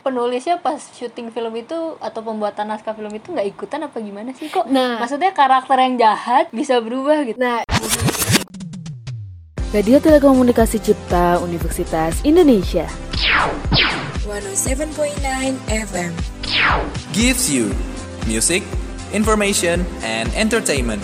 penulisnya 0.00 0.58
pas 0.58 0.80
syuting 0.80 1.30
film 1.30 1.52
itu 1.56 1.96
atau 2.00 2.20
pembuatan 2.24 2.68
naskah 2.72 2.96
film 2.96 3.12
itu 3.12 3.30
nggak 3.30 3.48
ikutan 3.52 3.84
apa 3.86 3.96
gimana 4.00 4.32
sih 4.34 4.48
kok? 4.48 4.66
Nah. 4.66 4.98
maksudnya 4.98 5.30
karakter 5.36 5.76
yang 5.78 5.94
jahat 6.00 6.48
bisa 6.50 6.80
berubah 6.80 7.22
gitu. 7.24 7.38
Nah, 7.38 7.62
Radio 9.70 10.02
Telekomunikasi 10.02 10.82
Cipta 10.82 11.38
Universitas 11.38 12.18
Indonesia. 12.26 12.90
107.9 14.26 14.90
FM. 15.70 16.12
gives 17.14 17.50
you 17.50 17.70
music, 18.26 18.62
information, 19.14 19.86
and 20.02 20.30
entertainment. 20.34 21.02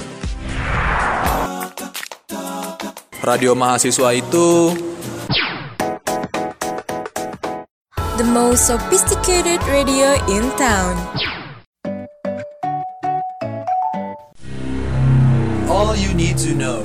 Radio 3.27 3.59
mahasiswa 3.59 4.15
itu 4.15 4.71
most 8.27 8.67
sophisticated 8.67 9.63
radio 9.65 10.15
in 10.29 10.51
town. 10.57 10.97
all 15.77 15.95
you 15.95 16.15
need 16.15 16.39
to 16.39 16.55
know. 16.55 16.83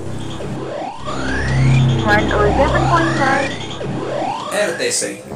RTC 4.51 5.30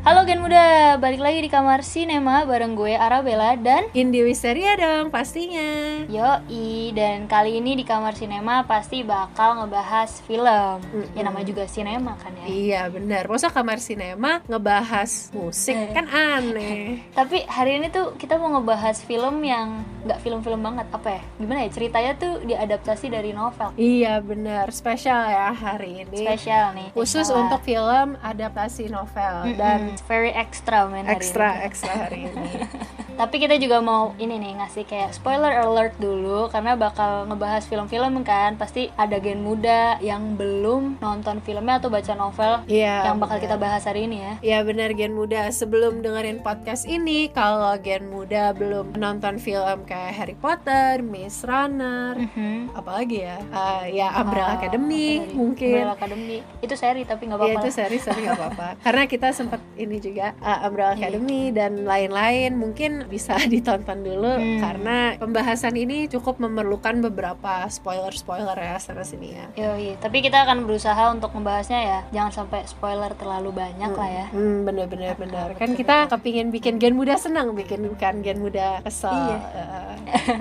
Halo 0.00 0.24
Gen 0.24 0.40
Muda, 0.40 0.96
balik 0.96 1.20
lagi 1.20 1.44
di 1.44 1.52
kamar 1.52 1.84
sinema 1.84 2.40
bareng 2.42 2.72
gue 2.72 2.96
Arabella 2.96 3.52
dan 3.54 3.84
Indi 3.92 4.24
Wisteria 4.24 4.72
dong 4.72 5.12
pastinya. 5.12 6.00
Yoi 6.08 6.88
dan 6.90 7.28
kali 7.28 7.60
ini 7.60 7.76
di 7.76 7.84
kamar 7.84 8.16
sinema 8.16 8.64
pasti 8.64 9.04
bakal 9.04 9.60
ngebahas 9.60 10.24
film. 10.24 10.80
Ya 11.12 11.20
namanya 11.20 11.44
juga 11.44 11.68
sinema 11.68 12.16
kan 12.16 12.32
ya. 12.34 12.44
Iya 12.48 12.82
benar. 12.88 13.28
Masa 13.28 13.52
kamar 13.52 13.76
sinema 13.76 14.40
ngebahas 14.48 15.28
musik 15.30 15.76
Eh. 15.76 15.92
kan 15.92 16.08
aneh. 16.08 17.04
Tapi 17.20 17.44
hari 17.44 17.76
ini 17.76 17.92
tuh 17.92 18.16
kita 18.16 18.40
mau 18.40 18.56
ngebahas 18.56 19.04
film 19.04 19.44
yang 19.44 19.84
nggak 20.00 20.24
film-film 20.24 20.64
banget 20.64 20.88
apa 20.90 21.20
ya? 21.20 21.22
Gimana 21.36 21.60
ya 21.60 21.70
ceritanya 21.70 22.12
tuh 22.16 22.40
diadaptasi 22.40 23.12
dari 23.12 23.36
novel. 23.36 23.76
Iya 23.76 24.24
benar. 24.24 24.72
Spesial 24.72 25.28
ya 25.28 25.52
hari 25.52 26.08
ini. 26.08 26.24
Spesial 26.24 26.72
nih. 26.72 26.88
Khusus 26.96 27.28
spesial. 27.28 27.44
untuk 27.44 27.60
film 27.60 28.16
adaptasi 28.16 28.88
novel 28.88 29.52
dan 29.60 29.89
Mm, 29.90 30.06
very 30.06 30.30
extra 30.30 30.86
men 30.88 31.06
hari 31.06 31.16
ekstra 31.18 31.46
ini. 31.54 31.66
ekstra 31.66 31.92
hari 31.96 32.18
ini. 32.30 32.50
Tapi 33.20 33.36
kita 33.36 33.52
juga 33.56 33.78
mau 33.80 34.16
ini 34.16 34.34
nih 34.34 34.56
ngasih 34.56 34.84
kayak 34.84 35.12
spoiler 35.12 35.52
alert 35.54 35.92
dulu 35.98 36.48
karena 36.48 36.72
bakal 36.74 37.28
ngebahas 37.28 37.60
film-film 37.62 38.24
kan. 38.24 38.56
Pasti 38.56 38.88
ada 38.94 39.16
gen 39.16 39.40
muda 39.40 40.00
yang 40.00 40.34
belum 40.34 40.96
nonton 40.98 41.38
filmnya 41.38 41.76
atau 41.76 41.88
baca 41.88 42.14
novel 42.14 42.64
Iya. 42.64 43.04
yang 43.04 43.18
bakal 43.18 43.36
benar. 43.36 43.44
kita 43.44 43.56
bahas 43.58 43.82
hari 43.84 44.00
ini 44.02 44.18
ya. 44.18 44.32
Ya 44.40 44.58
benar 44.62 44.92
Gen 44.92 45.12
Muda 45.12 45.50
Sebelum 45.50 46.00
dengerin 46.00 46.40
podcast 46.40 46.86
ini 46.86 47.28
Kalau 47.28 47.76
Gen 47.76 48.06
Muda 48.06 48.52
belum 48.52 48.96
nonton 48.96 49.36
film 49.36 49.84
kayak 49.84 50.14
Harry 50.14 50.32
Potter, 50.34 51.02
Maze 51.02 51.44
Runner 51.44 52.16
Mhm. 52.16 52.72
Apalagi 52.72 53.20
ya 53.20 53.36
Eh, 53.42 53.92
Ya 53.94 54.16
Umbrella 54.16 54.46
Ah, 54.46 54.56
Academy 54.56 55.20
tadi? 55.20 55.34
mungkin 55.34 55.68
Umbrella 55.76 55.92
Academy. 55.94 56.38
Itu 56.58 56.72
seri 56.74 57.04
tapi 57.04 57.26
nggak 57.26 57.36
Iya 57.36 57.44
apa-apa. 57.50 57.60
itu 57.60 57.70
seri 57.70 57.98
seri 57.98 58.20
nggak 58.22 58.38
apa-apa 58.38 58.68
Karena 58.86 59.02
kita 59.04 59.28
sempat 59.30 59.60
ini 59.74 59.96
juga 59.98 60.32
uh, 60.38 60.64
Umbrella 60.64 60.92
Iya. 60.92 60.98
Academy 61.02 61.42
dan 61.50 61.84
lain-lain 61.84 62.52
Mungkin 62.54 63.09
bisa 63.10 63.34
ditonton 63.52 64.00
dulu 64.00 64.30
Hmm. 64.30 64.62
Karena 64.62 64.96
pembahasan 65.16 65.74
ini 65.74 66.06
cukup 66.06 66.38
memerlukan 66.38 67.02
beberapa 67.02 67.66
spoiler-spoiler 67.66 68.54
ya 68.54 68.78
sana 68.78 69.02
sini 69.02 69.32
ya 69.32 69.46
Yoi, 69.52 69.98
tapi 69.98 70.20
kita 70.20 70.44
akan 70.44 70.62
berusaha 70.62 71.10
untuk 71.10 71.34
membahasnya 71.34 71.80
ya. 71.80 72.00
Jangan 72.10 72.32
sampai 72.32 72.62
spoiler 72.64 73.10
terlalu 73.12 73.50
banyak 73.52 73.90
lah 73.90 74.08
ya. 74.08 74.26
Hmm, 74.30 74.62
bener-bener 74.62 75.16
bener. 75.16 75.50
betul, 75.50 75.58
Kan 75.58 75.70
kita 75.74 75.96
kepingin 76.06 76.48
bikin 76.48 76.78
gen 76.78 76.94
muda 76.94 77.16
senang, 77.16 77.52
bikin 77.52 77.82
bukan 77.86 78.22
gen 78.22 78.38
muda 78.38 78.78
kesel. 78.80 79.10
Iya. 79.10 79.38
Eh, 79.50 79.94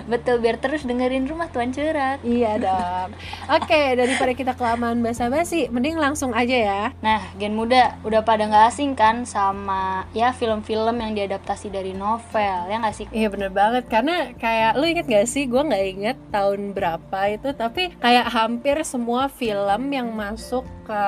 Betul, 0.11 0.39
biar 0.39 0.57
terus 0.57 0.83
dengerin 0.83 1.25
rumah 1.25 1.47
Tuan 1.47 1.69
Cerat. 1.69 2.19
iya 2.21 2.57
dong. 2.57 3.09
Oke, 3.51 3.95
daripada 3.95 4.31
kita 4.31 4.53
kelamaan 4.53 4.99
basa-basi, 4.99 5.69
mending 5.69 5.95
langsung 5.95 6.31
aja 6.31 6.53
ya. 6.53 6.83
Nah, 6.99 7.21
Gen 7.35 7.53
Muda 7.53 7.97
udah 8.01 8.21
pada 8.21 8.43
nggak 8.43 8.65
asing 8.67 8.93
kan 8.93 9.23
sama 9.23 9.79
ya 10.11 10.29
film-film 10.31 10.95
yang 10.95 11.13
diadaptasi 11.13 11.69
dari 11.69 11.93
novel, 11.93 12.48
ya 12.67 12.75
nggak 12.79 12.95
sih? 12.95 13.05
Iya 13.09 13.27
bener 13.29 13.51
banget 13.51 13.83
karena 13.87 14.31
kayak 14.35 14.71
lu 14.77 14.85
inget 14.85 15.05
gak 15.05 15.27
sih 15.27 15.43
gue 15.45 15.61
nggak 15.61 15.85
inget 15.85 16.17
tahun 16.29 16.73
berapa 16.73 17.19
itu 17.29 17.49
tapi 17.53 17.93
kayak 17.97 18.27
hampir 18.29 18.75
semua 18.83 19.27
film 19.27 19.81
yang 19.89 20.09
masuk 20.11 20.63
ke 20.83 21.03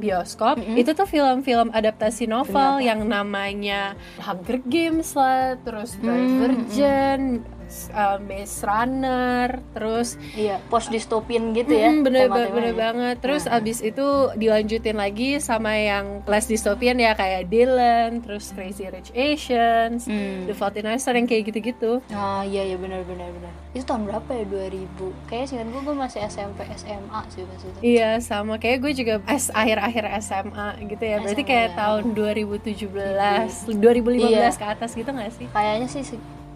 bioskop 0.00 0.56
Mm-mm. 0.56 0.80
itu 0.80 0.90
tuh 0.92 1.04
film-film 1.04 1.68
adaptasi 1.70 2.24
novel 2.24 2.80
yang 2.80 3.04
namanya 3.04 3.92
Hunger 4.16 4.60
Games 4.64 5.12
lah 5.12 5.60
terus 5.60 5.92
Hmm, 5.96 6.08
Divergent 6.08 7.44
uh, 7.88 8.18
Maze 8.18 8.60
Runner 8.60 9.48
terus 9.70 10.08
Iya, 10.32 10.58
post 10.66 10.88
dystopian 10.88 11.52
gitu 11.52 11.70
ya. 11.70 11.92
Bener, 11.92 12.26
ba- 12.26 12.42
tema-temanya. 12.42 12.54
bener 12.54 12.74
banget. 12.74 13.16
Terus 13.18 13.44
Nah. 13.44 13.56
abis 13.56 13.78
itu 13.80 14.06
dilanjutin 14.34 14.94
lagi 14.94 15.38
sama 15.38 15.72
yang 15.72 16.24
less 16.24 16.46
dystopian 16.46 16.96
ya 16.96 17.12
kayak 17.12 17.46
Dylan, 17.46 18.20
terus 18.20 18.50
Crazy 18.50 18.86
Rich 18.86 19.12
Asians, 19.12 20.04
Hmm. 20.04 20.44
The 20.44 20.52
Fault 20.52 20.74
in 20.74 20.84
Our 20.84 20.96
Stars 20.96 21.16
yang 21.16 21.26
kayak 21.26 21.46
gitu-gitu. 21.46 22.00
Ah 22.08 22.42
iya 22.42 22.64
iya 22.64 22.76
benar 22.76 23.02
benar 23.02 23.28
benar. 23.28 23.52
Itu 23.70 23.84
tahun 23.84 24.04
berapa 24.04 24.30
ya 24.32 24.44
2000? 24.46 25.12
Kayaknya 25.26 25.46
singkat 25.46 25.68
gue 25.68 25.82
gue 25.82 25.96
masih 25.96 26.20
SMP 26.24 26.58
SMA 26.74 27.20
sih 27.28 27.42
pas 27.42 27.60
itu. 27.60 27.78
Iya 27.82 28.10
sama 28.18 28.56
kayak 28.56 28.78
gue 28.78 28.92
juga 28.94 29.14
as 29.24 29.48
akhir-akhir 29.50 30.04
SMA 30.20 30.68
gitu 30.86 31.02
ya. 31.02 31.16
Berarti 31.18 31.42
SMA, 31.42 31.50
kayak 31.50 31.68
ya. 31.68 31.76
tahun 31.76 32.02
2017, 32.12 33.68
2015 33.74 34.32
Iya. 34.32 34.50
ke 34.54 34.66
atas 34.66 34.90
gitu 34.92 35.10
gak 35.10 35.32
sih? 35.32 35.46
Kayaknya 35.48 35.88
sih 35.88 36.02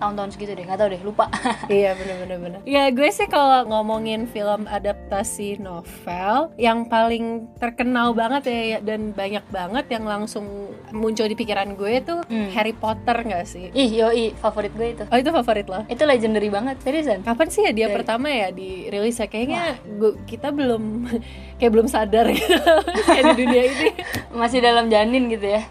tahun-tahun 0.00 0.30
segitu 0.30 0.52
deh, 0.52 0.64
nggak 0.64 0.78
tahu 0.78 0.88
deh, 0.88 1.02
lupa. 1.02 1.28
iya 1.70 1.92
bener-bener 1.92 2.38
bener. 2.40 2.60
Ya 2.64 2.88
gue 2.88 3.06
sih 3.08 3.26
kalau 3.26 3.62
ngomongin 3.66 4.24
film 4.24 4.64
adaptasi 4.64 5.60
novel 5.60 6.50
yang 6.56 6.86
paling 6.86 7.24
terkenal 7.54 8.10
banget 8.12 8.42
ya 8.44 8.78
dan 8.80 9.12
banyak 9.12 9.44
banget 9.46 9.84
yang 9.90 10.04
langsung 10.04 10.44
muncul 10.90 11.24
di 11.24 11.34
pikiran 11.34 11.74
gue 11.74 12.00
tuh 12.00 12.20
Hmm. 12.22 12.48
Harry 12.50 12.72
Potter 12.72 13.20
gak 13.20 13.44
sih? 13.44 13.68
Ih, 13.70 13.90
yoi, 13.92 14.32
favorit 14.34 14.72
gue 14.72 14.88
itu. 14.92 15.04
Oh 15.04 15.16
itu 15.16 15.30
favorit 15.30 15.66
lo? 15.66 15.82
Itu 15.86 16.02
legendary 16.02 16.48
banget, 16.48 16.80
seriusan. 16.80 17.20
Kapan 17.20 17.48
sih 17.48 17.62
ya 17.62 17.72
dia 17.72 17.86
Dari- 17.86 17.96
pertama 17.96 18.26
ya 18.26 18.48
dirilis 18.50 19.14
ya? 19.14 19.26
Kayaknya 19.26 19.60
gu- 19.92 20.16
kita 20.24 20.48
belum 20.48 21.10
kayak 21.58 21.70
belum 21.70 21.86
sadar 21.86 22.30
gitu 22.30 22.54
kayak 23.06 23.24
di 23.26 23.44
dunia 23.44 23.62
ini. 23.66 23.88
Masih 24.32 24.58
dalam 24.58 24.86
janin 24.86 25.28
gitu 25.28 25.44
ya. 25.44 25.62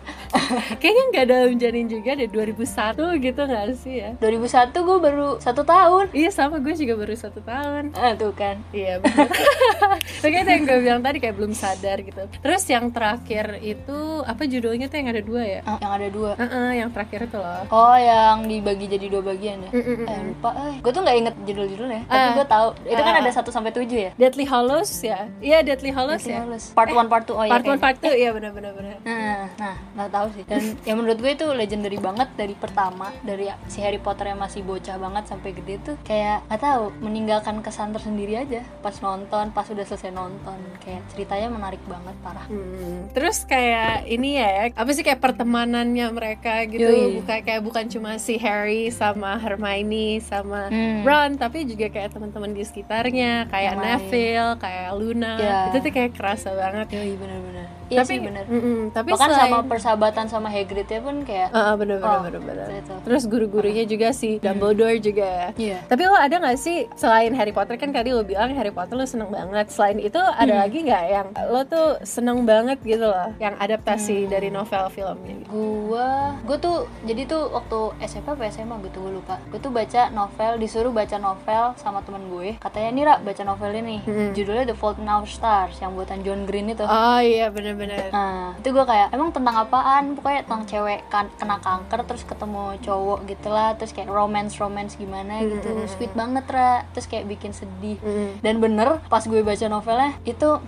Kayaknya 0.78 1.04
nggak 1.10 1.26
dalam 1.28 1.52
janin 1.56 1.88
juga 1.88 2.12
deh 2.14 2.28
2001 2.28 2.98
gitu 3.20 3.42
nggak 3.42 3.66
sih 3.76 3.96
ya? 3.98 4.10
2001 4.18 4.74
gue 4.74 4.98
baru 5.00 5.28
satu 5.38 5.62
tahun. 5.64 6.06
Iya 6.12 6.30
sama 6.30 6.58
gue 6.58 6.74
juga 6.74 6.94
baru 6.96 7.14
satu 7.14 7.40
tahun. 7.40 7.94
Ah, 7.94 8.14
tuh 8.14 8.34
kan. 8.34 8.58
Iya 8.72 9.00
benar. 9.00 9.30
Makanya 10.22 10.42
itu 10.42 10.52
yang 10.52 10.64
gue 10.66 10.80
bilang 10.82 11.02
tadi 11.02 11.18
kayak 11.18 11.36
belum 11.36 11.54
sadar 11.54 11.98
gitu. 12.00 12.24
Terus 12.36 12.64
yang 12.66 12.90
terakhir 12.90 13.62
itu 13.62 13.98
apa 14.22 14.44
judulnya 14.44 14.88
tuh 14.88 14.98
yang 14.98 15.10
ada 15.10 15.22
dua 15.22 15.42
ya? 15.42 15.60
Ah, 15.64 15.78
yang 15.80 15.94
ada 15.94 16.08
dua. 16.10 16.32
Heeh, 16.36 16.70
yang 16.80 16.90
terakhir 16.90 17.20
itu 17.26 17.38
loh. 17.38 17.62
Oh, 17.70 17.96
yang 17.96 18.46
dibagi 18.46 18.86
jadi 18.88 19.06
dua 19.08 19.22
bagian 19.22 19.58
ya? 19.62 19.72
Mm-mm-mm. 19.72 20.06
Eh, 20.06 20.20
lupa, 20.26 20.50
eh. 20.56 20.76
Gue 20.80 20.92
tuh 20.92 21.02
nggak 21.02 21.18
inget 21.18 21.36
judul-judulnya, 21.46 22.02
tapi 22.06 22.20
Ah. 22.22 22.34
gue 22.36 22.46
tahu. 22.48 22.68
Itu 22.86 23.02
kan 23.02 23.14
Ah. 23.16 23.22
ada 23.22 23.32
1 23.32 23.50
sampai 23.50 23.72
7 23.72 24.00
ya? 24.00 24.12
Deadly 24.16 24.46
Hallows 24.46 24.92
ya? 25.00 25.30
Iya 25.40 25.62
Deadly 25.62 25.92
Hallows 25.92 26.24
ya. 26.24 26.42
Part 26.74 26.90
1, 26.90 27.08
part 27.08 27.26
2. 27.26 27.36
Oh 27.36 27.46
iya. 27.46 27.52
Part 27.52 27.64
1, 27.64 27.68
kayaknya. 27.68 27.82
part 27.82 27.98
2 28.00 28.14
iya 28.16 28.30
benar-benar 28.32 28.72
benar. 28.74 28.98
Nah, 29.04 29.44
nah, 29.56 29.76
nggak 29.96 30.10
tahu 30.10 30.28
sih. 30.34 30.39
Dan 30.46 30.78
ya 30.82 30.94
menurut 30.94 31.18
gue 31.18 31.32
itu 31.32 31.46
legendary 31.46 31.98
banget 31.98 32.30
dari 32.34 32.54
pertama, 32.54 33.12
dari 33.22 33.48
si 33.66 33.80
Harry 33.80 33.98
Potter 33.98 34.28
yang 34.28 34.38
masih 34.38 34.62
bocah 34.62 34.96
banget 34.96 35.26
sampai 35.26 35.52
gede 35.52 35.76
tuh 35.82 35.96
kayak 36.02 36.46
nggak 36.46 36.60
tahu 36.60 36.84
meninggalkan 37.00 37.60
kesan 37.60 37.90
tersendiri 37.90 38.38
aja 38.38 38.62
pas 38.80 38.96
nonton, 38.98 39.50
pas 39.50 39.66
udah 39.66 39.84
selesai 39.84 40.10
nonton. 40.10 40.56
Kayak 40.80 41.04
ceritanya 41.10 41.48
menarik 41.50 41.82
banget 41.84 42.16
parah. 42.20 42.46
Hmm, 42.46 43.10
Terus 43.12 43.44
kayak 43.44 44.06
ini 44.06 44.38
ya, 44.38 44.70
apa 44.70 44.90
sih 44.90 45.02
kayak 45.02 45.20
pertemanannya 45.20 46.08
mereka 46.10 46.64
gitu, 46.66 46.86
Yoi. 46.86 47.18
bukan 47.18 47.40
kayak 47.42 47.62
bukan 47.62 47.86
cuma 47.88 48.16
si 48.16 48.38
Harry 48.38 48.90
sama 48.90 49.36
Hermione 49.36 50.20
sama 50.20 50.68
Hmm. 50.70 51.02
Ron, 51.02 51.32
tapi 51.36 51.64
juga 51.64 51.88
kayak 51.88 52.12
teman-teman 52.12 52.52
di 52.52 52.62
sekitarnya, 52.62 53.48
kayak 53.48 53.74
Yang. 53.74 53.82
Neville, 53.82 54.54
kayak 54.58 54.90
Luna, 54.94 55.34
Ya. 55.36 55.60
itu 55.68 55.78
tuh 55.80 55.92
kayak 55.92 56.12
kerasa 56.14 56.52
banget. 56.52 56.88
Yoi, 56.92 57.16
bener-bener. 57.16 57.68
Iya 57.90 58.00
tapi 58.00 58.12
sih 58.12 58.20
bener. 58.20 58.46
mm-mm, 58.46 58.80
tapi 58.90 59.10
Bahkan 59.10 59.28
selain, 59.28 59.42
sama 59.44 59.60
persahabatan 59.66 60.26
sama 60.26 60.48
Hagridnya 60.48 61.00
pun 61.00 61.16
kayak 61.22 61.50
Ah, 61.50 61.62
ah, 61.62 61.76
bener 61.76 61.98
bener 61.98 62.10
Oh, 62.12 62.24
bener 62.24 62.40
bener. 62.40 62.68
itu. 62.76 62.94
Terus 63.00 63.24
guru-gurunya 63.26 63.84
juga 63.84 64.08
si 64.12 64.38
Dumbledore 64.38 64.98
juga. 65.00 65.52
Iya. 65.56 65.82
Tapi 65.84 66.02
lo 66.04 66.14
ada 66.14 66.36
gak 66.36 66.56
sih 66.56 66.86
selain 66.94 67.34
Harry 67.34 67.50
Potter 67.50 67.76
kan 67.76 67.90
tadi 67.90 68.10
lo 68.10 68.22
bilang 68.22 68.50
Harry 68.52 68.70
Potter 68.70 68.94
lo 68.94 69.04
seneng 69.04 69.30
banget. 69.30 69.70
Selain 69.70 69.98
itu 69.98 70.18
ada 70.18 70.48
Hmm. 70.48 70.62
lagi 70.62 70.80
nggak 70.82 71.04
yang 71.08 71.28
lo 71.46 71.62
tuh 71.64 71.88
seneng 72.02 72.44
banget 72.44 72.78
gitu 72.82 73.04
loh, 73.04 73.34
yang 73.38 73.56
adaptasi 73.56 73.90
Hmm. 74.20 74.30
dari 74.30 74.50
novel 74.50 74.86
filmnya? 74.88 75.36
Gitu. 75.36 75.50
gua 75.50 76.38
gue 76.42 76.58
tuh 76.58 76.78
jadi 77.04 77.26
tuh 77.26 77.50
waktu 77.50 77.80
SMP 78.02 78.28
apa 78.30 78.46
SMA 78.48 78.76
gitu 78.82 79.00
gue 79.00 79.14
lupa 79.16 79.42
gue 79.48 79.58
tuh 79.58 79.70
baca 79.70 80.10
novel 80.10 80.52
disuruh 80.58 80.92
baca 80.92 81.18
novel 81.18 81.74
sama 81.76 82.00
temen 82.00 82.28
gue 82.28 82.60
katanya 82.60 82.90
nih 82.92 83.04
Ra 83.04 83.16
baca 83.20 83.44
novel 83.44 83.72
ini 83.76 83.98
Hmm. 84.02 84.32
judulnya 84.32 84.66
The 84.66 84.76
Fault 84.76 84.98
in 84.98 85.08
Our 85.08 85.26
Stars 85.26 85.78
yang 85.78 85.94
buatan 85.94 86.22
John 86.22 86.44
Green 86.44 86.68
itu 86.68 86.82
Oh 86.82 87.20
iya 87.20 87.48
bener 87.48 87.74
benar. 87.80 88.12
Nah, 88.12 88.60
itu 88.60 88.76
gue 88.76 88.84
kayak 88.84 89.16
emang 89.16 89.32
tentang 89.32 89.56
apaan? 89.56 90.20
Pokoknya 90.20 90.44
tentang 90.44 90.64
cewek 90.68 91.08
kan 91.08 91.32
kena 91.40 91.64
kanker 91.64 92.04
terus 92.04 92.28
ketemu 92.28 92.76
cowok 92.84 93.20
gitu 93.32 93.48
lah, 93.48 93.80
terus 93.80 93.96
kayak 93.96 94.12
romance 94.12 94.60
romance 94.60 95.00
gimana 95.00 95.40
gitu, 95.40 95.88
sweet 95.96 96.12
banget 96.12 96.44
ra, 96.52 96.84
terus 96.92 97.08
kayak 97.08 97.32
bikin 97.32 97.56
sedih. 97.56 97.96
Dan 98.44 98.60
bener 98.60 99.00
pas 99.08 99.24
gue 99.24 99.40
baca 99.40 99.66
novelnya 99.72 100.20
itu 100.28 100.60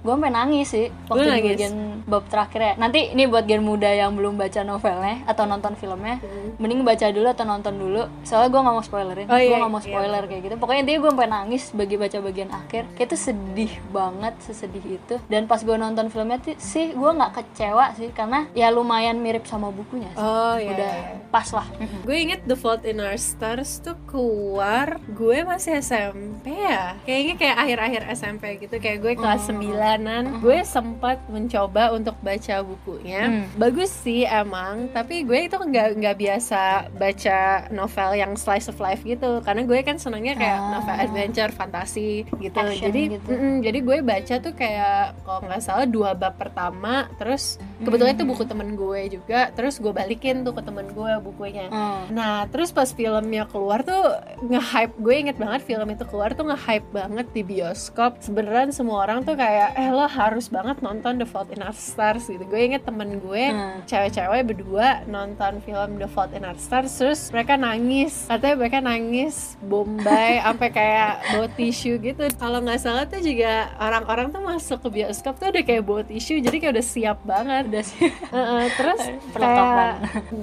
gue 0.00 0.12
sampai 0.12 0.32
nangis 0.32 0.66
sih 0.72 0.86
waktu 1.08 1.28
di 1.28 1.42
bagian 1.54 1.74
bab 2.08 2.24
terakhir 2.26 2.60
ya. 2.60 2.72
Nanti 2.80 3.12
ini 3.12 3.28
buat 3.28 3.44
gen 3.44 3.62
muda 3.62 3.90
yang 3.92 4.16
belum 4.16 4.40
baca 4.40 4.60
novelnya 4.64 5.22
atau 5.28 5.44
nonton 5.44 5.76
filmnya, 5.76 6.18
mending 6.56 6.82
baca 6.82 7.06
dulu 7.12 7.28
atau 7.28 7.44
nonton 7.44 7.74
dulu. 7.76 8.02
Soalnya 8.24 8.48
gue 8.48 8.60
nggak 8.60 8.76
mau 8.76 8.84
spoilerin, 8.84 9.26
Oh, 9.28 9.36
gue 9.36 9.44
iya, 9.44 9.56
nggak 9.60 9.72
mau 9.72 9.82
iya, 9.82 9.88
spoiler 9.92 10.22
kayak 10.26 10.42
gitu. 10.48 10.54
Pokoknya 10.56 10.80
intinya 10.86 10.98
gue 11.04 11.10
sampai 11.12 11.28
nangis 11.28 11.62
bagi 11.76 11.96
baca 12.00 12.18
bagian 12.24 12.50
akhir. 12.50 12.82
Kayak 12.96 13.08
itu 13.12 13.16
sedih 13.20 13.72
banget, 13.92 14.34
sesedih 14.42 14.84
itu. 14.96 15.14
Dan 15.28 15.44
pas 15.44 15.60
gue 15.60 15.76
nonton 15.76 16.08
filmnya 16.08 16.40
tuh 16.40 16.56
sih 16.56 16.96
gue 16.96 17.10
nggak 17.10 17.32
kecewa 17.36 17.92
sih 17.94 18.08
karena 18.16 18.48
ya 18.56 18.72
lumayan 18.72 19.20
mirip 19.20 19.44
sama 19.44 19.68
bukunya 19.68 20.10
sih. 20.16 20.24
Oh 20.24 20.56
iya. 20.56 20.72
Udah 20.72 20.92
iya. 20.96 21.14
pas 21.28 21.48
lah. 21.52 21.66
Gue 22.02 22.16
inget 22.16 22.42
The 22.48 22.56
Fault 22.56 22.88
in 22.88 22.98
Our 22.98 23.20
Stars 23.20 23.84
tuh 23.84 23.96
keluar 24.08 24.98
gue 25.12 25.38
masih 25.44 25.78
SMP 25.80 26.52
ya 26.54 26.96
Kayaknya 27.04 27.34
kayak 27.36 27.56
akhir-akhir 27.56 28.02
SMP 28.14 28.44
gitu 28.60 28.76
Kayak 28.80 28.98
gue 29.04 29.12
kelas 29.18 29.48
9an 29.92 30.38
Gue 30.38 30.58
sempat 30.62 31.18
mencoba 31.26 31.90
untuk 31.90 32.14
baca 32.18 32.56
bukunya 32.60 33.22
Hmm. 33.22 33.44
Bagus 33.54 33.90
sih 33.90 34.22
emang 34.22 34.88
Tapi 34.88 35.22
gue 35.22 35.44
itu 35.44 35.54
nggak 35.54 35.88
nggak 35.96 36.16
biasa 36.16 36.60
baca 36.92 37.38
novel 37.70 38.10
yang 38.14 38.32
slice 38.34 38.66
of 38.66 38.76
life 38.76 39.02
gitu 39.02 39.40
Karena 39.40 39.62
gue 39.62 39.78
kan 39.80 39.96
senangnya 39.96 40.34
kayak 40.34 40.58
Ah. 40.58 40.70
novel 40.72 40.96
adventure, 41.00 41.50
fantasi 41.50 42.10
gitu 42.34 42.56
Action 42.56 42.86
Jadi 42.86 43.02
gitu. 43.12 43.30
jadi 43.60 43.78
gue 43.78 43.98
baca 44.00 44.34
tuh 44.36 44.52
kayak 44.52 44.96
kalau 45.20 45.40
nggak 45.42 45.60
salah 45.60 45.86
dua 45.86 46.10
bab 46.12 46.34
pertama 46.34 46.90
Terus 47.16 47.58
kebetulan 47.80 48.12
itu 48.12 48.24
buku 48.24 48.44
temen 48.44 48.68
gue 48.72 49.00
juga 49.10 49.40
Terus 49.50 49.76
gue 49.76 49.90
balikin 49.90 50.40
tuh 50.40 50.52
ke 50.52 50.60
temen 50.60 50.86
gue 50.86 51.12
bukunya 51.20 51.66
Hmm. 51.70 52.10
Nah, 52.10 52.44
terus 52.46 52.70
pas 52.70 52.88
filmnya 52.88 53.44
keluar 53.44 53.80
tuh 53.80 54.00
nge-hype 54.40 54.96
gue 54.96 55.14
inget 55.16 55.36
banget 55.36 55.62
film 55.62 55.88
itu 55.88 56.04
keluar 56.04 56.30
tuh 56.30 56.44
nge-hype 56.44 56.88
banget 56.90 57.26
di 57.30 57.42
bioskop. 57.42 58.18
Sebenernya 58.18 58.70
semua 58.70 59.04
orang 59.04 59.22
tuh 59.22 59.34
kayak 59.34 59.74
eh 59.74 59.88
lo 59.88 60.04
harus 60.04 60.48
banget 60.48 60.80
nonton 60.80 61.16
The 61.16 61.24
Fault 61.24 61.48
in 61.50 61.60
Our 61.60 61.72
Stars 61.72 62.26
gitu. 62.26 62.42
Gue 62.42 62.66
inget 62.66 62.82
temen 62.82 63.18
gue 63.18 63.44
Hmm. 63.46 63.80
cewek-cewek 63.84 64.42
berdua 64.46 65.06
nonton 65.06 65.60
film 65.60 65.96
The 65.96 66.06
Fault 66.06 66.32
in 66.32 66.42
Our 66.42 66.56
Stars 66.56 66.90
terus 66.92 67.30
mereka 67.30 67.54
nangis. 67.54 68.26
Katanya 68.26 68.56
mereka 68.56 68.78
nangis 68.80 69.36
bombay 69.60 70.40
sampai 70.44 70.68
kayak 70.68 71.10
bawa 71.30 71.46
tisu 71.50 71.92
gitu. 71.98 72.24
Kalau 72.34 72.58
nggak 72.60 72.80
salah 72.80 73.04
tuh 73.04 73.20
juga 73.20 73.70
orang-orang 73.76 74.28
tuh 74.28 74.42
masuk 74.42 74.78
ke 74.80 74.88
bioskop 74.92 75.36
tuh 75.36 75.48
udah 75.48 75.62
kayak 75.62 75.82
bawa 75.82 76.02
tisu 76.02 76.40
jadi 76.40 76.56
kayak 76.58 76.74
udah 76.74 76.86
siap 76.86 77.18
banget. 77.22 77.69
Udah 77.70 77.82
sih. 77.82 78.10
Heeh, 78.10 78.62
terus 78.74 79.00
Perlengkapan. 79.30 79.46
kayak 79.70 79.94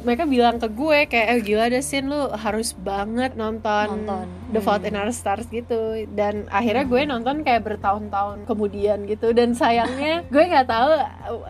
mereka 0.01 0.23
bilang 0.23 0.55
ke 0.55 0.67
gue 0.69 0.99
kayak 1.05 1.27
eh 1.27 1.39
gila 1.41 1.67
deh 1.67 1.81
Sin 1.81 2.07
lu 2.07 2.31
harus 2.31 2.71
banget 2.73 3.35
nonton, 3.35 3.87
Nonton. 4.01 4.27
The 4.47 4.59
Fault 4.59 4.81
in 4.81 4.95
Our 4.95 5.11
Stars 5.11 5.45
gitu 5.47 5.75
dan 6.09 6.47
akhirnya 6.47 6.83
gue 6.83 7.01
nonton 7.03 7.43
kayak 7.43 7.67
bertahun-tahun 7.67 8.47
kemudian 8.47 9.03
gitu 9.03 9.31
dan 9.31 9.51
sayangnya 9.51 10.23
gue 10.25 10.39
nggak 10.41 10.65
tahu 10.65 10.91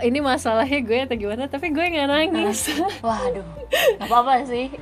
ini 0.02 0.18
masalahnya 0.18 0.80
gue 0.80 1.00
atau 1.04 1.14
gimana 1.16 1.46
tapi 1.46 1.70
gue 1.70 1.86
nggak 1.86 2.08
nangis 2.08 2.74
Waduh, 3.00 3.46
nggak 4.00 4.08
apa-apa 4.08 4.34
sih. 4.44 4.74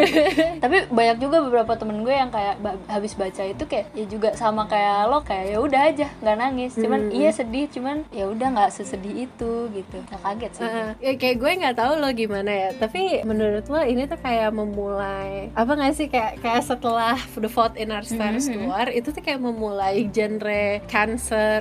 Tapi 0.62 0.88
banyak 0.88 1.18
juga 1.18 1.40
beberapa 1.40 1.74
temen 1.74 2.00
gue 2.00 2.10
yang 2.10 2.30
kayak 2.30 2.56
habis 2.86 3.12
baca 3.12 3.42
itu 3.42 3.64
kayak 3.64 3.92
ya 3.92 4.04
juga 4.06 4.32
sama 4.32 4.64
kayak 4.64 5.06
lo 5.06 5.20
kayak 5.20 5.44
ya 5.48 5.58
udah 5.58 5.80
aja 5.84 6.06
nggak 6.18 6.38
nangis. 6.38 6.72
Cuman 6.74 7.10
iya 7.10 7.30
sedih, 7.30 7.66
cuman 7.68 8.06
ya 8.08 8.24
udah 8.26 8.48
nggak 8.48 8.70
sesedih 8.72 9.28
itu 9.28 9.52
gitu. 9.70 9.96
Nggak 10.00 10.22
kaget 10.38 10.52
sih. 10.54 10.64
Ya, 10.98 11.12
kayak 11.14 11.36
gue 11.36 11.50
nggak 11.58 11.76
tahu 11.76 11.92
lo 11.96 12.08
gimana 12.10 12.46
ya 12.48 12.70
tapi 12.72 13.02
menurut 13.22 13.66
lo 13.66 13.80
ini 13.80 14.06
tuh 14.06 14.16
kayak 14.16 14.50
memulai 14.50 15.50
apa 15.52 15.72
nggak 15.72 15.92
sih 15.92 16.06
kayak 16.06 16.38
kayak 16.38 16.62
setelah 16.62 17.18
The 17.32 17.46
Fault 17.46 17.74
in 17.74 17.90
Our 17.90 18.02
Stars 18.02 18.46
keluar 18.46 18.86
itu 18.88 19.08
tuh 19.08 19.18
kayak 19.18 19.38
memulai 19.38 20.06
genre 20.08 20.78
cancer 20.86 21.60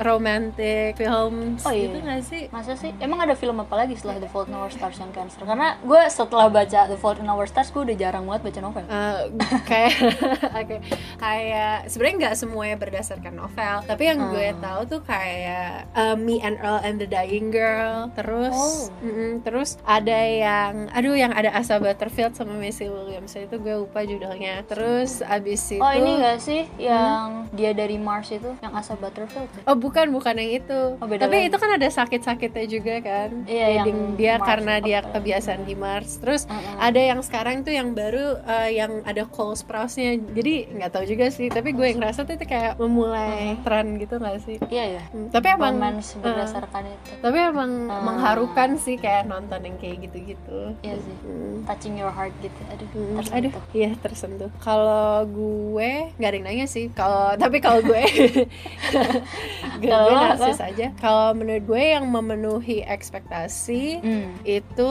romantic 0.00 0.96
film 0.96 1.58
Oh, 1.58 1.70
iya. 1.70 1.86
gitu 1.86 1.98
nggak 1.98 2.22
sih 2.22 2.42
Masa 2.48 2.72
sih? 2.74 2.90
Emang 2.98 3.20
ada 3.20 3.34
film 3.34 3.56
apa 3.56 3.76
lagi 3.76 3.94
setelah 3.94 4.18
The 4.18 4.26
Fault 4.26 4.46
in 4.46 4.56
Our 4.56 4.70
Stars 4.70 4.96
yang 4.96 5.10
cancer? 5.10 5.42
Karena 5.42 5.76
gue 5.78 6.02
setelah 6.08 6.48
baca 6.48 6.80
The 6.86 6.96
Fault 6.96 7.18
in 7.18 7.28
Our 7.28 7.46
Stars 7.46 7.70
gue 7.70 7.82
udah 7.82 7.96
jarang 7.96 8.24
banget 8.24 8.42
baca 8.44 8.60
novel. 8.60 8.84
Eh, 8.84 9.20
kayak 9.64 9.92
oke 10.60 10.76
kayak 11.16 11.76
sebenarnya 11.86 12.16
nggak 12.20 12.36
semuanya 12.36 12.76
berdasarkan 12.76 13.34
novel 13.34 13.76
tapi 13.84 14.02
yang 14.04 14.20
gue 14.26 14.44
Hmm. 14.46 14.62
tahu 14.62 14.80
tuh 14.88 15.02
kayak 15.02 15.90
uh, 15.92 16.14
Me 16.14 16.38
and 16.38 16.56
Earl 16.56 16.78
and 16.78 16.96
the 16.96 17.04
Dying 17.04 17.50
Girl 17.50 18.08
terus 18.16 18.54
Oh. 18.56 18.88
mm-mm, 18.98 19.42
terus 19.42 19.76
ada 19.82 20.16
yang 20.16 20.88
aduh 20.90 21.12
yang 21.14 21.30
ada 21.30 21.52
Asa 21.52 21.76
Butterfield 21.76 22.32
sama 22.32 22.52
Maisie 22.52 22.88
Williams 22.88 23.32
itu 23.32 23.52
gue 23.54 23.74
lupa 23.76 24.00
judulnya 24.00 24.64
terus 24.64 25.20
abis 25.20 25.60
itu 25.68 25.78
Oh 25.78 25.92
ini 25.92 26.16
gak 26.18 26.38
sih 26.38 26.64
yang 26.78 27.44
dia 27.52 27.70
dari 27.70 27.96
Mars 27.96 28.30
itu 28.30 28.48
yang 28.58 28.72
Asa 28.72 28.94
Butterfield? 28.94 29.46
ya? 29.52 29.62
Oh 29.66 29.76
bukan 29.76 30.08
bukan 30.08 30.34
yang 30.34 30.52
itu. 30.56 30.80
Oh, 30.96 31.04
beda 31.04 31.26
Tapi 31.26 31.36
lagi. 31.38 31.48
itu 31.48 31.56
kan 31.56 31.70
ada 31.72 31.88
sakit-sakitnya 31.88 32.64
juga 32.66 32.94
kan. 32.98 33.30
Iya, 33.44 33.66
yang 33.76 33.88
dia 34.14 34.34
Mars 34.36 34.46
karena 34.46 34.74
dia 34.78 34.98
kebiasaan 35.02 35.62
di 35.62 35.74
Mars. 35.74 36.16
Terus 36.16 36.46
Mm-mm. 36.46 36.76
ada 36.78 37.00
yang 37.02 37.20
sekarang 37.20 37.60
tuh 37.60 37.70
yang 37.70 37.92
baru 37.92 38.40
uh, 38.40 38.70
yang 38.70 39.02
ada 39.02 39.26
Cole 39.26 39.52
Sprouse-nya. 39.54 40.16
Jadi 40.30 40.54
nggak 40.72 40.90
tahu 40.90 41.04
juga 41.04 41.26
sih. 41.28 41.46
Tapi 41.46 41.70
gue 41.70 41.92
ngerasa 41.92 42.22
tuh 42.22 42.34
itu 42.34 42.46
kayak 42.46 42.78
memulai 42.78 43.58
tren 43.60 43.96
gitu 43.96 44.16
nggak 44.16 44.38
sih? 44.40 44.56
Iya 44.66 44.84
ya. 44.96 45.02
Hmm, 45.08 45.28
Tapi 45.28 45.46
emang 45.50 45.74
uh, 45.76 46.00
berdasarkan 46.16 46.82
itu. 46.86 47.10
tapi 47.18 47.38
emang 47.38 47.70
Ah. 47.86 48.02
Mengharukan 48.06 48.70
sih 48.76 48.96
kayak 48.96 49.26
nonton 49.26 49.60
yang 49.60 49.76
kayak 49.76 49.96
gitu-gitu. 50.02 50.60
Iya 50.80 50.96
sih. 50.96 51.16
Hmm. 51.20 51.62
Touching 51.64 51.94
your 51.96 52.08
heart 52.08 52.32
gitu. 52.38 52.60
Aduh, 52.68 52.86
Hmm, 52.88 53.16
tersentuh. 53.18 53.36
aduh, 53.50 53.52
iya 53.72 53.90
tersentuh. 53.96 54.50
Kalau 54.58 55.26
gue 55.26 55.90
nggak 56.12 56.28
ada 56.28 56.36
yang 56.36 56.46
nanya 56.46 56.66
sih. 56.66 56.86
Kalau 56.90 57.34
tapi 57.42 57.58
kalau 57.58 57.80
gue, 57.80 58.02
gue, 59.82 59.90
narsis 59.90 60.60
aja. 60.60 60.86
Kalau 60.96 61.34
menurut 61.34 61.64
gue 61.64 61.82
yang 61.88 62.06
memenuhi 62.06 62.82
ekspektasi 62.82 63.98
Hmm. 63.98 64.30
itu 64.42 64.90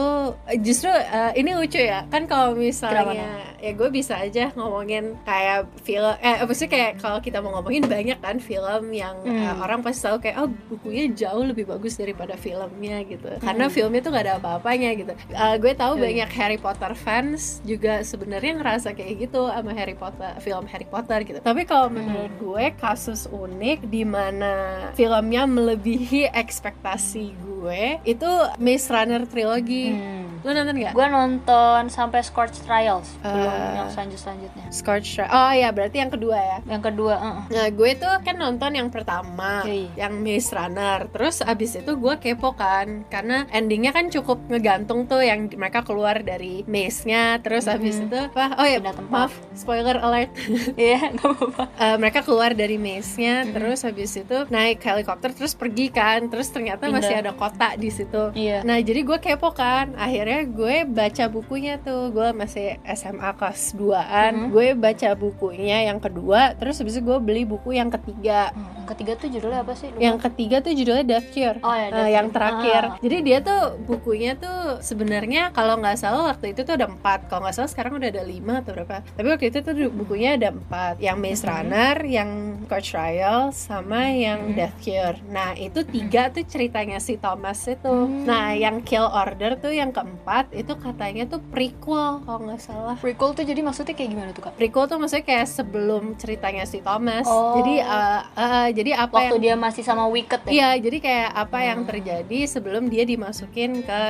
justru 0.60 0.90
eh, 0.90 1.32
ini 1.34 1.54
lucu 1.54 1.78
ya. 1.78 2.04
Kan 2.06 2.26
kalau 2.26 2.52
misalnya 2.52 3.26
ya 3.56 3.72
gue 3.72 3.88
bisa 3.88 4.16
aja 4.16 4.52
ngomongin 4.52 5.16
kayak 5.22 5.66
film, 5.80 6.12
eh 6.18 6.36
apa 6.38 6.52
sih 6.52 6.66
kayak 6.66 6.98
kalau 6.98 7.18
kita 7.18 7.40
mau 7.40 7.56
ngomongin 7.56 7.86
banyak 7.86 8.18
kan 8.18 8.36
film 8.38 8.92
yang 8.92 9.16
eh, 9.22 9.34
Hmm. 9.36 9.60
orang 9.60 9.80
pasti 9.80 10.02
tahu 10.02 10.18
kayak 10.18 10.36
oh 10.38 10.48
bukunya 10.66 11.06
jauh 11.12 11.44
lebih 11.44 11.64
bagus 11.64 11.94
daripada 11.94 12.34
filmnya 12.34 12.95
gitu. 13.02 13.28
Karena 13.36 13.66
filmnya 13.66 13.98
tuh 13.98 14.10
gak 14.10 14.24
ada 14.24 14.34
apa-apanya 14.36 14.90
gitu. 14.94 15.12
Eh, 15.28 15.56
gue 15.56 15.72
tahu 15.72 15.92
Hmm. 15.94 16.02
banyak 16.02 16.30
Harry 16.32 16.56
Potter 16.56 16.92
fans 16.92 17.58
juga 17.62 18.00
sebenarnya 18.00 18.56
ngerasa 18.56 18.92
kayak 18.92 19.14
gitu 19.22 19.46
sama 19.46 19.72
Harry 19.72 19.92
Potter 19.92 20.30
film 20.38 20.64
Harry 20.66 20.84
Potter 20.84 21.18
gitu. 21.22 21.38
Tapi 21.40 21.64
kalau 21.64 21.88
menurut 21.88 22.30
gue 22.36 22.64
kasus 22.76 23.26
unik 23.26 23.84
di 23.84 24.02
mana 24.02 24.52
filmnya 24.92 25.44
melebihi 25.44 26.30
ekspektasi 26.30 27.24
gue 27.34 27.55
itu 28.02 28.30
Maze 28.56 28.86
Runner 28.86 29.22
trilogi. 29.24 29.90
Hmm. 29.90 30.24
Lo 30.40 30.52
nonton 30.52 30.76
nggak? 30.76 30.92
Gue 30.92 31.06
nonton 31.08 31.80
sampai 31.88 32.22
Scorch 32.22 32.54
Trials 32.60 33.10
belum 33.18 33.34
Eh. 33.42 33.72
yang 33.74 33.88
selanjut 33.88 34.20
selanjutnya. 34.20 34.64
Scorched 34.70 35.18
Earth. 35.18 35.32
Oh 35.32 35.50
ya 35.50 35.70
berarti 35.70 35.96
yang 35.96 36.08
kedua 36.08 36.36
ya. 36.36 36.58
Yang 36.68 36.82
kedua, 36.84 37.14
uh-uh. 37.16 37.44
Nah 37.48 37.66
gue 37.68 37.90
tuh 37.94 38.14
kan 38.20 38.36
nonton 38.36 38.70
yang 38.72 38.88
pertama 38.88 39.64
Iya. 39.64 39.90
Yang 39.98 40.12
Maze 40.16 40.50
Runner 40.52 40.98
Terus 41.08 41.36
abis 41.40 41.70
itu 41.76 41.92
gue 41.94 42.14
kepo 42.16 42.52
kan 42.52 43.06
Karena 43.06 43.48
endingnya 43.48 43.90
kan 43.90 44.06
cukup 44.06 44.38
ngegantung 44.46 45.06
tuh 45.06 45.18
Yang 45.18 45.56
mereka 45.56 45.82
keluar 45.82 46.20
dari 46.20 46.62
maze-nya 46.66 47.40
Terus 47.40 47.64
abis 47.66 47.98
itu 48.00 48.14
apa? 48.14 48.54
Oh 48.56 48.66
ya 48.66 48.78
maaf 49.08 49.32
Spoiler 49.52 49.96
alert 49.96 50.30
Iya, 50.76 51.10
nggak 51.10 51.26
apa-apa. 51.26 51.64
Eh, 51.74 51.96
Mereka 51.96 52.20
keluar 52.22 52.52
dari 52.52 52.76
maze-nya 52.76 53.48
Terus 53.48 53.82
abis 53.82 54.14
itu 54.16 54.36
naik 54.46 54.78
helikopter 54.80 55.32
Terus 55.32 55.54
pergi 55.54 55.88
kan 55.88 56.28
Terus 56.28 56.48
ternyata 56.48 56.84
Pindah. 56.84 57.00
masih 57.00 57.14
ada 57.16 57.32
kota 57.32 57.55
di 57.74 57.88
situ. 57.88 58.30
Iya. 58.32 58.60
Nah 58.60 58.76
jadi 58.78 59.00
gue 59.00 59.16
kepo 59.16 59.50
kan. 59.50 59.96
Akhirnya 59.96 60.44
gue 60.44 60.84
baca 60.84 61.24
bukunya 61.26 61.80
tuh. 61.80 62.12
Gue 62.12 62.28
masih 62.30 62.76
SMA 62.84 63.32
kelas 63.32 63.72
2an 63.72 64.32
Mhm. 64.36 64.48
Gue 64.52 64.66
baca 64.72 65.08
bukunya 65.12 65.88
yang 65.88 65.96
kedua 65.96 66.52
Terus 66.54 66.76
habis 66.76 66.94
itu 66.94 67.02
gue 67.02 67.18
beli 67.18 67.42
buku 67.42 67.72
yang 67.72 67.88
ketiga. 67.88 68.52
Hmm, 68.52 68.60
Yang 68.60 68.75
ketiga 68.88 69.12
tuh 69.14 69.28
judulnya 69.28 69.60
apa 69.60 69.72
sih? 69.72 69.88
Lupa. 69.88 70.00
Yang 70.00 70.16
ketiga 70.22 70.56
tuh 70.58 70.72
judulnya 70.72 71.04
Death 71.04 71.28
Cure 71.30 71.58
Oh, 71.60 71.72
ya, 71.72 71.88
Death 71.88 72.10
yang 72.10 72.26
Cure. 72.26 72.34
terakhir 72.34 72.82
Ah. 72.84 72.94
Jadi 72.98 73.16
dia 73.20 73.38
tuh 73.40 73.60
bukunya 73.80 74.32
tuh 74.34 74.58
sebenarnya 74.80 75.42
kalau 75.50 75.74
nggak 75.76 75.96
salah 75.96 76.22
waktu 76.26 76.52
itu 76.52 76.62
tuh 76.62 76.74
ada 76.74 76.86
empat 76.86 77.26
Kalau 77.26 77.42
nggak 77.42 77.54
salah 77.54 77.68
sekarang 77.68 77.92
udah 77.94 78.08
ada 78.08 78.22
lima 78.22 78.60
atau 78.60 78.72
berapa 78.72 79.02
Tapi 79.06 79.26
waktu 79.26 79.46
itu 79.48 79.58
tuh 79.60 79.72
bukunya 79.90 80.34
ada 80.34 80.50
empat 80.50 80.98
Yang 80.98 81.16
Maze 81.18 81.34
Mhm. 81.38 81.48
Runner, 81.48 81.96
yang 82.04 82.30
Coach 82.64 82.88
Trial, 82.90 83.40
sama 83.50 84.08
yang 84.08 84.40
Mhm. 84.44 84.54
Death 84.54 84.76
Cure 84.78 85.18
Nah 85.26 85.54
itu 85.54 85.80
tiga 85.82 86.28
tuh 86.28 86.44
ceritanya 86.44 86.98
si 86.98 87.16
Thomas 87.16 87.62
itu 87.64 87.86
Hmm. 87.86 88.22
Nah 88.22 88.52
yang 88.52 88.80
Kill 88.80 89.04
Order 89.04 89.56
tuh 89.56 89.70
yang 89.70 89.90
keempat 89.90 90.52
Itu 90.52 90.76
katanya 90.76 91.26
tuh 91.26 91.40
prequel 91.40 92.20
kalau 92.20 92.40
nggak 92.42 92.60
salah 92.60 92.94
Prequel 92.96 93.32
tuh 93.32 93.42
jadi 93.42 93.60
maksudnya 93.60 93.92
kayak 93.92 94.10
gimana 94.10 94.30
tuh 94.30 94.42
kak? 94.42 94.54
prequel 94.56 94.84
tuh 94.84 94.96
maksudnya 94.96 95.24
kayak 95.24 95.46
sebelum 95.46 96.14
ceritanya 96.16 96.64
si 96.64 96.78
Thomas. 96.78 97.24
Oh. 97.24 97.56
Jadi 97.56 97.78
uh, 97.78 98.20
uh, 98.28 98.68
jadi 98.76 98.90
apa 98.98 99.16
waktu 99.16 99.32
yang 99.32 99.42
dia 99.42 99.54
masih 99.56 99.80
sama 99.80 100.04
Wicked 100.06 100.44
ya 100.44 100.52
Iya, 100.52 100.68
jadi 100.78 100.98
kayak 100.98 101.30
apa 101.32 101.58
yang 101.62 101.80
terjadi 101.82 102.38
sebelum 102.44 102.86
dia 102.86 103.02
dimasukin 103.02 103.80
ke 103.80 104.00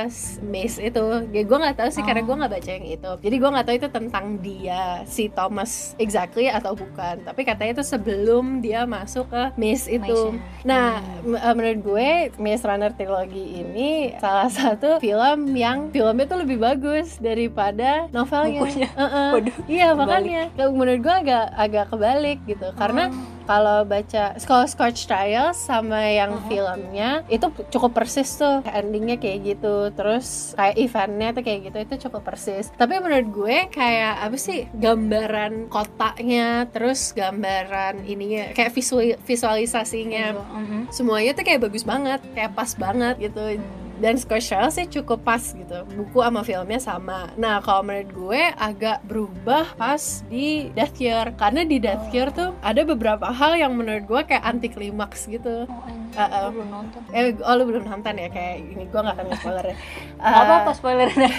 maze 0.43 0.77
itu. 0.77 1.05
Ya, 1.29 1.41
gue 1.41 1.57
nggak 1.57 1.77
tahu 1.77 1.89
sih 1.89 2.03
karena 2.03 2.21
gue 2.21 2.35
nggak 2.35 2.51
baca 2.51 2.69
yang 2.69 2.87
itu. 2.89 3.11
Jadi 3.19 3.35
gue 3.37 3.49
nggak 3.49 3.65
tahu 3.65 3.75
itu 3.75 3.89
tentang 3.89 4.25
dia 4.37 4.81
si 5.03 5.27
Thomas 5.27 5.71
exactly 5.97 6.47
atau 6.47 6.73
bukan. 6.73 7.23
Tapi 7.23 7.41
katanya 7.41 7.71
itu 7.73 7.85
sebelum 7.85 8.59
dia 8.59 8.83
masuk 8.83 9.27
ke 9.27 9.43
maze 9.55 9.87
itu. 9.87 10.35
Nah, 10.63 10.99
m- 11.21 11.37
eh, 11.37 11.53
menurut 11.53 11.79
gue 11.81 12.07
Maze 12.37 12.63
Runner 12.63 12.91
trilogy 12.91 13.61
ini 13.61 13.89
salah 14.17 14.49
satu 14.49 14.97
film 14.97 15.53
yang 15.53 15.87
filmnya 15.89 16.25
tuh 16.25 16.39
lebih 16.39 16.57
bagus 16.57 17.15
daripada 17.17 18.09
novelnya. 18.09 18.59
Bukunya. 18.59 18.89
Heeh. 18.91 19.29
Waduh, 19.33 19.55
Iya 19.65 19.87
kebalik. 19.89 19.99
makanya 19.99 20.41
menurut 20.69 20.99
gue 20.99 21.15
agak 21.17 21.45
agak 21.53 21.85
kebalik 21.87 22.39
gitu 22.43 22.67
karena 22.73 23.03
kalau 23.47 23.87
baca 23.87 24.35
kalau 24.43 24.65
Scorch 24.67 25.07
Trials 25.07 25.55
sama 25.55 26.03
yang 26.03 26.35
filmnya 26.51 27.23
itu 27.31 27.47
cukup 27.71 27.95
persis 27.95 28.35
tuh 28.35 28.61
endingnya 28.67 29.15
kayak 29.17 29.55
gitu. 29.55 29.89
Terus 29.95 30.53
kayak 30.59 30.75
eventnya 30.75 31.29
tuh 31.31 31.43
kayak 31.47 31.59
gitu 31.71 31.77
itu 31.79 31.95
cukup 32.07 32.21
persis. 32.27 32.69
Tapi 32.75 32.99
menurut 32.99 33.27
gue 33.31 33.57
kayak 33.71 34.27
apa 34.27 34.37
sih 34.37 34.67
gambaran 34.75 35.71
kotaknya 35.71 36.67
terus 36.69 37.15
gambaran 37.15 38.03
ininya 38.03 38.51
kayak 38.51 38.75
visual 38.75 39.15
visualisasinya. 39.23 40.25
Mhm. 40.37 40.91
semuanya 40.91 41.31
tuh 41.31 41.45
kayak 41.47 41.63
bagus 41.63 41.87
banget 41.87 42.19
kayak 42.35 42.51
pas 42.51 42.71
banget 42.75 43.15
gitu 43.21 43.59
dan 43.97 44.15
Trials 44.47 44.77
sih 44.77 44.85
cukup 44.85 45.25
pas 45.25 45.41
gitu. 45.41 45.83
Buku 45.97 46.21
sama 46.21 46.41
filmnya 46.45 46.77
sama. 46.77 47.29
Nah 47.35 47.61
kalau 47.61 47.81
menurut 47.81 48.09
gue 48.13 48.41
agak 48.53 49.01
berubah 49.05 49.73
pas 49.73 50.21
di 50.29 50.69
Death 50.73 50.97
Year. 51.01 51.33
Karena 51.33 51.65
di 51.65 51.81
Death 51.81 52.07
Year 52.13 52.29
tuh 52.29 52.53
ada 52.61 52.81
beberapa 52.85 53.29
hal 53.33 53.57
yang 53.57 53.73
menurut 53.73 54.05
gue 54.05 54.21
kayak 54.29 54.43
anti 54.45 54.69
klimaks 54.69 55.25
gitu. 55.25 55.65
Oh, 55.65 55.81
Uh-uh. 56.17 56.49
gua 56.49 56.51
belum 56.53 56.69
nonton? 56.73 57.01
Eh 57.13 57.33
oh 57.41 57.53
lu 57.57 57.63
belum 57.69 57.83
nonton 57.85 58.13
ya? 58.17 58.29
Kayak 58.29 58.55
ini 58.65 58.83
gue 58.89 58.99
gak 59.01 59.15
akan 59.17 59.25
ya. 59.73 59.75
Gak 60.17 60.33
Uh, 60.33 60.43
apa-apa 60.45 60.71
spoilernya 60.73 61.29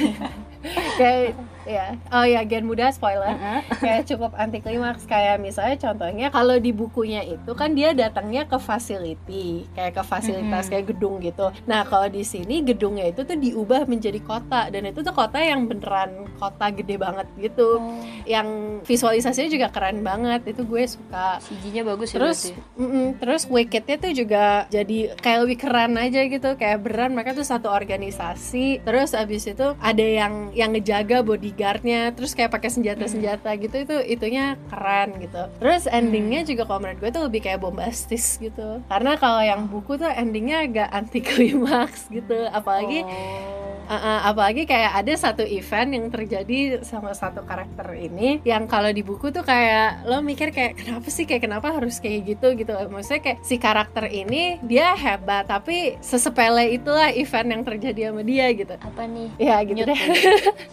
kayak 1.01 1.35
ya 1.69 1.95
oh 2.11 2.25
ya 2.25 2.41
Gen 2.49 2.65
Muda 2.65 2.89
spoiler. 2.91 3.37
Heeh. 3.37 3.61
kayak 3.85 4.03
cukup 4.09 4.33
anti 4.35 4.65
klimaks 4.65 5.05
kayak 5.05 5.37
misalnya 5.39 5.77
contohnya 5.77 6.33
kalau 6.33 6.57
di 6.57 6.73
bukunya 6.73 7.23
itu 7.23 7.53
kan 7.53 7.77
dia 7.77 7.93
datangnya 7.93 8.49
ke 8.49 8.57
facility 8.57 9.69
kayak 9.77 9.93
ke 9.95 10.03
fasilitas 10.03 10.67
kayak 10.73 10.91
gedung 10.91 11.21
gitu. 11.21 11.53
Nah 11.69 11.85
kalau 11.85 12.09
di 12.09 12.25
sini 12.25 12.65
gedungnya 12.65 13.13
itu 13.13 13.23
tuh 13.23 13.37
diubah 13.37 13.85
menjadi 13.85 14.19
kota. 14.25 14.73
Dan 14.73 14.89
itu 14.89 15.01
tuh 15.05 15.13
kota 15.13 15.39
yang 15.41 15.69
beneran 15.69 16.27
kota 16.41 16.71
gede 16.73 16.97
banget 16.97 17.27
gitu. 17.37 17.81
Oh, 17.81 18.01
yang 18.25 18.81
visualisasinya 18.85 19.51
juga 19.51 19.69
keren 19.69 20.01
banget. 20.01 20.49
Itu 20.49 20.65
gue 20.65 20.85
suka. 20.89 21.41
CG-nya 21.43 21.83
bagus 21.85 22.13
ya 22.15 22.17
terus 22.21 22.41
berarti. 22.51 22.81
mm-mm, 22.81 23.07
terus 23.21 23.43
Wicked-nya 23.49 23.97
tuh 24.01 24.13
juga 24.15 24.45
jadi 24.69 24.99
kayak 25.19 25.39
lebih 25.45 25.59
keren 25.61 25.95
aja 25.99 26.21
gitu. 26.25 26.51
Kayak 26.57 26.79
beneran 26.85 27.13
mereka 27.15 27.37
tuh 27.37 27.47
satu 27.47 27.69
organisasi. 27.69 28.83
Terus 28.85 29.13
abis 29.13 29.51
itu 29.51 29.67
ada 29.79 30.05
yang 30.05 30.53
yang 30.55 30.73
ngejaga 30.73 31.21
bodyguardnya 31.59 32.15
terus 32.15 32.39
kayak 32.39 32.55
pakai 32.55 32.71
senjata 32.71 33.11
senjata 33.11 33.51
gitu 33.59 33.83
itu 33.83 33.97
itunya 34.07 34.55
keren 34.71 35.19
gitu. 35.19 35.43
Terus 35.59 35.91
endingnya 35.91 36.47
juga 36.47 36.63
kalau 36.71 36.87
menurut 36.87 37.03
gue 37.03 37.11
tuh 37.11 37.23
lebih 37.27 37.41
kayak 37.43 37.59
bombastis 37.59 38.39
gitu. 38.39 38.79
Karena 38.87 39.19
kalau 39.19 39.43
yang 39.43 39.67
buku 39.67 39.99
tuh 39.99 40.07
endingnya 40.07 40.63
agak 40.63 40.89
anti 40.95 41.19
klimaks 41.19 42.07
gitu. 42.15 42.47
Apalagi 42.55 43.03
Oh. 43.09 43.67
Uh, 43.89 43.97
uh, 43.97 44.19
apalagi 44.29 44.69
kayak 44.69 45.01
ada 45.01 45.17
satu 45.17 45.49
event 45.49 45.97
yang 45.97 46.07
terjadi 46.13 46.85
sama 46.85 47.17
satu 47.17 47.41
karakter 47.49 47.97
ini 47.97 48.37
yang 48.45 48.69
kalau 48.69 48.93
di 48.93 49.01
buku 49.01 49.33
tuh 49.33 49.41
kayak 49.41 50.05
lo 50.05 50.21
mikir 50.21 50.53
kayak 50.53 50.77
kenapa 50.77 51.09
sih? 51.09 51.25
Kayak 51.25 51.49
kenapa 51.49 51.73
harus 51.73 51.97
kayak 51.97 52.37
gitu? 52.37 52.53
gitu. 52.53 52.77
Maksudnya 52.93 53.25
kayak 53.25 53.39
si 53.41 53.57
karakter 53.57 54.13
ini 54.13 54.61
dia 54.61 54.93
hebat 54.93 55.49
tapi 55.49 55.97
sesepele 56.05 56.77
itulah 56.77 57.09
event 57.17 57.49
yang 57.49 57.63
terjadi 57.65 58.13
sama 58.13 58.21
dia 58.21 58.53
gitu. 58.53 58.77
Apa 58.77 59.09
nih? 59.09 59.29
Ya 59.41 59.57
gitu 59.65 59.81
Nyut 59.81 59.89
deh. 59.89 60.01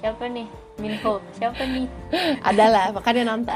siapa 0.03 0.27
nih 0.27 0.64
Minho 0.75 1.23
siapa 1.31 1.63
nih 1.63 1.87
adalah 2.49 2.91
makanya 2.91 3.23
nonton 3.27 3.55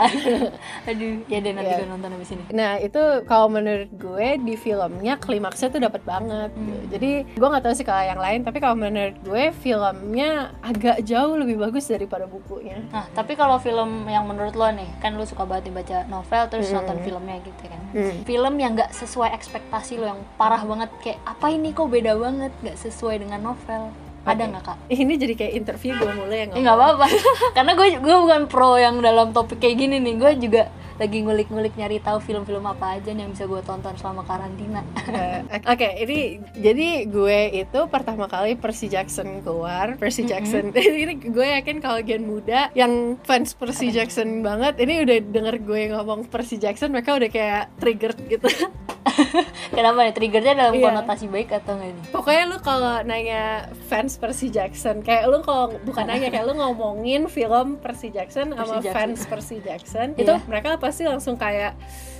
aduh 0.89 1.13
ya 1.25 1.37
deh 1.39 1.51
nanti 1.51 1.67
Iya. 1.69 1.77
gue 1.77 1.89
nonton 1.89 2.09
abis 2.13 2.29
ini 2.31 2.43
Nah 2.49 2.77
itu 2.77 2.97
kalau 3.23 3.47
menurut 3.47 3.91
gue 3.91 4.27
di 4.39 4.55
filmnya 4.55 5.15
klimaksnya 5.15 5.69
tuh 5.69 5.79
dapat 5.79 6.01
banget. 6.01 6.49
Hmm. 6.51 6.81
Jadi 6.89 7.11
gue 7.29 7.47
nggak 7.47 7.61
tahu 7.61 7.73
sih 7.73 7.83
kalau 7.83 8.01
yang 8.01 8.17
lain, 8.17 8.41
tapi 8.41 8.57
kalau 8.57 8.75
menurut 8.75 9.15
gue 9.19 9.43
filmnya 9.53 10.29
agak 10.61 11.03
jauh 11.03 11.35
lebih 11.35 11.55
bagus 11.57 11.85
daripada 11.85 12.25
bukunya. 12.25 12.81
Nah, 12.89 13.05
tapi 13.09 13.33
kalau 13.33 13.57
film 13.57 14.07
yang 14.07 14.25
menurut 14.25 14.53
lo 14.53 14.67
nih, 14.67 14.89
kan 14.97 15.13
lo 15.13 15.23
suka 15.23 15.43
banget 15.43 15.69
baca 15.71 15.97
novel 16.05 16.43
terus 16.47 16.67
Hmm. 16.67 16.81
nonton 16.81 16.97
filmnya 17.01 17.37
gitu 17.39 17.63
kan. 17.63 17.81
Hmm. 17.91 18.15
Film 18.23 18.53
yang 18.55 18.71
nggak 18.73 18.91
sesuai 18.91 19.29
ekspektasi 19.31 19.97
lo 19.97 20.09
yang 20.09 20.21
parah 20.35 20.61
banget 20.61 20.89
kayak 20.99 21.19
apa 21.23 21.47
ini 21.47 21.69
kok 21.69 21.87
beda 21.87 22.15
banget 22.15 22.51
nggak 22.59 22.77
sesuai 22.77 23.15
dengan 23.19 23.43
novel. 23.45 23.93
Ada 24.29 24.43
nggak 24.49 24.63
kak? 24.63 24.77
Ini 24.89 25.13
jadi 25.17 25.33
kayak 25.33 25.53
interview 25.57 25.91
gue 25.97 26.11
mulai 26.13 26.37
yang 26.45 26.49
Eh 26.53 26.61
nggak 26.61 26.77
apa-apa, 26.77 27.05
karena 27.55 27.71
gue 27.73 27.87
gue 27.97 28.15
bukan 28.21 28.41
pro 28.45 28.77
yang 28.77 28.95
dalam 29.01 29.33
topik 29.33 29.57
kayak 29.57 29.77
gini 29.81 29.97
nih. 29.97 30.15
Gue 30.17 30.31
juga 30.37 30.63
lagi 30.99 31.23
ngulik-ngulik 31.23 31.79
nyari 31.79 32.03
tahu 32.03 32.19
film-film 32.19 32.67
apa 32.67 32.99
aja 32.99 33.15
yang 33.15 33.31
bisa 33.31 33.47
gue 33.47 33.63
tonton 33.63 33.95
selama 33.95 34.27
karantina. 34.27 34.83
Eh, 35.07 35.47
Oke, 35.63 35.87
ini 35.95 36.43
jadi 36.59 37.07
gue 37.07 37.63
itu 37.63 37.79
pertama 37.87 38.27
kali 38.27 38.59
Percy 38.59 38.91
Jackson 38.91 39.39
keluar, 39.39 39.95
Percy 39.95 40.27
Jackson. 40.27 40.75
ini 40.75 41.15
gue 41.15 41.47
yakin 41.55 41.79
kalau 41.79 42.03
gen 42.03 42.27
muda 42.27 42.67
yang 42.75 43.15
fans 43.23 43.55
Percy 43.55 43.95
Jackson 43.95 44.43
banget, 44.43 44.75
ini 44.83 45.07
udah 45.07 45.17
denger 45.23 45.55
gue 45.63 45.81
ngomong 45.95 46.27
Percy 46.27 46.59
Jackson, 46.59 46.91
mereka 46.91 47.15
udah 47.15 47.31
kayak 47.31 47.71
triggered 47.79 48.19
gitu. 48.27 48.51
Kenapa 49.71 49.97
nih 50.01 50.11
triggernya 50.11 50.53
dalam 50.53 50.73
Iya. 50.73 50.85
konotasi 50.89 51.25
baik 51.25 51.49
atau 51.51 51.73
enggak 51.73 51.91
nih? 51.91 52.03
Pokoknya 52.09 52.43
lu 52.45 52.57
kalau 52.59 52.95
nanya 53.01 53.43
fans 53.85 54.15
Percy 54.15 54.47
Jackson, 54.47 54.99
kayak 54.99 55.25
lu 55.25 55.39
kalau 55.39 55.71
bukan 55.81 56.05
nanya 56.05 56.27
kayak 56.27 56.43
lu 56.43 56.53
ngomongin 56.53 57.25
film 57.25 57.77
Percy 57.77 58.09
Jackson 58.09 58.51
sama 58.51 58.79
Jackson. 58.79 58.93
fans 58.93 59.19
Percy 59.25 59.57
Jackson, 59.59 60.07
itu 60.13 60.27
Iya. 60.27 60.43
mereka 60.45 60.75
pasti 60.77 61.03
langsung 61.03 61.35
kayak 61.35 61.73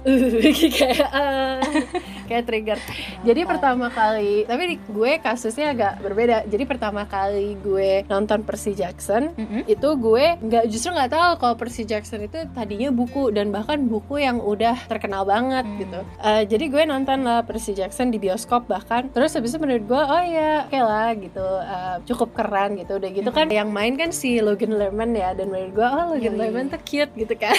kayak 0.77 1.09
uh, 1.09 1.59
kayak 2.29 2.43
trigger. 2.45 2.79
Jadi 3.21 3.41
pertama 3.41 3.89
kali, 3.89 4.45
tapi 4.45 4.63
di 4.69 4.75
gue 4.79 5.11
kasusnya 5.17 5.73
agak 5.73 5.93
berbeda. 5.99 6.45
Jadi 6.45 6.63
pertama 6.63 7.03
kali 7.03 7.57
gue 7.57 8.05
nonton 8.05 8.45
Percy 8.45 8.73
Jackson, 8.73 9.33
Mm-mm. 9.33 9.65
itu 9.65 9.89
gue 9.97 10.25
nggak 10.39 10.65
justru 10.69 10.93
nggak 10.93 11.09
tahu 11.09 11.31
kalau 11.37 11.55
Percy 11.57 11.83
Jackson 11.83 12.21
itu 12.21 12.37
tadinya 12.53 12.89
buku 12.89 13.29
dan 13.29 13.49
bahkan 13.49 13.81
buku 13.81 14.21
yang 14.21 14.37
udah 14.39 14.77
terkenal 14.85 15.25
banget 15.25 15.65
Hmm. 15.65 15.77
gitu. 15.77 15.99
Eh, 16.21 16.43
jadi 16.45 16.65
gue 16.69 16.83
nonton 16.85 17.19
lah 17.21 17.41
Percy 17.41 17.73
Jackson 17.73 18.09
di 18.09 18.17
bioskop 18.17 18.65
bahkan. 18.65 19.09
Terus 19.09 19.33
habis 19.33 19.51
itu 19.51 19.59
menurut 19.59 19.83
gue 19.83 19.97
oh 19.99 20.23
ya 20.23 20.65
oke 20.65 20.79
lah 20.79 21.09
gitu 21.13 21.45
eh, 21.59 21.95
cukup 22.05 22.29
keren 22.33 22.77
gitu. 22.77 22.95
Udah 22.95 23.09
gitu 23.09 23.29
kan 23.29 23.49
yang 23.49 23.69
main 23.69 23.93
kan 23.93 24.09
si 24.09 24.37
Logan 24.39 24.77
Lerman 24.77 25.11
ya 25.11 25.33
dan 25.33 25.49
menurut 25.49 25.73
gue 25.73 25.87
oh 25.87 26.05
Logan 26.13 26.33
Yoi. 26.33 26.39
Lerman 26.39 26.65
tuh 26.69 26.81
cute 26.85 27.11
gitu 27.13 27.33
kan. 27.35 27.57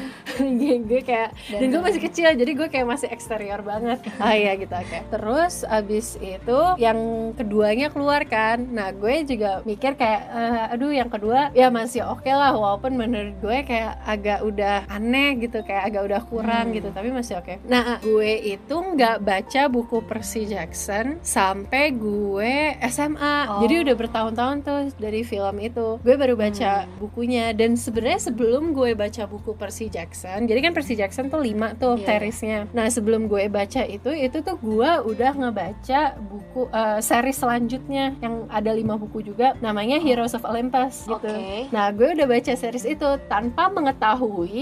gue 0.88 1.00
kayak 1.00 1.30
dan 1.60 1.68
gue 1.68 1.82
masih 1.82 2.00
kecil 2.00 2.28
jadi 2.32 2.52
gue 2.52 2.68
kayak 2.68 2.88
masih 2.88 3.08
eksterior 3.08 3.60
banget. 3.60 4.00
Ah 4.16 4.32
iya 4.40 4.56
gitu 4.56 4.72
oke. 4.72 4.98
Terus 5.10 5.62
abis 5.62 6.16
itu 6.16 6.58
yang 6.76 6.98
keduanya 7.34 7.88
keluar 7.88 8.24
kan. 8.24 8.64
Nah 8.66 8.90
gue 8.90 9.22
juga 9.24 9.60
mikir 9.62 9.94
kayak 9.94 10.22
eh, 10.26 10.72
aduh 10.72 10.90
yang 10.90 11.06
kedua 11.06 11.52
ya 11.52 11.68
masih 11.68 12.02
oke 12.02 12.26
lah 12.26 12.50
walaupun 12.50 12.96
menurut 12.96 13.36
gue 13.38 13.58
kayak 13.62 14.00
agak 14.02 14.40
udah 14.40 14.88
aneh 14.88 15.36
gitu 15.38 15.60
kayak 15.60 15.86
agak 15.86 16.02
udah 16.06 16.20
kurang 16.24 16.48
Hmm. 16.60 16.74
gitu 16.74 16.88
tapi 16.90 17.08
masih 17.10 17.36
oke. 17.36 17.60
Nah 17.64 18.00
gue 18.00 18.30
itu 18.48 18.74
nggak 18.74 19.20
baca 19.20 19.62
buku 19.66 20.00
Percy 20.02 20.46
Jackson 20.46 21.20
sampai 21.20 21.92
gue 21.92 22.52
SMA. 22.86 23.36
Oh. 23.46 23.60
Jadi 23.60 23.74
udah 23.84 23.94
bertahun-tahun 23.94 24.56
tuh 24.62 24.80
dari 24.96 25.20
film 25.20 25.56
itu. 25.58 26.00
Gue 26.00 26.14
baru 26.14 26.34
baca 26.34 26.72
Hmm. 26.80 26.90
bukunya 26.98 27.52
dan 27.52 27.74
sebenarnya 27.74 28.20
sebelum 28.22 28.72
gue 28.72 28.94
baca 28.94 29.26
buku 29.26 29.52
Percy 29.52 29.90
Jackson, 29.90 30.46
jadi 30.46 30.60
kan 30.62 30.72
Percy 30.72 30.94
Jackson 30.94 31.26
tuh 31.26 31.42
lima 31.50 31.74
tuh 31.74 31.94
Iya. 31.96 32.06
seriesnya. 32.08 32.58
Nah 32.70 32.86
sebelum 32.86 33.26
gue 33.26 33.46
baca 33.46 33.82
itu, 33.82 34.10
itu 34.10 34.38
tuh 34.40 34.56
gue 34.56 34.90
udah 35.04 35.32
ngebaca 35.32 36.00
buku 36.16 36.62
eh, 36.68 36.98
seri 37.00 37.32
selanjutnya 37.32 38.14
yang 38.16 38.46
ada 38.48 38.70
lima 38.70 38.94
buku 38.94 39.22
juga, 39.24 39.58
namanya 39.58 39.98
Heroes 39.98 40.32
of 40.32 40.42
Olympus 40.42 41.04
gitu. 41.04 41.30
Nah 41.68 41.90
gue 41.90 42.12
udah 42.12 42.26
baca 42.26 42.52
series 42.52 42.84
itu 42.84 43.08
tanpa 43.26 43.66
mengetahui 43.68 44.10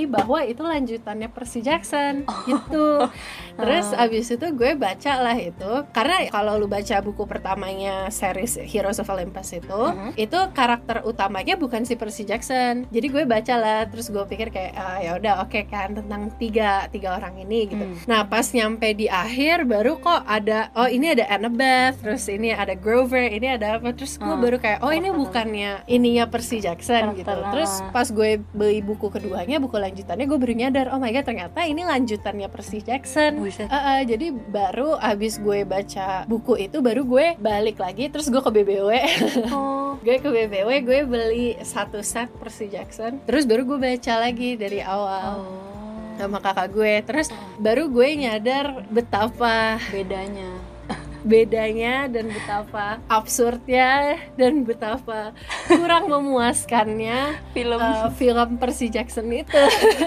bahwa 0.06 0.40
itu 0.42 0.62
lanjutannya 0.62 1.28
Percy 1.28 1.60
Jackson 1.60 2.24
gitu. 2.44 3.04
Terus 3.58 3.90
Ah. 3.90 4.04
abis 4.04 4.30
itu 4.30 4.46
gue 4.48 4.72
baca 4.74 5.12
lah 5.18 5.34
itu 5.34 5.72
karena 5.90 6.28
kalau 6.28 6.54
lu 6.54 6.66
baca 6.66 6.96
buku 6.98 7.24
pertamanya 7.24 8.06
series 8.08 8.54
Heroes 8.56 8.96
of 8.96 9.08
Olympus 9.08 9.50
itu, 9.52 9.66
Mhm. 9.88 10.14
itu 10.16 10.38
karakter 10.52 11.02
utamanya 11.02 11.56
bukan 11.56 11.82
si 11.82 11.94
Percy 11.94 12.22
Jackson. 12.22 12.86
Jadi 12.88 13.06
gue 13.08 13.24
baca 13.24 13.54
lah, 13.54 13.80
terus 13.84 14.06
gue 14.06 14.22
pikir 14.24 14.48
kayak 14.48 14.72
ah, 14.72 14.98
ya 14.98 15.16
udah 15.16 15.42
oke 15.42 15.58
kan 15.66 15.90
tentang 15.92 16.30
tiga 16.36 16.77
tiga 16.86 17.08
tiga 17.08 17.16
orang 17.16 17.40
ini 17.40 17.58
gitu. 17.72 17.84
Hmm. 17.88 17.96
Nah 18.04 18.20
pas 18.28 18.44
nyampe 18.52 18.92
di 18.92 19.08
akhir 19.08 19.64
baru 19.64 19.96
kok 19.96 20.28
ada 20.28 20.68
oh 20.76 20.84
ini 20.84 21.16
ada 21.16 21.24
Annabeth, 21.32 22.04
terus 22.04 22.28
ini 22.28 22.52
ada 22.52 22.76
Grover, 22.76 23.32
ini 23.32 23.48
ada 23.48 23.80
apa, 23.80 23.96
terus 23.96 24.20
gue 24.20 24.28
Ah, 24.28 24.36
baru 24.36 24.60
kayak 24.60 24.84
oh 24.84 24.92
ini 24.92 25.08
bukannya 25.08 25.88
ininya 25.88 26.28
Percy 26.28 26.60
Jackson 26.60 27.16
gitu. 27.16 27.32
Terus 27.32 27.80
ah. 27.80 27.88
pas 27.88 28.04
gue 28.04 28.44
beli 28.52 28.84
buku 28.84 29.08
keduanya, 29.08 29.56
buku 29.56 29.80
lanjutannya 29.80 30.28
gue 30.28 30.38
baru 30.38 30.52
nyadar 30.52 30.86
oh 30.92 31.00
my 31.00 31.08
god 31.08 31.24
ternyata 31.24 31.64
ini 31.64 31.80
lanjutannya 31.80 32.48
Percy 32.52 32.84
Jackson. 32.84 33.40
Eh, 33.40 33.64
eh, 33.64 34.00
jadi 34.04 34.26
baru 34.34 35.00
abis 35.00 35.40
gue 35.40 35.64
baca 35.64 36.28
buku 36.28 36.60
itu 36.60 36.84
baru 36.84 37.02
gue 37.08 37.26
balik 37.40 37.80
lagi 37.80 38.12
terus 38.12 38.28
gue 38.28 38.42
ke 38.42 38.50
BBW 38.52 38.90
Oh. 39.56 39.96
gue 40.04 40.20
ke 40.20 40.28
BBW 40.28 40.70
gue 40.84 41.00
beli 41.08 41.56
satu 41.64 42.04
set 42.04 42.28
Percy 42.36 42.68
Jackson 42.68 43.22
terus 43.24 43.48
baru 43.48 43.64
gue 43.64 43.78
baca 43.80 44.14
lagi 44.20 44.58
dari 44.60 44.84
awal 44.84 45.40
Oh. 45.40 45.77
Sama 46.18 46.42
kakak 46.42 46.68
gue 46.74 46.94
terus 47.06 47.30
baru 47.62 47.86
gue 47.86 48.08
nyadar 48.18 48.82
betapa 48.90 49.78
Bedanya. 49.94 50.77
Bedanya 51.22 52.06
dan 52.06 52.28
betapa 52.28 52.98
absurdnya 53.08 53.88
dan 54.34 54.62
betapa 54.62 55.34
kurang 55.66 56.06
memuaskannya 56.12 57.38
Film. 57.50 57.78
uh, 57.78 58.10
film 58.12 58.48
Percy 58.56 58.88
Jackson 58.88 59.26
itu. 59.28 59.54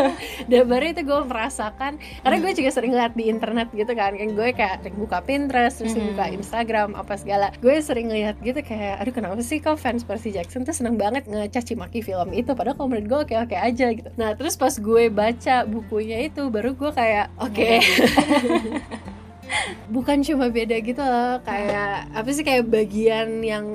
Dan 0.52 0.66
baru 0.66 0.90
itu 0.90 1.02
gue 1.02 1.20
merasakan 1.24 1.96
karena 2.22 2.38
gue 2.38 2.52
juga 2.54 2.70
sering 2.70 2.92
lihat 2.92 3.14
di 3.14 3.28
internet 3.28 3.72
gitu 3.72 3.92
kan 3.92 4.14
kan 4.14 4.30
gue 4.30 4.50
kayak 4.52 4.78
buka 4.94 5.20
Pinterest 5.22 5.78
terus 5.78 5.94
Mhm. 5.94 6.14
buka 6.14 6.26
Instagram 6.30 6.90
apa 6.94 7.14
segala. 7.16 7.52
Gue 7.58 7.80
sering 7.80 8.08
lihat 8.08 8.40
gitu 8.40 8.60
kayak 8.60 9.00
aduh 9.00 9.12
kenapa 9.12 9.40
sih 9.40 9.58
kok 9.58 9.76
fans 9.76 10.02
Percy 10.02 10.32
Jackson 10.32 10.62
tuh 10.62 10.72
seneng 10.72 10.96
banget 10.96 11.26
ngecaci 11.26 11.74
maki 11.74 12.00
film 12.00 12.32
itu? 12.32 12.52
Padahal 12.52 12.76
kalau 12.76 12.90
menurut 12.90 13.08
gue 13.08 13.20
oke 13.26 13.36
oke 13.42 13.56
aja 13.56 13.88
gitu. 13.90 14.10
Nah 14.16 14.34
terus 14.34 14.56
pas 14.56 14.72
gue 14.72 15.04
baca 15.08 15.56
bukunya 15.64 16.24
itu 16.24 16.48
baru 16.48 16.74
gue 16.74 16.92
kayak 16.92 17.28
oke 17.38 17.70
bukan 19.88 20.22
cuma 20.22 20.48
beda 20.48 20.80
gitu 20.80 21.00
loh 21.00 21.40
kayak 21.42 22.08
apa 22.10 22.30
sih 22.30 22.42
kayak 22.42 22.66
bagian 22.66 23.42
yang 23.42 23.66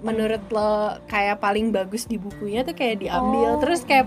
menurut 0.00 0.42
lo 0.48 0.70
kayak 1.04 1.36
paling 1.36 1.70
bagus 1.70 2.04
di 2.04 2.16
bukunya 2.16 2.62
tuh 2.62 2.72
kayak 2.72 3.00
diambil 3.00 3.48
Oh. 3.48 3.60
terus 3.60 3.82
kayak 3.82 4.06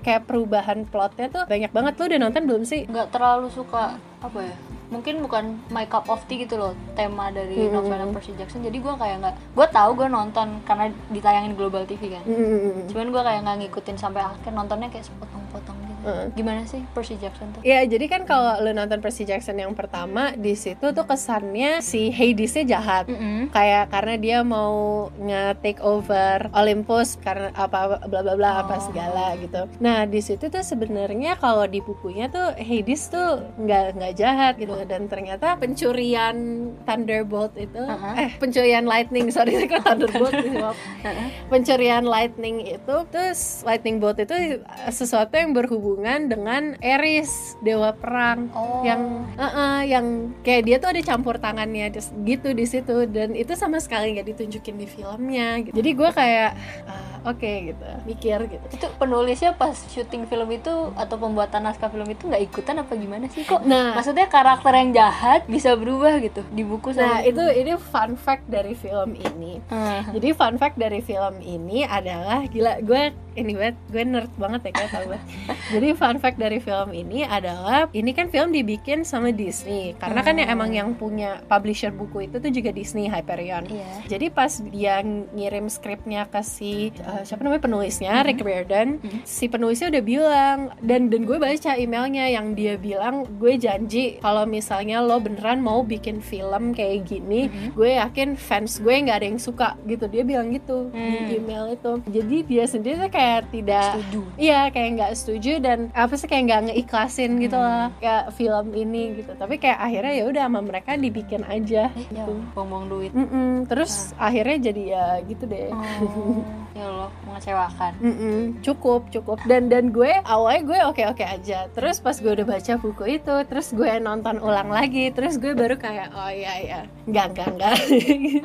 kayak 0.00 0.24
perubahan 0.24 0.84
plotnya 0.84 1.28
tuh 1.28 1.44
banyak 1.44 1.68
banget 1.68 1.92
lo 1.94 2.04
udah 2.06 2.20
nonton 2.20 2.42
belum 2.44 2.62
sih 2.62 2.86
nggak 2.86 3.10
terlalu 3.10 3.48
suka 3.48 3.96
apa 4.18 4.40
ya 4.40 4.56
mungkin 4.84 5.20
bukan 5.20 5.44
my 5.68 5.84
cup 5.84 6.06
of 6.06 6.22
tea 6.24 6.40
gitu 6.40 6.54
loh 6.54 6.72
tema 6.92 7.28
dari 7.28 7.56
Mm-mm. 7.58 7.72
novelnya 7.74 8.06
Percy 8.08 8.32
Jackson 8.34 8.62
jadi 8.62 8.78
gue 8.78 8.94
kayak 8.94 9.16
nggak 9.18 9.34
gue 9.52 9.66
tahu 9.68 9.90
gue 9.94 10.08
nonton 10.08 10.62
karena 10.62 10.88
ditayangin 11.10 11.52
di 11.52 11.58
Global 11.58 11.84
TV 11.84 12.14
kan 12.14 12.22
Mm-mm. 12.22 12.88
cuman 12.88 13.06
gue 13.10 13.22
kayak 13.22 13.40
nggak 13.42 13.56
ngikutin 13.60 13.96
sampai 13.98 14.22
akhir 14.22 14.48
nontonnya 14.48 14.88
kayak 14.88 15.04
sepotong-potong 15.04 15.76
Heeh. 16.04 16.26
gimana 16.34 16.62
sih 16.64 16.84
Percy 16.90 17.16
Jackson 17.16 17.48
tuh 17.50 17.60
Ya 17.62 17.80
jadi 17.82 18.04
kan 18.06 18.22
kalau 18.22 18.60
lo 18.60 18.70
nonton 18.70 18.98
Percy 18.98 19.24
Jackson 19.24 19.56
yang 19.56 19.72
pertama 19.72 20.32
di 20.32 20.52
situ 20.54 20.84
tuh 20.86 21.04
kesannya 21.04 21.80
si 21.80 22.08
Hadesnya 22.08 22.68
jahat 22.70 23.04
Mm-mm. 23.06 23.48
kayak 23.48 23.88
karena 23.88 24.14
dia 24.16 24.38
mau 24.40 24.74
nge-take 25.16 25.80
over 25.80 26.52
Olympus 26.52 27.16
karena 27.18 27.48
apa 27.52 28.02
bla 28.02 28.20
bla 28.20 28.34
bla 28.34 28.50
apa 28.58 28.74
Oh. 28.74 28.82
segala 28.82 29.32
gitu. 29.36 29.64
Nah, 29.78 30.04
di 30.04 30.18
situ 30.18 30.44
tuh 30.44 30.60
sebenarnya 30.60 31.34
kalau 31.36 31.64
di 31.64 31.78
bukunya 31.78 32.26
tuh 32.26 32.52
Hades 32.54 33.06
tuh 33.06 33.40
nggak 33.56 33.94
nggak 33.94 34.12
jahat 34.14 34.54
gitu 34.56 34.74
dan 34.82 35.06
ternyata 35.06 35.54
pencurian 35.54 36.36
Thunderbolt 36.84 37.54
itu 37.56 37.78
Uh-huh. 37.80 38.14
eh 38.14 38.34
pencurian 38.34 38.84
lightning 38.84 39.30
sorry 39.30 39.54
kok 39.70 39.82
Thunderbolt 39.82 40.34
sih, 40.34 40.50
maaf. 40.56 40.74
Uh-uh. 41.00 41.28
pencurian 41.48 42.04
lightning 42.04 42.66
itu 42.66 42.96
terus 43.08 43.62
lightning 43.62 43.96
bolt 43.96 44.18
itu 44.18 44.58
sesuatu 44.88 45.32
yang 45.32 45.52
berhubungan 45.52 45.93
dengan 46.02 46.74
Ares 46.82 47.54
dewa 47.62 47.94
perang. 47.94 48.50
Oh. 48.56 48.82
Yang 48.82 49.02
uh-uh, 49.38 49.78
yang 49.86 50.06
kayak 50.42 50.62
dia 50.66 50.76
tuh 50.82 50.90
ada 50.90 51.00
campur 51.04 51.38
tangannya 51.38 51.92
gitu 52.26 52.48
di 52.52 52.66
situ. 52.66 53.06
Dan 53.06 53.38
itu 53.38 53.54
sama 53.54 53.78
sekali 53.78 54.16
nggak 54.16 54.34
ditunjukin 54.34 54.76
di 54.80 54.86
filmnya 54.88 55.62
gitu. 55.64 55.74
jadi 55.76 55.90
gue 55.94 56.10
kayak 56.10 56.50
ah, 56.88 57.30
oke 57.30 57.52
gitu. 57.70 57.88
Mikir 58.08 58.38
gitu. 58.50 58.66
Itu 58.72 58.86
penulisnya 58.98 59.54
pas 59.54 59.74
syuting 59.74 60.26
film 60.26 60.48
itu 60.50 60.72
atau 60.98 61.16
pembuatan 61.18 61.64
naskah 61.66 61.92
film 61.92 62.08
itu 62.10 62.26
nggak 62.26 62.42
ikutan 62.50 62.82
apa 62.82 62.92
gimana 62.96 63.26
sih? 63.30 63.46
Kok 63.46 63.62
nah. 63.68 63.94
maksudnya 63.94 64.26
karakter 64.26 64.72
yang 64.74 64.90
jahat 64.96 65.46
bisa 65.46 65.76
berubah 65.78 66.18
gitu 66.22 66.42
di 66.50 66.62
buku 66.62 66.94
nah 66.94 67.26
itu 67.26 67.42
ini 67.42 67.74
fun 67.74 68.14
fact 68.14 68.46
dari 68.46 68.72
film 68.76 69.18
ini. 69.18 69.58
Ah. 69.68 70.06
jadi 70.14 70.30
fun 70.36 70.56
fact 70.56 70.78
dari 70.78 71.02
film 71.02 71.42
ini 71.42 71.82
adalah 71.84 72.46
gila 72.46 72.80
gue 72.80 73.02
ini 73.34 73.52
banget 73.52 73.76
gue 73.88 74.02
nerd 74.04 74.32
banget 74.34 74.60
ya 74.62 74.72
kayak 74.72 74.90
tau 74.90 75.04
banget. 75.06 75.22
jadi 75.70 75.88
fun 75.92 76.16
fact 76.16 76.36
dari 76.36 76.58
film 76.58 76.90
ini 76.90 77.22
adalah 77.22 77.90
ini 77.90 78.10
kan 78.10 78.26
film 78.26 78.50
dibikin 78.50 79.02
sama 79.02 79.28
Disney 79.28 79.94
karena 79.94 80.20
kan 80.20 80.34
yang 80.34 80.50
emang 80.50 80.70
yang 80.70 80.88
punya 80.92 81.42
publisher 81.44 81.90
buku 81.90 82.24
itu 82.24 82.36
tuh 82.36 82.48
juga 82.48 82.70
Disney 82.70 83.06
Hyperion 83.06 83.66
iya 83.66 83.90
Jadi 84.06 84.26
pas 84.28 84.52
dia 84.64 85.02
ngirim 85.02 85.66
skripnya 85.66 86.24
ke 86.24 86.40
si 86.40 86.72
uh, 87.00 87.22
siapa 87.22 87.40
namanya 87.40 87.62
penulisnya 87.62 88.22
Rick 88.22 88.40
Riordan, 88.40 88.96
Mhm. 88.96 89.24
si 89.24 89.46
penulisnya 89.46 89.90
udah 89.90 90.04
bilang 90.04 90.58
dan 90.78 91.08
dan 91.08 91.24
gue 91.24 91.36
baca 91.36 91.74
emailnya 91.74 92.28
yang 92.28 92.52
dia 92.52 92.76
bilang 92.76 93.26
gue 93.34 93.56
janji 93.56 94.16
kalau 94.18 94.44
misalnya 94.44 95.00
lo 95.00 95.18
beneran 95.18 95.58
mau 95.58 95.82
bikin 95.82 96.20
film 96.20 96.70
kayak 96.70 97.04
gini, 97.04 97.46
Mhm. 97.46 97.68
gue 97.74 97.90
yakin 97.94 98.28
fans 98.34 98.78
gue 98.78 98.94
nggak 98.94 99.16
ada 99.16 99.26
yang 99.26 99.40
suka 99.40 99.74
gitu. 99.84 100.06
Dia 100.06 100.22
bilang 100.22 100.48
gitu 100.48 100.88
Hmm. 100.88 101.26
di 101.26 101.34
email 101.34 101.72
itu. 101.72 101.92
Jadi 102.06 102.36
dia 102.44 102.64
sendiri 102.64 102.96
tuh 102.98 103.08
kayak 103.08 103.23
tidak 103.46 103.86
setuju 103.92 104.20
Iya 104.36 104.60
kayak 104.68 104.90
nggak 104.94 105.12
setuju 105.14 105.52
dan 105.58 105.78
apa 105.92 106.14
sih 106.14 106.26
kayak 106.26 106.42
nggak 106.44 106.62
ngeikhlasin 106.66 107.32
gitu 107.38 107.54
Hmm. 107.54 107.64
lah 107.64 107.86
kayak 107.96 108.24
film 108.32 108.66
ini 108.72 109.02
gitu. 109.16 109.32
Tapi 109.32 109.54
kayak 109.56 109.78
akhirnya 109.78 110.12
ya 110.12 110.24
udah 110.26 110.42
sama 110.44 110.60
mereka 110.60 110.90
dibikin 110.94 111.42
aja. 111.44 111.88
eh 111.88 112.06
ya 112.08 112.22
gitu. 112.22 112.32
buang-buang 112.52 112.86
duit 112.86 113.12
Mm-mm. 113.12 113.64
Terus 113.64 113.92
akhirnya 114.16 114.58
jadi 114.64 114.82
ya 114.88 115.06
gitu 115.22 115.44
deh. 115.44 115.68
oh 115.68 116.42
ya 116.74 116.84
Allah 116.84 117.10
mengecewakan 117.24 117.92
Mm-mm. 117.98 118.38
Cukup, 118.60 119.06
cukup. 119.08 119.38
Dan 119.44 119.66
dan 119.66 119.88
gue 119.88 120.10
awalnya 120.22 120.62
gue 120.64 120.78
oke 120.84 121.02
oke 121.08 121.22
aja. 121.22 121.70
Terus 121.70 121.98
pas 121.98 122.14
gue 122.14 122.32
udah 122.32 122.44
baca 122.44 122.72
buku 122.76 123.04
itu, 123.14 123.34
terus 123.44 123.70
gue 123.70 123.90
nonton 123.98 124.38
ulang 124.38 124.68
lagi, 124.68 125.08
terus 125.08 125.36
gue 125.36 125.52
baru 125.52 125.76
kayak 125.76 126.10
oh 126.10 126.28
iya 126.28 126.52
iya, 126.58 126.80
nggak 127.04 127.26
nggak 127.32 127.48
nggak. 127.52 127.74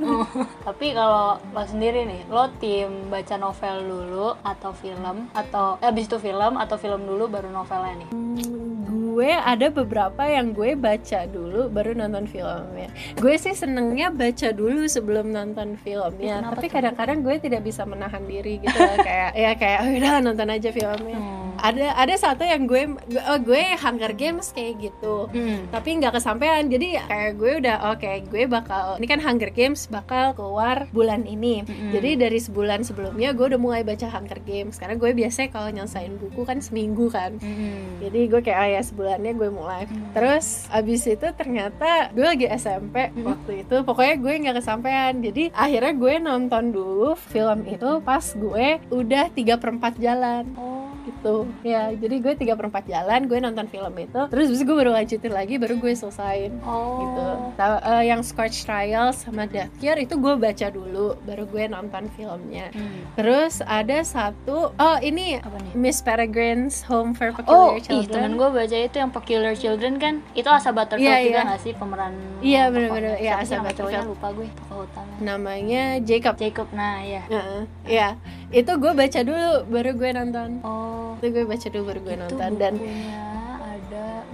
Oh, 0.02 0.26
tapi 0.64 0.92
kalau 0.92 1.26
lo 1.48 1.64
sendiri 1.64 2.04
nih, 2.04 2.22
lo 2.28 2.50
tim 2.56 2.88
baca 3.08 3.36
novel 3.36 3.76
dulu 3.84 4.28
atau 4.40 4.69
film 4.74 5.32
atau 5.34 5.78
eh, 5.80 5.90
abis 5.90 6.06
itu 6.10 6.18
film 6.20 6.58
atau 6.58 6.76
film 6.76 7.06
dulu 7.06 7.30
baru 7.30 7.50
novelnya 7.50 8.06
nih? 8.06 8.10
Hmm, 8.12 9.16
gue 9.20 9.32
ada 9.36 9.68
beberapa 9.68 10.24
yang 10.24 10.56
gue 10.56 10.80
baca 10.80 11.28
dulu 11.28 11.68
baru 11.68 11.92
nonton 11.96 12.26
filmnya. 12.28 12.90
Gue 13.20 13.36
sih 13.36 13.52
senengnya 13.52 14.12
baca 14.12 14.52
dulu 14.56 14.88
sebelum 14.88 15.32
nonton 15.32 15.76
filmnya. 15.80 16.40
Kenapa 16.44 16.56
Tapi 16.60 16.68
kadang-kadang 16.68 17.20
gue 17.24 17.36
tidak 17.40 17.62
bisa 17.64 17.84
menahan 17.88 18.24
diri 18.28 18.60
gitu 18.64 18.78
loh. 18.80 18.98
kayak 19.08 19.32
ya 19.36 19.52
kayak 19.56 19.80
oh, 19.84 19.92
udah 19.92 20.12
nonton 20.24 20.50
aja 20.52 20.70
filmnya. 20.72 21.20
Hmm. 21.20 21.38
Ada 21.60 21.88
ada 22.00 22.16
satu 22.16 22.48
yang 22.48 22.64
gue 22.64 22.96
oh, 23.20 23.40
gue 23.44 23.64
Hunger 23.76 24.14
Games 24.16 24.56
kayak 24.56 24.74
gitu. 24.80 25.28
Hmm. 25.30 25.70
tapi 25.72 25.96
nggak 25.96 26.20
kesampaian 26.20 26.68
jadi 26.68 27.06
kayak 27.08 27.32
gue 27.40 27.52
udah 27.64 27.78
oke 27.96 28.12
gue 28.28 28.44
bakal 28.50 29.00
ini 29.00 29.08
kan 29.08 29.20
Hunger 29.24 29.52
Games 29.56 29.88
bakal 29.88 30.36
keluar 30.36 30.92
bulan 30.92 31.24
ini 31.24 31.64
Mm-mm. 31.64 31.96
jadi 31.96 32.20
dari 32.28 32.40
sebulan 32.42 32.84
sebelumnya 32.84 33.32
gue 33.32 33.46
udah 33.56 33.62
mulai 33.62 33.82
baca 33.88 34.12
Hunger 34.12 34.44
Games 34.44 34.59
karena 34.68 34.96
gue 35.00 35.12
biasanya 35.16 35.50
kalau 35.54 35.70
nyelesain 35.72 36.14
buku 36.20 36.42
kan 36.44 36.60
seminggu 36.60 37.08
kan. 37.08 37.40
Hmm. 37.40 38.04
jadi 38.04 38.20
gue 38.28 38.42
kayak 38.44 38.60
ah 38.60 38.70
ya 38.70 38.82
sebulannya 38.84 39.32
gue 39.36 39.50
mulai. 39.54 39.84
Terus 40.12 40.68
abis 40.74 41.08
itu 41.08 41.28
ternyata 41.36 42.12
gue 42.12 42.26
lagi 42.26 42.48
SMP 42.52 43.16
waktu 43.24 43.64
itu. 43.64 43.76
Pokoknya 43.88 44.16
gue 44.20 44.34
nggak 44.48 44.58
kesampaian. 44.60 45.14
Jadi 45.20 45.52
akhirnya 45.56 45.94
gue 45.96 46.14
nonton 46.20 46.64
dulu 46.76 47.16
film 47.16 47.64
itu 47.68 48.04
pas 48.04 48.26
gue 48.36 48.68
udah 48.92 49.26
tiga 49.32 49.56
perempat 49.56 49.96
jalan. 50.02 50.44
Oh. 50.60 50.79
Gitu 51.02 51.36
ya 51.62 51.92
jadi 51.92 52.16
gue 52.18 52.34
tiga 52.36 52.54
perempat 52.54 52.84
jalan 52.84 53.24
gue 53.24 53.38
nonton 53.38 53.66
film 53.66 53.94
itu 53.94 54.22
terus 54.28 54.52
gue 54.54 54.76
baru 54.76 54.92
lanjutin 54.92 55.30
lagi 55.30 55.56
baru 55.56 55.76
gue 55.76 55.92
selesain 55.92 56.52
Oh. 56.62 57.00
gitu 57.02 57.24
Ta- 57.56 57.80
eh, 57.82 58.08
yang 58.08 58.20
Scorch 58.20 58.62
Trial 58.62 59.10
sama 59.12 59.46
Death 59.46 59.72
Cure 59.76 60.00
itu 60.00 60.16
gue 60.16 60.34
baca 60.36 60.68
dulu 60.68 61.18
baru 61.22 61.44
gue 61.46 61.64
nonton 61.68 62.08
filmnya 62.10 62.70
Hmm. 62.70 63.02
terus 63.14 63.60
ada 63.62 64.00
satu 64.00 64.72
oh 64.72 64.98
ini 65.00 65.38
Apa 65.38 65.58
nih? 65.58 65.74
Miss 65.74 66.00
Peregrine's 66.00 66.84
Home 66.84 67.12
for 67.12 67.32
Oh, 67.42 67.42
Peculiar 67.72 67.72
ih 67.72 67.82
Children 67.82 68.12
temen 68.12 68.32
gue 68.36 68.50
baca 68.52 68.78
itu 68.80 68.96
yang 68.96 69.10
Peculiar 69.10 69.54
Children 69.54 69.94
kan 69.96 70.14
Itu 70.32 70.48
Asa 70.48 70.70
Butterfield 70.70 71.06
Iya, 71.06 71.24
juga 71.24 71.40
iya. 71.40 71.50
gak 71.50 71.62
sih 71.62 71.74
pemeran 71.74 72.14
Iya, 72.40 72.62
tokohnya? 72.62 72.70
bener-bener. 72.72 73.14
Iya, 73.18 73.34
sih 73.38 73.44
Asa 73.48 73.56
Butterfield. 73.62 74.06
lupa 74.08 74.28
gue 74.32 74.48
tokoh 74.50 74.78
utama 74.82 75.12
namanya 75.20 75.84
Jacob 76.00 76.36
Jacob, 76.36 76.68
nah 76.72 77.00
ya 77.00 77.24
Heeh, 77.26 77.62
Iya, 77.86 78.10
itu 78.50 78.72
gue 78.82 78.92
baca 78.98 79.20
dulu 79.22 79.52
baru 79.70 79.92
gue 79.94 80.10
nonton. 80.10 80.50
Oh. 80.66 81.14
Itu 81.22 81.28
gue 81.30 81.46
baca 81.46 81.68
dulu 81.70 81.84
baru 81.94 82.00
gue 82.02 82.16
itu 82.18 82.24
nonton. 82.26 82.52
dan 82.58 82.74
bukunya 82.76 83.29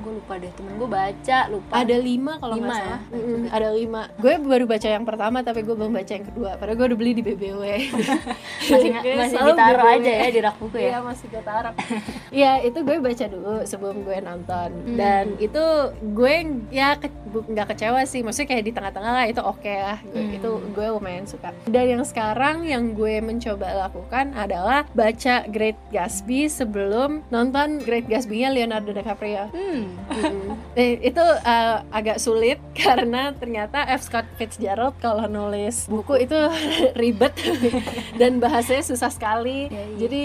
gue 0.06 0.14
lupa 0.14 0.34
deh 0.38 0.52
temen 0.52 0.74
gue 0.76 0.86
baca 0.88 1.40
lupa. 1.48 1.74
Ada 1.76 1.98
lima 1.98 2.34
kalau 2.38 2.54
nggak 2.54 2.62
Lima 2.64 2.78
salah. 2.78 3.00
Ya? 3.02 3.16
Mm-mm, 3.16 3.42
ada 3.50 3.70
lima. 3.72 4.02
Gue 4.16 4.34
baru 4.38 4.66
baca 4.66 4.88
yang 4.88 5.02
pertama 5.04 5.38
tapi 5.42 5.60
gue 5.60 5.74
belum 5.74 5.92
baca 5.92 6.12
yang 6.12 6.26
kedua. 6.26 6.50
Padahal 6.56 6.76
gue 6.76 6.86
udah 6.86 6.98
beli 6.98 7.12
di 7.12 7.24
BBW 7.24 7.62
masih, 8.70 8.92
masih 9.20 9.38
ditaruh 9.42 9.82
BBW. 9.82 9.96
aja 9.98 10.12
ya 10.16 10.28
di 10.30 10.40
rak 10.40 10.56
buku 10.58 10.78
Iya 10.78 10.90
ya 10.92 11.00
masih 11.02 11.26
gue 11.28 11.42
taruh. 11.42 11.74
Iya 12.30 12.52
itu 12.62 12.80
gue 12.80 12.98
baca 13.00 13.26
dulu 13.26 13.56
sebelum 13.64 13.98
gue 14.00 14.18
nonton. 14.20 14.70
Hmm. 14.70 14.96
Dan 14.96 15.26
itu 15.38 15.64
gue 16.08 16.36
ya 16.70 16.94
ke- 16.96 17.14
nggak 17.48 17.68
kecewa 17.68 18.02
sih. 18.04 18.22
Maksudnya 18.22 18.48
kayak 18.48 18.64
di 18.64 18.72
tengah-tengah 18.72 19.12
lah 19.14 19.26
itu 19.26 19.42
oke 19.42 19.74
lah. 19.74 19.98
Gue- 20.04 20.14
Hmm. 20.18 20.34
Itu 20.34 20.52
gue 20.70 20.88
lumayan 20.92 21.26
suka. 21.26 21.50
Dan 21.66 21.86
yang 21.88 22.04
sekarang 22.04 22.62
yang 22.64 22.94
gue 22.94 23.18
mencoba 23.20 23.66
lakukan 23.80 24.34
adalah 24.34 24.84
Baca 24.92 25.46
Great 25.46 25.80
Gatsby 25.90 26.46
sebelum 26.46 27.24
nonton 27.28 27.80
Great 27.80 28.06
Gatsby-nya 28.06 28.50
Leonardo 28.50 28.92
DiCaprio. 28.92 29.48
Hmm. 29.48 29.95
Eh, 30.76 31.00
itu 31.08 31.24
uh, 31.24 31.88
agak 31.88 32.20
sulit 32.20 32.60
karena 32.88 33.32
ternyata 33.32 33.88
F. 33.96 34.12
Scott 34.12 34.28
Fitzgerald 34.36 35.00
kalau 35.00 35.24
nulis 35.26 35.88
buku 35.88 36.28
itu 36.28 36.36
ribet 37.00 37.32
dan 38.20 38.44
bahasanya 38.44 38.84
susah 38.84 39.08
sekali. 39.08 39.72
Ya, 39.72 39.84
iya. 39.88 39.96
Jadi 40.06 40.24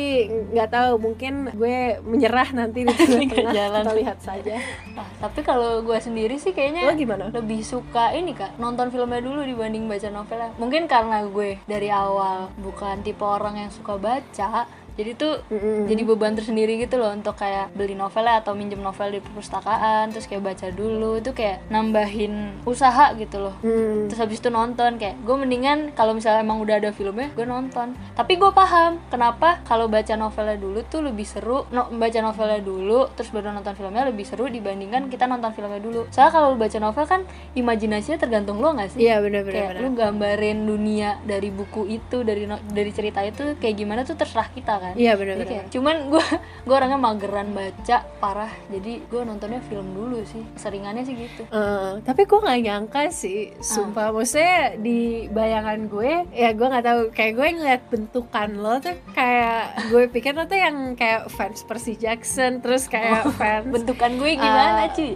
nggak 0.50 0.70
tahu 0.74 0.92
mungkin 0.98 1.54
gue 1.54 2.02
menyerah 2.02 2.50
nanti 2.50 2.82
di 2.82 2.92
tengah-tengah. 2.92 3.54
jalan. 3.54 3.82
Kita 3.86 3.94
lihat 3.94 4.18
saja. 4.18 4.54
Nah, 4.94 5.06
tapi 5.22 5.40
kalau 5.46 5.86
gue 5.86 5.98
sendiri 6.02 6.36
sih 6.36 6.50
Lo 6.50 6.56
kayaknya 6.58 6.82
gimana? 6.98 7.24
lebih 7.30 7.62
suka 7.62 8.10
ini 8.10 8.34
kak 8.34 8.58
nonton 8.58 8.90
filmnya 8.90 9.22
dulu 9.22 9.46
dibanding 9.46 9.86
baca 9.86 10.08
novelnya 10.10 10.50
mungkin 10.58 10.90
karena 10.90 11.22
gue 11.28 11.62
dari 11.64 11.88
awal 11.92 12.50
bukan 12.58 13.00
tipe 13.06 13.22
orang 13.22 13.60
yang 13.60 13.70
suka 13.70 13.96
baca 13.96 14.66
jadi 15.00 15.12
tuh 15.14 15.40
Mm-mm. 15.46 15.86
jadi 15.86 16.02
beban 16.04 16.32
tersendiri 16.32 16.76
gitu 16.76 16.94
loh 16.94 17.10
untuk 17.10 17.32
kayak 17.34 17.72
beli 17.72 17.94
novelnya 17.94 18.38
atau 18.38 18.52
minjem 18.52 18.78
novel 18.78 19.08
di 19.10 19.20
perpustakaan 19.20 20.10
terus 20.10 20.26
kayak 20.26 20.44
baca 20.44 20.68
dulu 20.70 21.16
itu 21.16 21.32
kayak 21.32 21.64
nambahin 21.66 22.34
usaha 22.62 23.12
gitu 23.14 23.40
loh 23.40 23.54
Mm. 23.60 24.06
terus 24.06 24.20
habis 24.20 24.38
itu 24.38 24.48
nonton 24.48 24.96
kayak 24.96 25.16
gue 25.18 25.32
mendingan 25.34 25.78
kalau 25.92 26.12
misalnya 26.12 26.40
emang 26.40 26.58
udah 26.58 26.76
ada 26.76 26.90
filmnya 26.90 27.30
gue 27.30 27.44
nonton 27.44 27.96
tapi 28.12 28.36
gue 28.36 28.50
paham 28.50 29.00
kenapa 29.06 29.62
kalau 29.62 29.86
baca 29.86 30.12
novelnya 30.14 30.56
dulu 30.56 30.84
tuh 30.84 31.00
lebih 31.02 31.24
seru 31.24 31.64
no, 31.68 31.88
baca 31.90 32.20
novelnya 32.20 32.60
dulu 32.60 33.08
terus 33.10 33.30
baru 33.30 33.50
nonton 33.50 33.72
filmnya 33.72 34.04
lebih 34.04 34.22
seru 34.22 34.46
dibandingkan 34.46 35.08
kita 35.08 35.24
nonton 35.24 35.50
filmnya 35.50 35.78
dulu 35.78 36.04
soalnya 36.10 36.32
kalau 36.32 36.46
lu 36.48 36.58
baca 36.58 36.78
novel 36.78 37.04
kan 37.06 37.20
imajinasinya 37.54 38.18
tergantung 38.18 38.58
lo 38.58 38.72
nggak 38.72 38.90
sih 38.90 39.00
Iya 39.00 39.20
benar-benar. 39.20 39.54
kayak 39.72 39.80
lu 39.80 39.88
gambarin 39.92 40.58
dunia 40.62 41.20
dari 41.22 41.48
buku 41.48 41.86
itu 41.88 42.20
dari 42.20 42.44
no- 42.44 42.60
dari 42.66 42.90
cerita 42.90 43.20
itu 43.20 43.54
kayak 43.56 43.76
gimana 43.76 44.00
tuh 44.02 44.14
terserah 44.14 44.48
kita 44.48 44.74
kan 44.76 44.89
Iya 44.92 45.12
Jadi 45.12 45.20
benar-benar. 45.20 45.48
kayak, 45.48 45.64
cuman 45.68 45.96
gue 46.08 46.24
gue 46.66 46.74
orangnya 46.74 46.98
mageran 46.98 47.48
baca 47.50 47.96
parah 48.16 48.52
jadi 48.66 48.92
gue 49.02 49.20
nontonnya 49.20 49.60
film 49.62 49.90
dulu 49.90 50.22
sih 50.22 50.42
seringannya 50.54 51.02
sih 51.02 51.16
gitu 51.16 51.42
Eh, 51.46 51.92
tapi 52.00 52.22
gue 52.22 52.38
nggak 52.38 52.60
nyangka 52.60 53.02
sih, 53.10 53.52
sumpah. 53.58 54.10
Maksudnya 54.10 54.50
di 54.76 55.00
bayangan 55.26 55.86
gue, 55.86 56.10
ya 56.30 56.50
gue 56.50 56.66
nggak 56.66 56.84
tahu. 56.84 57.00
Kayak 57.10 57.32
gue 57.34 57.48
ngeliat 57.52 57.82
bentukan 57.86 58.50
lo 58.54 58.74
tuh 58.78 58.94
kayak 59.10 59.60
gue 59.88 60.02
pikir 60.08 60.32
lo 60.32 60.44
tuh 60.44 60.56
yang 60.56 60.76
kayak 60.94 61.26
fans 61.28 61.62
Percy 61.62 61.94
Jackson, 61.94 62.60
terus 62.60 62.86
kayak 62.86 63.26
fans 63.34 63.66
bentukan 63.66 64.12
gue 64.12 64.32
gimana 64.32 64.58
Ah. 64.80 64.88
cuy 64.90 65.12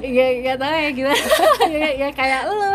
ya 0.00 0.26
gak 0.42 0.58
tau 0.58 0.72
ya 0.72 0.90
gimana 0.90 1.22
ya, 1.70 1.88
ya 1.96 2.08
kayak 2.10 2.42
lu 2.46 2.70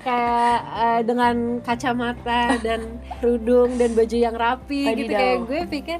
kayak 0.00 0.56
eh, 0.76 1.00
dengan 1.02 1.36
kacamata 1.60 2.40
dan 2.58 2.80
kerudung 3.16 3.74
dan 3.74 3.92
baju 3.92 4.16
yang 4.18 4.32
rapi 4.32 4.82
gitu 4.96 5.10
Wadidaw. 5.10 5.18
kayak 5.18 5.38
gue 5.50 5.62
pikir 5.68 5.98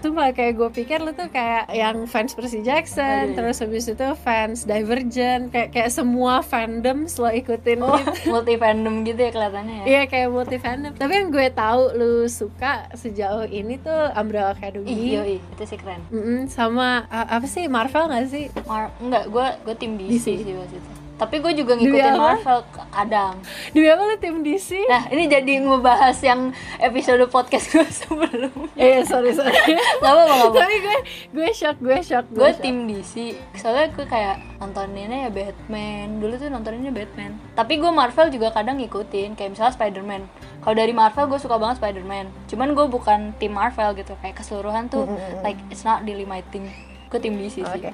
sumpah 0.00 0.32
kayak 0.32 0.52
gue 0.54 0.70
pikir 0.72 0.98
lu 0.98 1.12
tuh 1.12 1.28
kayak 1.28 1.68
yang 1.70 2.04
fans 2.04 2.32
Percy 2.32 2.60
Jackson 2.60 3.04
Waduh. 3.28 3.36
terus 3.36 3.56
habis 3.58 3.84
itu 3.86 4.06
fans 4.16 4.64
Divergent 4.64 5.48
kayak 5.48 5.68
kayak 5.70 5.90
semua 5.90 6.40
fandom 6.40 7.04
lo 7.06 7.28
ikutin 7.30 7.78
oh 7.78 7.92
gitu 7.94 8.12
multi 8.32 8.56
fandom 8.56 9.04
gitu 9.04 9.20
ya 9.20 9.30
kelihatannya 9.30 9.74
ya 9.76 9.84
Iya 9.86 10.02
kayak 10.06 10.28
multi 10.28 10.56
fandom 10.56 10.92
Tapi 10.92 11.12
yang 11.14 11.28
gue 11.28 11.46
tahu 11.50 11.82
lu 11.92 12.12
suka 12.26 12.72
sejauh 12.92 13.44
ini 13.46 13.76
tuh 13.76 14.10
Umbrella 14.12 14.50
Academy 14.50 14.88
Ih, 14.88 15.00
yoi, 15.14 15.36
itu 15.36 15.62
sih 15.62 15.76
keren. 15.76 16.00
Mm-mm, 16.08 16.48
sama 16.48 17.04
a- 17.06 17.28
apa 17.32 17.44
sih 17.44 17.66
Marvel 17.66 18.06
gak 18.06 18.26
sih? 18.26 18.48
Mar 18.64 18.88
enggak, 18.98 19.28
gue 19.28 19.46
gue 19.62 19.74
tim 19.76 19.92
DC, 19.94 20.08
DC. 20.08 20.26
sih 20.42 20.54
waktu 20.54 20.76
itu. 20.76 20.90
Tapi 21.16 21.40
gue 21.40 21.52
juga 21.56 21.72
ngikutin? 21.74 22.12
Marvel 22.14 22.60
kadang. 22.92 23.40
Demi 23.72 23.88
apa 23.88 24.02
lu 24.04 24.16
tim 24.16 24.44
DC? 24.44 24.84
Nah, 24.84 25.08
ini 25.08 25.24
jadi 25.26 25.64
ngebahas 25.64 26.16
yang 26.20 26.52
episode 26.76 27.24
podcast 27.26 27.72
gue 27.72 27.88
sebelum. 28.04 28.52
Eh 28.76 29.00
sorry 29.02 29.32
sorry 29.32 29.56
Gak 30.04 30.12
apa-apa. 30.12 30.52
Tapi 30.52 30.76
gue 30.76 30.96
gue 31.32 31.48
shock 31.50 31.80
gue 31.80 31.98
shock 32.00 32.28
Gue 32.28 32.52
shock. 32.52 32.60
tim 32.60 32.84
DC. 32.84 33.32
Soalnya 33.56 33.88
gue 33.90 34.04
kayak 34.04 34.60
nontoninnya 34.60 35.26
ya 35.26 35.30
Batman. 35.32 36.20
Dulu 36.20 36.36
tuh 36.36 36.48
nontoninnya 36.48 36.92
Batman. 36.92 37.32
Tapi 37.52 37.80
gue 37.80 37.88
Marvel 37.88 38.28
juga 38.28 38.52
kadang 38.52 38.76
ngikutin. 38.76 39.34
Kayak 39.34 39.56
misalnya 39.56 39.72
Spider-Man. 39.72 40.22
Kalau 40.60 40.74
dari 40.74 40.92
Marvel 40.92 41.26
gue 41.26 41.40
suka 41.40 41.56
banget 41.56 41.80
Spider-Man. 41.80 42.28
Cuman 42.46 42.68
gue 42.72 42.86
bukan 42.86 43.32
tim 43.36 43.52
Marvel 43.52 43.96
gitu. 43.96 44.12
Kayak 44.20 44.40
keseluruhan 44.40 44.88
tuh 44.88 45.08
like 45.40 45.56
it's 45.68 45.80
not 45.80 46.04
really 46.04 46.24
my 46.24 46.44
thing. 46.48 46.68
Gue 47.06 47.18
tim 47.22 47.34
DC 47.38 47.62
sih. 47.62 47.62
Oke. 47.62 47.90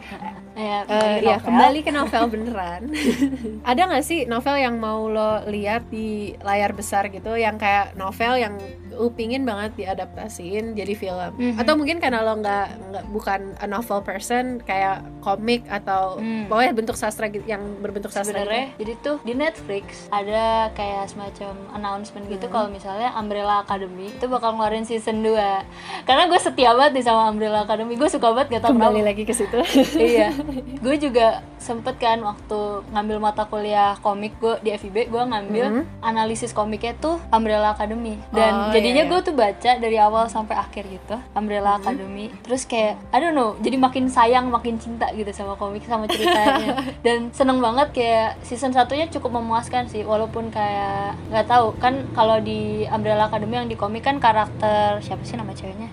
Ya, 0.56 0.84
Eh, 0.84 0.86
kembali 0.88 1.20
ke 1.20 1.28
ya 1.28 1.36
kembali 1.40 1.78
ke 1.84 1.90
novel 1.92 2.22
beneran. 2.32 2.82
Ada 3.70 3.80
nggak 3.88 4.04
sih 4.04 4.24
novel 4.24 4.56
yang 4.60 4.76
mau 4.80 5.08
lo 5.08 5.44
lihat 5.48 5.88
di 5.92 6.32
layar 6.40 6.72
besar 6.72 7.08
gitu, 7.12 7.36
yang 7.36 7.56
kayak 7.60 7.92
novel 7.96 8.40
yang 8.40 8.54
lu 8.94 9.10
pingin 9.10 9.42
banget 9.42 9.72
diadaptasiin 9.74 10.72
jadi 10.72 10.92
film? 10.92 11.30
Mhm. 11.34 11.56
Atau 11.56 11.74
mungkin 11.74 11.96
karena 11.96 12.20
lo 12.20 12.34
nggak 12.34 12.66
nggak 12.86 13.04
bukan 13.08 13.40
a 13.56 13.66
novel 13.66 14.00
person, 14.00 14.60
kayak 14.60 15.00
komik 15.20 15.64
atau 15.66 16.18
Hmm. 16.18 16.46
pokoknya 16.46 16.72
bentuk 16.74 16.94
sastra 16.94 17.26
gitu, 17.26 17.44
yang 17.44 17.62
berbentuk 17.78 18.10
sastra. 18.10 18.34
sebenarnya 18.34 18.66
gitu. 18.68 18.78
jadi 18.78 18.92
tuh 19.00 19.16
di 19.22 19.34
Netflix 19.34 19.84
ada 20.08 20.44
kayak 20.72 21.06
semacam 21.06 21.52
announcement 21.72 22.26
gitu 22.26 22.44
Hmm. 22.44 22.52
kalau 22.52 22.68
misalnya 22.68 23.14
Umbrella 23.14 23.62
Academy 23.62 24.08
itu 24.08 24.26
bakal 24.26 24.52
ngeluarin 24.52 24.82
season 24.82 25.20
2 25.20 25.62
karena 26.02 26.26
gue 26.26 26.38
setia 26.38 26.70
banget 26.72 26.92
nih 26.92 27.04
sama 27.04 27.28
Umbrella 27.28 27.62
Academy 27.62 27.94
gue 27.94 28.08
suka 28.08 28.28
banget 28.30 28.48
gak 28.52 28.62
tau 28.62 28.70
Kembali 28.72 28.92
kenapa 28.96 29.08
lagi 29.08 29.22
ke 29.22 29.32
situ. 29.32 29.58
iya 30.10 30.28
gue 30.76 30.94
juga 30.98 31.26
sempet 31.56 31.94
kan 31.96 32.18
waktu 32.20 32.60
ngambil 32.90 33.18
mata 33.20 33.44
kuliah 33.44 33.94
komik 33.98 34.34
gue 34.36 34.58
di 34.60 34.70
FIB 34.72 35.06
gue 35.06 35.22
ngambil 35.22 35.66
Mhm. 35.72 35.82
analisis 36.02 36.50
komiknya 36.50 36.98
tuh 36.98 37.22
Umbrella 37.28 37.72
Academy 37.72 38.18
dan 38.30 38.52
Oh, 38.52 38.72
jadinya 38.82 39.04
iya, 39.04 39.08
gue 39.08 39.20
tuh 39.22 39.34
baca 39.34 39.70
dari 39.76 39.96
awal 39.96 40.24
sampai 40.26 40.54
akhir 40.54 40.84
gitu 40.86 41.16
Umbrella 41.32 41.72
Mhm. 41.72 41.80
Academy. 41.80 42.26
Terus 42.40 42.62
kayak 42.64 42.98
I 43.08 43.18
don't 43.18 43.32
know 43.32 43.54
jadi 43.56 43.76
makin 43.76 44.06
sayang 44.06 44.46
makin 44.46 44.76
cinta 44.76 45.06
gitu 45.10 45.30
sama 45.30 45.54
komik 45.54 45.82
sama 45.82 46.04
ceritanya. 46.04 46.74
Dan 47.06 47.30
seneng 47.30 47.58
banget 47.58 47.90
kayak 47.92 48.42
season 48.42 48.70
satunya 48.70 49.06
cukup 49.08 49.32
memuaskan 49.34 49.86
sih 49.86 50.02
walaupun 50.02 50.48
kayak 50.48 51.14
nggak 51.28 51.46
tahu. 51.46 51.72
Kan 51.76 52.10
kalau 52.12 52.38
di 52.38 52.82
Umbrella 52.86 53.26
Academy 53.26 53.56
yang 53.56 53.66
di 53.66 53.74
komik 53.74 54.02
kan 54.02 54.18
karakter 54.18 54.98
siapa 54.98 55.22
sih 55.22 55.34
nama 55.34 55.50
ceweknya? 55.50 55.88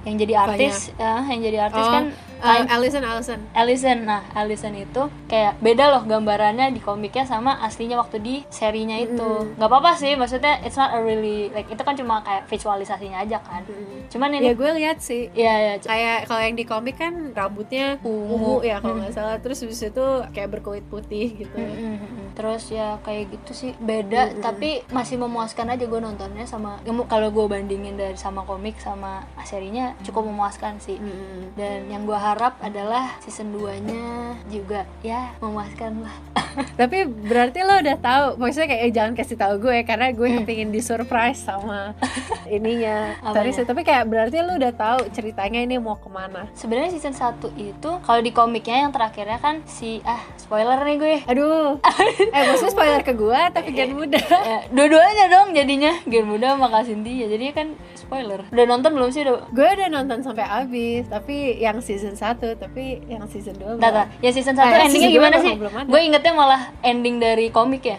Yang 0.00 0.14
jadi 0.18 0.34
artis 0.38 0.76
ya, 0.94 1.20
yang 1.22 1.40
jadi 1.40 1.58
artis 1.62 1.82
Oh, 1.82 1.90
kan 1.90 2.04
eh, 2.40 2.42
kayak- 2.42 2.68
Allison 2.70 3.04
Allison. 3.04 3.40
Allison, 3.52 3.98
nah 4.02 4.22
Allison 4.32 4.72
itu 4.74 5.02
kayak 5.26 5.58
beda 5.58 5.84
loh 5.88 6.02
gambarannya 6.02 6.70
di 6.70 6.80
komiknya 6.80 7.22
sama 7.24 7.60
aslinya 7.60 7.96
waktu 7.96 8.16
di 8.18 8.34
serinya 8.48 8.96
itu. 8.96 9.30
nggak 9.52 9.68
apa-apa 9.68 9.92
sih, 9.94 10.14
maksudnya 10.14 10.58
it's 10.60 10.74
not 10.74 10.90
a 10.90 10.98
really 10.98 11.48
like 11.50 11.66
itu 11.66 11.78
kan 11.78 11.92
cuma 11.92 12.20
kayak 12.20 12.46
visualisasinya 12.46 13.20
aja 13.20 13.38
kan. 13.40 13.62
Cuman 14.08 14.32
Ya 14.32 14.40
ini, 14.42 14.48
gue 14.52 14.70
lihat 14.74 14.98
sih. 14.98 15.28
iya 15.32 15.54
ya, 15.60 15.74
c- 15.76 15.86
kayak 15.86 16.26
kalau 16.26 16.40
yang 16.40 16.54
di 16.54 16.64
komik 16.64 16.96
kan 16.96 17.12
rambutnya 17.30 18.00
Ungu. 18.00 18.32
ungu 18.32 18.54
ya 18.62 18.78
kalau 18.78 18.96
nggak 18.96 19.12
salah 19.12 19.36
terus 19.36 19.60
habis 19.60 19.82
itu 19.82 20.04
kayak 20.30 20.48
berkulit 20.50 20.84
putih 20.86 21.36
gitu 21.36 21.52
Mm, 21.52 21.68
mm, 21.68 21.96
mm. 22.00 22.28
terus 22.32 22.68
ya 22.68 22.96
kayak 23.00 23.30
gitu 23.30 23.52
sih 23.52 23.70
beda, 23.76 24.40
tapi 24.40 24.80
masih 24.88 25.16
memuaskan 25.16 25.68
aja 25.68 25.84
gue 25.84 26.00
nontonnya 26.00 26.44
sama 26.44 26.80
ya, 26.80 26.92
kalau 27.04 27.28
gue 27.28 27.44
bandingin 27.46 27.94
dari 27.94 28.16
sama 28.16 28.42
komik 28.42 28.78
sama 28.78 29.20
serinya 29.42 29.92
cukup 30.00 30.24
memuaskan 30.24 30.78
sih. 30.78 30.96
Mm-mm. 30.96 31.52
Dan 31.52 31.86
yang 31.86 32.02
gue 32.02 32.14
harap 32.30 32.54
adalah 32.62 33.18
season 33.26 33.50
2-nya 33.50 34.38
juga 34.46 34.86
ya 35.02 35.34
memuaskan 35.42 36.06
lah. 36.06 36.14
tapi 36.80 37.02
berarti 37.06 37.66
lo 37.66 37.82
udah 37.82 37.96
tahu 37.98 38.24
maksudnya 38.38 38.68
kayak 38.70 38.82
eh, 38.86 38.92
jangan 38.94 39.12
kasih 39.18 39.36
tahu 39.38 39.54
gue 39.58 39.82
karena 39.82 40.14
gue 40.14 40.28
kepingin 40.42 40.70
di 40.70 40.78
surprise 40.78 41.42
sama 41.42 41.98
ininya. 42.54 43.18
Tapi 43.34 43.82
kayak 43.82 44.06
berarti 44.06 44.38
lo 44.46 44.54
udah 44.54 44.72
tahu 44.74 45.10
ceritanya 45.10 45.58
ini 45.58 45.82
mau 45.82 45.98
ke 45.98 46.06
mana. 46.06 46.46
Sebenarnya 46.54 46.94
season 46.94 47.14
1 47.18 47.50
itu 47.58 47.90
kalau 48.06 48.20
di 48.22 48.30
komiknya 48.30 48.86
yang 48.86 48.92
terakhirnya 48.94 49.42
kan 49.42 49.66
si 49.66 49.98
ah 50.06 50.22
spoiler 50.38 50.78
nih 50.86 50.96
gue. 50.98 51.16
aduh. 51.26 51.78
Eh 52.30 52.42
maksudnya 52.46 52.72
spoiler 52.74 53.02
ke 53.02 53.12
gue 53.16 53.40
tapi 53.50 53.74
Gen 53.74 53.96
muda. 53.96 54.20
Ya, 54.20 54.60
dua-duanya 54.70 55.26
dong 55.26 55.48
jadinya. 55.50 55.98
Gen 56.06 56.26
muda 56.30 56.54
sama 56.54 56.70
Kak 56.70 56.86
Cindy 56.86 57.22
ya 57.22 57.26
jadinya 57.26 57.54
kan 57.58 57.68
spoiler. 57.98 58.46
Udah 58.54 58.64
nonton 58.70 58.90
belum 58.94 59.10
sih 59.10 59.26
udah? 59.26 59.50
Gue 59.50 59.66
udah 59.66 59.88
nonton 59.90 60.22
sampai 60.22 60.46
habis 60.46 61.06
tapi 61.10 61.58
yang 61.58 61.82
season 61.82 62.14
1 62.20 62.36
tapi 62.60 63.00
yang 63.08 63.24
season 63.24 63.56
2 63.56 63.80
Tata, 63.80 64.04
ya 64.20 64.28
season 64.28 64.52
1 64.52 64.60
Eh, 64.60 64.68
endingnya 64.84 64.90
season 64.92 65.16
gimana 65.16 65.36
sih? 65.40 65.54
Gue 65.88 66.00
ingetnya 66.04 66.32
malah 66.36 66.62
ending 66.84 67.16
dari 67.16 67.48
komik 67.48 67.88
ya 67.88 67.96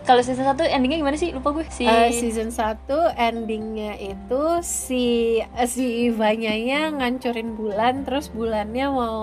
kalau 0.00 0.20
season 0.20 0.44
1 0.44 0.56
endingnya 0.66 0.98
gimana 0.98 1.14
sih? 1.14 1.30
Lupa 1.30 1.52
gue. 1.52 1.64
Si 1.68 1.84
Eh, 1.84 2.08
season 2.10 2.48
1 2.48 2.88
endingnya 3.14 3.92
itu 3.94 4.42
si 4.60 5.04
eh, 5.38 5.66
si 5.66 5.84
Ivanya 6.06 6.52
nya 6.54 6.80
ngancurin 6.90 7.52
bulan 7.52 8.02
terus 8.02 8.28
bulannya 8.28 8.86
mau 8.86 9.18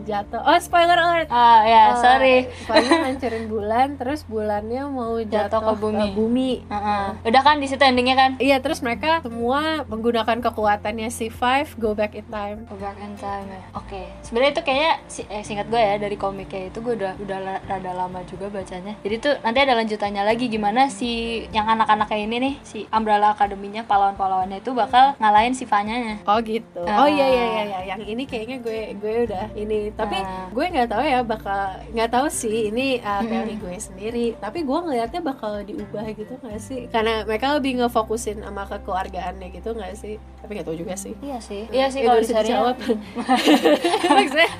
jatuh 0.00 0.40
oh 0.40 0.56
spoiler 0.56 0.96
alert 0.96 1.28
Ah 1.28 1.60
ya, 1.62 1.84
Eh, 1.86 1.96
sorry. 1.96 2.36
Ivanya 2.48 2.92
ngancurin 3.02 3.44
bulan 3.46 3.88
terus 3.94 4.20
bulannya 4.22 4.82
mau 4.86 5.18
jatuh, 5.18 5.48
Jatuh 5.48 5.60
ke 5.62 5.72
bumi. 5.78 6.06
bumi. 6.10 6.50
Heeh. 6.64 7.04
Udah 7.22 7.42
kan 7.42 7.56
di 7.56 7.66
situ 7.66 7.82
endingnya 7.82 8.14
kan? 8.14 8.30
Iya 8.38 8.58
terus 8.58 8.80
mereka 8.80 9.20
semua 9.20 9.84
menggunakan 9.84 10.40
kekuatannya 10.40 11.08
si 11.08 11.28
Five 11.28 11.76
go 11.76 11.92
back 11.92 12.14
in 12.14 12.24
time 12.26 12.64
Go 12.66 12.76
back 12.76 12.96
in 12.98 13.12
time 13.14 13.46
ya. 13.46 13.62
Oke. 13.74 14.08
Sebenarnya 14.20 14.52
itu 14.52 14.62
kayaknya 14.62 14.92
si- 15.06 15.28
eh, 15.28 15.42
singkat 15.42 15.66
gue 15.66 15.78
ya 15.78 15.96
dari 15.96 16.16
komiknya 16.16 16.68
itu 16.68 16.78
gue 16.78 16.94
udah 16.94 17.12
udah 17.18 17.38
rada 17.62 17.92
lama 17.92 18.24
juga 18.24 18.48
bacanya. 18.48 18.96
Jadi 18.98 19.14
tuh 19.18 19.34
nanti 19.40 19.58
ada 19.58 19.74
lanjutannya 20.06 20.22
lagi 20.24 20.46
gimana 20.46 20.86
si 20.86 21.10
yang 21.50 21.66
anak-anaknya 21.66 22.18
ini 22.20 22.36
nih 22.38 22.54
si 22.62 22.78
Umbrella 22.88 23.34
Academy-nya 23.34 23.82
pahlawan-pahlawannya 23.84 24.62
itu 24.62 24.70
bakal 24.70 25.18
ngalahin 25.18 25.50
si 25.50 25.66
Vanya-nya. 25.66 26.22
Oh 26.22 26.38
gitu. 26.38 26.78
Ah. 26.86 27.02
Oh 27.02 27.08
iya 27.10 27.26
iya 27.26 27.44
iya 27.44 27.62
iya. 27.66 27.80
Yang 27.90 28.02
ini 28.06 28.22
kayaknya 28.22 28.62
gue 28.62 28.78
gue 28.94 29.14
udah 29.26 29.50
ini. 29.58 29.90
Tapi 29.90 30.14
Ah. 30.16 30.46
gue 30.46 30.62
nggak 30.64 30.86
tahu 30.86 31.02
ya 31.02 31.20
bakal 31.22 31.58
nggak 31.90 32.06
tahu 32.08 32.26
sih 32.30 32.70
ini 32.70 33.02
uh, 33.02 33.18
teori 33.20 33.58
gue 33.58 33.74
sendiri. 33.76 34.26
Tapi 34.38 34.62
gue 34.62 34.78
ngelihatnya 34.78 35.20
bakal 35.20 35.66
diubah 35.66 36.06
gitu 36.14 36.38
nggak 36.38 36.60
sih? 36.62 36.86
Karena 36.86 37.26
mereka 37.26 37.58
lebih 37.58 37.82
ngefokusin 37.82 38.46
sama 38.46 38.62
kekeluargaannya 38.64 39.48
gitu 39.50 39.74
nggak 39.74 39.94
sih? 39.98 40.22
Tapi 40.38 40.50
nggak 40.54 40.66
tahu 40.70 40.78
juga 40.78 40.94
sih. 40.94 41.18
Iya 41.18 41.42
sih. 41.42 41.66
Iya 41.66 41.90
sih 41.90 42.06
Ya, 42.06 42.06
kalau 42.06 42.22
bisa 42.22 42.30
serial. 42.30 42.46
dijawab. 42.46 42.76
Maksudnya 44.14 44.50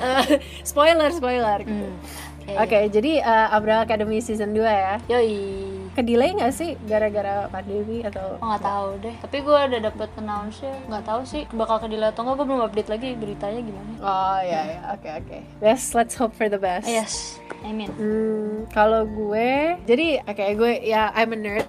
uh, 0.00 0.24
spoiler 0.64 1.10
spoiler. 1.12 1.58
gitu. 1.60 1.76
Hmm. 1.76 2.32
Oke, 2.52 2.78
jadi 2.92 3.12
uh, 3.24 3.56
Umbrella 3.56 3.88
Academy 3.88 4.20
season 4.20 4.52
2 4.52 4.60
ya. 4.62 4.94
Yoi. 5.08 5.40
Kedelay 5.94 6.34
nggak 6.34 6.52
sih 6.52 6.74
gara-gara 6.90 7.46
pandemi 7.48 8.02
atau 8.02 8.34
Oh 8.42 8.46
nggak 8.50 8.64
tahu 8.66 8.88
deh. 8.98 9.14
Tapi 9.22 9.36
gue 9.46 9.58
udah 9.70 9.80
dapet 9.80 10.08
announce 10.18 10.58
nya 10.66 10.74
nggak 10.90 11.04
tahu 11.06 11.20
sih 11.22 11.42
bakal 11.54 11.76
ke 11.78 11.86
delay 11.86 12.10
atau 12.10 12.26
nggak. 12.26 12.34
Gue 12.34 12.46
belum 12.50 12.62
update 12.66 12.90
lagi 12.90 13.08
beritanya 13.14 13.60
gimana. 13.62 13.90
Oh 14.02 14.38
ya 14.42 14.60
ya, 14.74 14.80
oke 14.90 15.08
oke. 15.22 15.38
Best, 15.62 15.94
let's 15.94 16.18
hope 16.18 16.34
for 16.34 16.50
the 16.50 16.58
best. 16.58 16.90
Yes, 16.90 17.38
I 17.62 17.70
mean. 17.70 17.94
Hmm, 17.94 18.53
kalau 18.70 19.04
gue, 19.04 19.76
jadi 19.84 20.22
oke 20.24 20.44
gue 20.54 20.72
ya 20.86 21.10
I'm 21.16 21.34
a 21.34 21.38
nerd. 21.38 21.66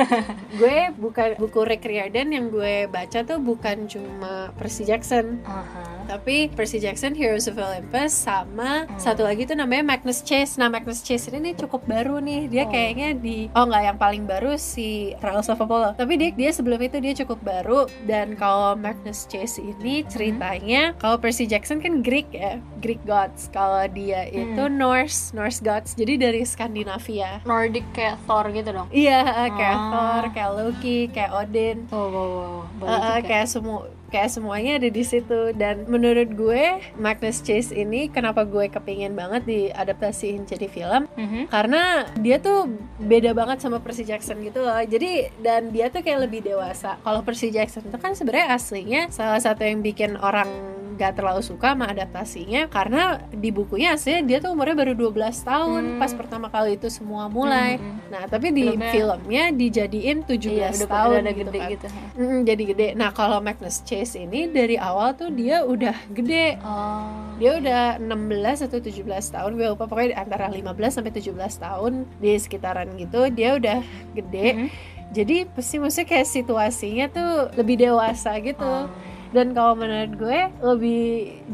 gue 0.60 0.78
bukan 0.94 1.34
buku 1.40 1.60
Rick 1.66 1.84
Riordan 1.84 2.30
yang 2.30 2.46
gue 2.48 2.86
baca 2.86 3.26
tuh 3.26 3.42
bukan 3.42 3.90
cuma 3.90 4.54
Percy 4.54 4.86
Jackson, 4.86 5.42
Aha. 5.42 6.06
tapi 6.06 6.52
Percy 6.52 6.78
Jackson 6.78 7.16
Heroes 7.16 7.50
of 7.50 7.58
Olympus 7.58 8.14
sama 8.14 8.86
satu 9.00 9.26
lagi 9.26 9.48
tuh 9.48 9.58
namanya 9.58 9.82
Magnus 9.96 10.22
Chase. 10.22 10.54
Nah 10.60 10.70
Magnus 10.70 11.02
Chase 11.02 11.32
ini 11.34 11.56
cukup 11.58 11.82
baru 11.90 12.22
nih. 12.22 12.46
Dia 12.46 12.64
kayaknya 12.70 13.18
di 13.18 13.50
oh 13.50 13.64
nggak 13.66 13.82
yang 13.82 13.98
paling 13.98 14.22
baru 14.30 14.54
si 14.54 15.18
Trials 15.18 15.50
of 15.50 15.58
Apollo. 15.58 15.98
Tapi 15.98 16.14
dia 16.14 16.30
dia 16.30 16.50
sebelum 16.54 16.78
itu 16.78 17.02
dia 17.02 17.16
cukup 17.26 17.42
baru 17.42 17.90
dan 18.06 18.38
kalau 18.38 18.78
Magnus 18.78 19.26
Chase 19.26 19.58
ini 19.58 20.06
ceritanya 20.06 20.94
kalau 21.02 21.18
Percy 21.18 21.50
Jackson 21.50 21.82
kan 21.82 22.04
Greek 22.06 22.30
ya, 22.30 22.62
Greek 22.78 23.02
gods. 23.02 23.50
Kalau 23.50 23.82
dia 23.90 24.30
itu 24.30 24.70
Norse, 24.70 25.34
Norse 25.34 25.58
gods. 25.58 25.98
Jadi 25.98 26.14
dari 26.20 26.29
Skandinavia. 26.40 27.42
Nordic 27.42 27.84
kayak 27.90 28.22
Thor 28.24 28.46
gitu 28.48 28.70
dong. 28.70 28.88
Iya, 28.88 29.20
kayak 29.50 29.76
Ah. 29.76 29.90
Thor, 29.90 30.24
kayak 30.30 30.50
Loki, 30.54 30.98
kayak 31.08 31.30
Odin. 31.32 31.78
Oh, 31.88 32.06
wow, 32.06 32.28
wow. 32.28 32.58
Baru 32.76 32.86
Uh, 32.86 32.94
uh, 32.94 33.16
juga. 33.16 33.26
kayak 33.26 33.46
semua 33.46 33.78
kayak 34.10 34.28
semuanya 34.28 34.76
ada 34.76 34.86
di 34.86 35.00
situ 35.00 35.54
dan 35.54 35.86
menurut 35.86 36.28
gue 36.28 36.64
Magnus 36.94 37.40
Chase 37.40 37.70
ini 37.72 38.06
kenapa 38.06 38.42
gue 38.42 38.66
kepingin 38.66 39.12
banget 39.12 39.42
diadaptasiin 39.44 40.44
jadi 40.44 40.66
film 40.66 41.02
Mhm. 41.10 41.48
karena 41.48 41.82
dia 42.16 42.36
tuh 42.36 42.66
beda 42.98 43.32
banget 43.32 43.58
sama 43.58 43.78
Percy 43.78 44.04
Jackson 44.04 44.38
gitu 44.40 44.60
loh 44.60 44.76
jadi 44.80 45.30
dan 45.38 45.70
dia 45.70 45.88
tuh 45.88 46.00
kayak 46.00 46.26
lebih 46.26 46.42
dewasa 46.44 46.98
kalau 47.00 47.22
Percy 47.22 47.48
Jackson 47.48 47.82
itu 47.82 47.96
kan 47.96 48.12
sebenarnya 48.12 48.50
aslinya 48.50 49.00
salah 49.08 49.38
satu 49.38 49.62
yang 49.62 49.80
bikin 49.80 50.14
orang 50.16 50.50
gak 50.92 51.16
terlalu 51.16 51.40
suka 51.40 51.72
sama 51.72 51.88
adaptasinya 51.88 52.68
karena 52.68 53.02
di 53.30 53.48
bukunya 53.48 53.96
aslinya 53.96 54.20
dia 54.22 54.38
tuh 54.38 54.52
umurnya 54.52 54.76
baru 54.76 54.92
12 54.92 55.16
tahun 55.40 55.82
Hmm. 55.86 55.96
pas 55.96 56.12
pertama 56.12 56.46
kali 56.46 56.76
itu 56.76 56.88
semua 56.88 57.24
mulai 57.26 57.80
Hmm. 57.80 58.04
nah 58.10 58.28
tapi 58.28 58.52
di 58.52 58.68
Filmnya- 58.68 58.92
filmnya 58.92 59.44
dijadiin 59.50 60.18
17 60.22 60.76
Iya, 60.76 60.76
udah, 60.76 60.90
tahun 60.92 61.20
udah, 61.22 61.32
gitu 61.32 61.48
gede 61.48 61.58
kan. 61.58 61.70
gitu. 61.70 61.86
Mm, 62.12 62.38
jadi 62.44 62.62
gede. 62.66 62.88
Nah 62.92 63.10
kalau 63.12 63.40
Magnus 63.40 63.80
Chase 64.00 64.24
ini 64.24 64.48
dari 64.48 64.80
awal 64.80 65.12
tuh 65.12 65.28
dia 65.28 65.60
udah 65.60 65.92
gede. 66.16 66.56
Oh. 66.64 67.36
Dia 67.36 67.60
udah 67.60 67.82
16 68.00 68.64
atau 68.64 68.80
17 68.80 69.04
tahun, 69.28 69.60
gue 69.60 69.68
lupa 69.76 69.84
pokoknya 69.84 70.16
antara 70.16 70.48
15 70.48 70.72
sampai 70.88 71.12
17 71.12 71.36
tahun 71.36 72.08
di 72.16 72.32
sekitaran 72.40 72.88
gitu. 72.96 73.28
Dia 73.28 73.60
udah 73.60 73.84
gede. 74.16 74.48
Mhm. 74.56 74.68
Jadi 75.12 75.36
pasti 75.52 75.76
maksudnya 75.76 76.08
kayak 76.08 76.28
situasinya 76.32 77.06
tuh 77.12 77.52
lebih 77.60 77.76
dewasa 77.76 78.40
gitu. 78.40 78.64
Oh. 78.64 78.88
Dan 79.30 79.54
kalau 79.54 79.78
menurut 79.78 80.16
gue 80.18 80.40
lebih 80.58 81.02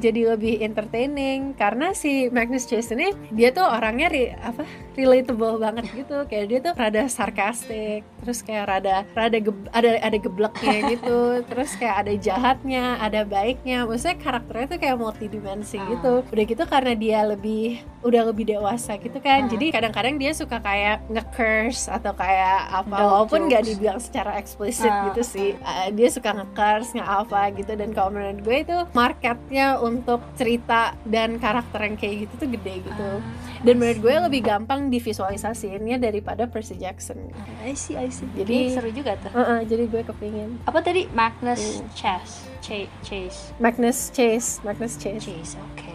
jadi 0.00 0.32
lebih 0.32 0.64
entertaining 0.64 1.52
karena 1.58 1.92
si 1.92 2.32
Magnus 2.32 2.64
Chase 2.64 2.96
ini 2.96 3.12
dia 3.34 3.52
tuh 3.52 3.68
orangnya 3.68 4.08
ri- 4.08 4.32
apa 4.32 4.64
relatable 4.96 5.60
banget 5.60 5.84
gitu. 5.92 6.24
Kayak 6.24 6.46
dia 6.48 6.58
tuh 6.64 6.72
rada 6.72 7.02
sarkastik, 7.10 8.00
terus 8.26 8.42
kayak 8.42 8.66
rada 8.66 9.06
rada 9.08 9.38
ge- 9.38 9.70
ada 9.70 10.02
ada 10.02 10.18
gebleknya 10.18 10.76
gitu, 10.90 11.18
terus 11.46 11.70
kayak 11.74 12.02
ada 12.02 12.12
jahatnya, 12.18 12.98
ada 12.98 13.22
baiknya. 13.22 13.86
Maksudnya 13.86 14.18
karakternya 14.18 14.66
tuh 14.66 14.78
kayak 14.78 14.96
multidimensi 14.96 15.78
Ah. 15.78 15.86
gitu. 15.88 16.12
Udah 16.26 16.44
gitu 16.44 16.62
karena 16.64 16.92
dia 16.92 17.22
lebih 17.22 17.78
udah 18.02 18.22
lebih 18.24 18.44
dewasa 18.48 18.98
gitu 18.98 19.18
kan. 19.18 19.46
Ah. 19.46 19.48
Jadi 19.48 19.70
kadang-kadang 19.70 20.16
dia 20.16 20.32
suka 20.32 20.58
kayak 20.58 21.06
nge-curse 21.06 21.86
atau 21.86 22.10
kayak 22.12 22.58
apa 22.74 22.90
Dark 22.92 23.06
walaupun 23.06 23.40
nggak 23.46 23.62
dibilang 23.64 23.98
secara 23.98 24.34
eksplisit 24.34 24.88
Ah, 24.88 25.06
gitu 25.06 25.22
sih 25.22 25.50
Uh, 25.58 25.90
dia 25.90 26.08
suka 26.08 26.32
nge-curse 26.32 26.90
nge 26.92 27.04
apa 27.04 27.52
gitu 27.52 27.72
dan 27.72 27.90
kalau 27.90 28.10
menurut 28.10 28.40
gue 28.40 28.56
itu 28.60 28.76
marketnya 28.90 29.76
untuk 29.78 30.18
cerita 30.32 30.96
dan 31.04 31.36
karakter 31.36 31.84
yang 31.84 31.94
kayak 31.94 32.16
gitu 32.24 32.34
tuh 32.38 32.48
gede 32.50 32.74
gitu 32.82 33.08
Ah. 33.14 33.20
dan 33.60 33.74
menurut 33.76 33.98
gue 33.98 34.14
lebih 34.26 34.40
gampang 34.42 34.88
divisualisasiinnya 34.88 35.98
daripada 35.98 36.46
Percy 36.46 36.74
Jackson 36.76 37.28
I 37.60 37.74
see, 37.74 37.94
I 37.94 38.08
see. 38.08 38.15
Jadi- 38.18 38.38
Jadi 38.38 38.56
seru 38.70 38.90
juga 38.90 39.12
tuh. 39.16 39.30
Uh-uh, 39.30 39.60
jadi 39.62 39.84
gue 39.84 40.02
kepingin 40.02 40.50
Apa 40.62 40.78
tadi 40.80 41.04
Magnus 41.10 41.62
Hmm. 41.76 41.88
Chase? 41.92 42.48
Chase, 42.58 42.90
Chase, 43.00 43.40
Magnus 43.56 43.98
Chase 44.08 44.58
Magnus 44.60 44.94
Chase 44.94 45.22
Chase. 45.22 45.54
Oke. 45.66 45.92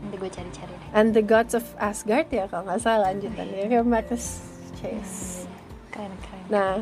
Nanti 0.00 0.16
gue 0.16 0.30
cari-cari 0.30 0.72
deh. 0.72 0.88
and 0.92 1.10
the 1.10 1.20
gods 1.20 1.52
of 1.52 1.64
Asgard 1.76 2.28
ya 2.28 2.46
kalau 2.46 2.64
nggak 2.64 2.78
salah 2.78 3.08
lanjutannya 3.08 3.66
kayak 3.66 3.82
Magnus 3.84 4.44
Chase 4.76 5.48
Keren, 5.88 6.10
keren. 6.20 6.42
Nah, 6.48 6.74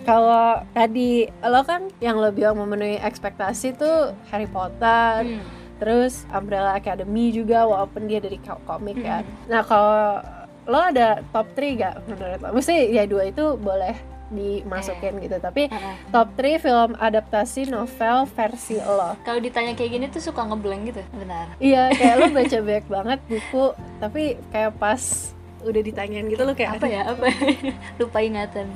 kalau 0.00 0.46
tadi 0.72 1.10
lo 1.40 1.60
kan 1.62 1.90
yang 1.98 2.16
lo 2.16 2.30
bilang 2.30 2.54
memenuhi 2.56 2.96
ekspektasi 2.96 3.74
tuh 3.74 4.10
Harry 4.28 4.46
Potter, 4.46 5.26
Hmm. 5.28 5.42
terus 5.76 6.22
Umbrella 6.28 6.72
Academy 6.72 7.30
juga 7.30 7.62
walaupun 7.64 8.06
dia 8.06 8.18
dari 8.18 8.38
ko- 8.38 8.62
komik 8.64 8.96
ya. 8.96 9.20
Nah, 9.44 9.60
kalau 9.60 10.22
lo 10.68 10.78
ada 10.78 11.24
top 11.32 11.48
3 11.56 11.80
gak 11.80 11.94
menurut 12.06 12.38
lo? 12.44 12.48
Mesti 12.52 12.92
ya 12.92 13.08
dua 13.08 13.32
itu 13.32 13.56
boleh 13.56 13.96
dimasukin 14.28 15.24
gitu, 15.24 15.40
tapi 15.40 15.72
Heeh. 15.72 15.94
top 16.12 16.28
3 16.36 16.60
film 16.60 16.90
adaptasi 17.00 17.72
novel 17.72 18.28
versi 18.28 18.76
lo. 18.76 19.16
Kalau 19.24 19.40
ditanya 19.40 19.72
kayak 19.72 19.90
gini 19.96 20.06
tuh 20.12 20.20
suka 20.20 20.44
ngeblank 20.44 20.92
gitu. 20.92 21.02
Benar. 21.16 21.56
Iya, 21.56 21.88
kayak 21.96 22.14
lo 22.20 22.26
baca 22.36 22.58
banyak 22.60 22.86
banget 22.86 23.18
buku, 23.24 23.64
tapi 23.98 24.22
kayak 24.52 24.76
pas 24.76 25.32
udah 25.64 25.82
ditanyain 25.82 26.28
gitu 26.28 26.44
lo 26.44 26.52
kayak 26.52 26.76
apa 26.76 26.86
ya? 26.86 27.02
Apa? 27.16 27.26
Lupa 27.98 28.18
ingatan. 28.20 28.68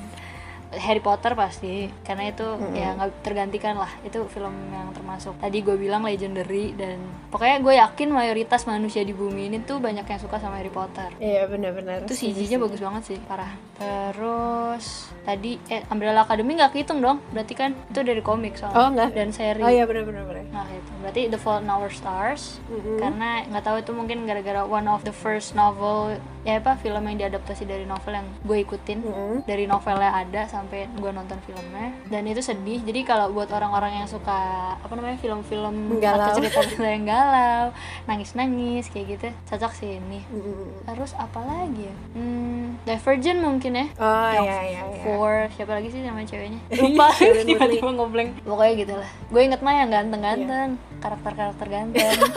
Harry 0.74 0.98
Potter 0.98 1.32
pasti 1.32 1.74
karena 2.02 2.26
itu 2.26 2.44
ya 2.72 2.92
nggak 2.92 3.20
tergantikan 3.20 3.76
lah 3.76 3.92
itu 4.02 4.24
film 4.26 4.48
yang 4.68 4.88
termasuk 4.90 5.37
tadi 5.37 5.61
gue 5.61 5.76
bilang 5.76 6.00
legendary 6.00 6.72
dan 6.72 6.96
pokoknya 7.28 7.56
gue 7.58 7.74
yakin 7.76 8.08
mayoritas 8.08 8.64
manusia 8.64 9.00
di 9.00 9.12
bumi 9.12 9.46
ini 9.46 9.61
tuh 9.61 9.76
banyak 9.78 10.02
yang 10.02 10.16
suka 10.16 10.37
sama 10.37 10.56
Harry 10.56 10.68
Potter 10.68 11.12
Iya 11.18 11.44
benar-benar. 11.44 12.02
itu 12.02 12.14
CG-nya 12.14 12.56
bagus 12.56 12.78
banget 12.78 13.02
sih 13.06 13.18
parah 13.22 13.52
terus 13.76 15.11
tadi 15.22 15.61
eh 15.66 15.85
Umbrella 15.87 16.22
Academy 16.22 16.54
nggak 16.54 16.72
kehitung 16.72 16.98
dong 16.98 17.20
berarti 17.28 17.52
kan 17.52 17.70
itu 17.87 18.00
dari 18.00 18.20
komik 18.20 18.54
soalnya 18.54 18.78
Oh, 18.78 18.88
nggak? 18.90 19.11
dan 19.12 19.28
seri 19.30 19.61
Oh 19.61 19.68
iya 19.68 19.85
benar-benar. 19.85 20.24
benar. 20.24 20.44
nah 20.50 20.66
itu 20.66 20.90
berarti 20.98 21.20
The 21.26 21.38
Fault 21.38 21.61
in 21.61 21.70
Our 21.70 21.90
Stars 21.90 22.58
Mm-mm. 22.66 22.96
karena 22.96 23.28
nggak 23.46 23.62
tahu 23.62 23.76
itu 23.78 23.90
mungkin 23.90 24.18
gara-gara 24.22 24.62
one 24.62 24.87
of 24.87 25.02
the 25.02 25.12
first 25.12 25.52
novel 25.52 26.14
ya 26.42 26.58
apa 26.58 26.74
film 26.76 27.04
yang 27.04 27.18
diadaptasi 27.20 27.62
dari 27.64 27.85
novel 27.85 28.12
yang 28.14 28.26
gue 28.42 28.58
ikutin 28.61 28.98
Mm-mm. 29.00 29.35
dari 29.44 29.64
novelnya 29.64 30.11
ada 30.16 30.42
sampai 30.62 30.87
gue 30.88 31.11
nonton 31.11 31.38
filmnya 31.42 31.90
dan 32.07 32.22
itu 32.25 32.38
sedih 32.38 32.79
jadi 32.81 33.03
kalau 33.03 33.29
buat 33.29 33.51
orang-orang 33.51 33.98
yang 33.98 34.09
suka 34.09 34.38
apa 34.75 34.92
namanya 34.92 35.18
film-film 35.18 35.98
Galau. 35.98 36.22
atau 36.22 36.38
cerita-cerita 36.38 36.87
yang 36.87 37.05
galau 37.05 37.75
nangis-nangis 38.07 38.87
kayak 38.88 39.07
gitu 39.12 39.29
cocok 39.44 39.72
sih 39.72 39.98
ini 39.98 40.22
Mm-mm. 40.25 40.87
terus 40.87 41.12
apa 41.12 41.42
lagi 41.42 41.90
ya 41.90 41.96
hmm, 42.14 42.62
Divergent 42.83 43.40
mungkin 43.40 43.72
ya 43.75 43.87
Oh 43.98 44.31
yang 44.31 44.44
iya 44.44 44.59
iya 44.62 44.83
iya. 44.87 45.03
for 45.03 45.35
siapa 45.53 45.72
lagi 45.75 45.88
sih 45.90 46.01
namanya 46.01 46.31
ceweknya 46.31 46.61
lupa 46.79 47.07
tiba-tiba 47.18 47.90
ngobleng 47.90 48.31
pokoknya 48.42 48.72
gitu 48.79 48.94
lah 48.94 49.11
gue 49.29 49.40
inget 49.42 49.61
mah 49.61 49.75
yang 49.75 49.90
ganteng-ganteng 49.90 50.70
karakter-karakter 50.98 51.66
ganteng 51.66 52.18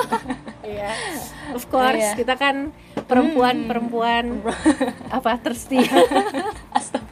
Iya. 0.66 0.90
Of 1.54 1.70
course, 1.70 2.02
Iya. 2.02 2.18
kita 2.18 2.42
kan 2.42 2.74
perempuan 3.06 3.70
perempuan 3.70 4.42
apa 5.14 5.38
thirsty 5.38 5.78
Astagfirullah. 6.74 7.05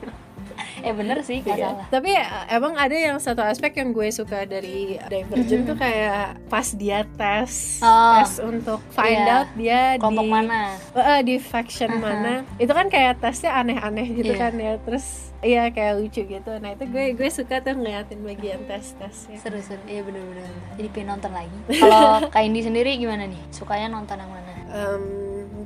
Eh 0.83 0.91
bener 0.91 1.17
sih, 1.21 1.39
gak 1.39 1.55
salah. 1.55 1.87
tapi 1.87 2.11
eh, 2.11 2.27
emang 2.49 2.75
ada 2.75 2.91
yang 2.91 3.15
satu 3.15 3.39
aspek 3.39 3.71
yang 3.73 3.89
gue 3.89 4.07
suka 4.09 4.43
dari 4.43 4.99
Divergent 5.01 5.63
tuh 5.63 5.75
kayak 5.75 6.43
pas 6.45 6.67
dia 6.69 7.07
tes 7.09 7.79
Oh. 7.79 8.19
tes 8.19 8.37
untuk 8.37 8.83
find 8.89 9.15
Iya. 9.17 9.31
out 9.33 9.49
dia 9.53 9.81
Kelompok 9.95 10.21
di 10.21 10.29
mana? 10.29 10.59
Eh, 10.93 11.21
di 11.21 11.35
faction 11.37 11.91
mana 11.95 12.33
itu 12.57 12.69
kan 12.69 12.87
kayak 12.87 13.17
tesnya 13.17 13.55
aneh-aneh 13.55 14.07
gitu 14.13 14.29
Iya. 14.29 14.41
kan 14.41 14.53
ya 14.53 14.73
terus 14.77 15.05
iya 15.39 15.63
kayak 15.69 15.93
lucu 15.97 16.21
gitu 16.21 16.51
nah 16.57 16.69
itu 16.69 16.83
gue 16.85 17.05
gue 17.13 17.29
suka 17.29 17.59
tuh 17.59 17.73
ngeliatin 17.73 18.19
bagian 18.21 18.63
tes-tesnya 18.63 19.39
Seru-seru, 19.39 19.79
iya 19.85 19.99
bener-bener 19.99 20.47
Jadi 20.73 20.87
pengen 20.89 21.07
nonton 21.09 21.31
lagi 21.31 21.57
Kalau 21.73 22.27
Indi 22.43 22.59
sendiri 22.61 22.91
gimana 22.93 23.23
nih? 23.23 23.39
Sukanya 23.49 23.87
nonton 23.89 24.15
yang 24.15 24.27
mana? 24.29 24.51
Em, 24.69 25.03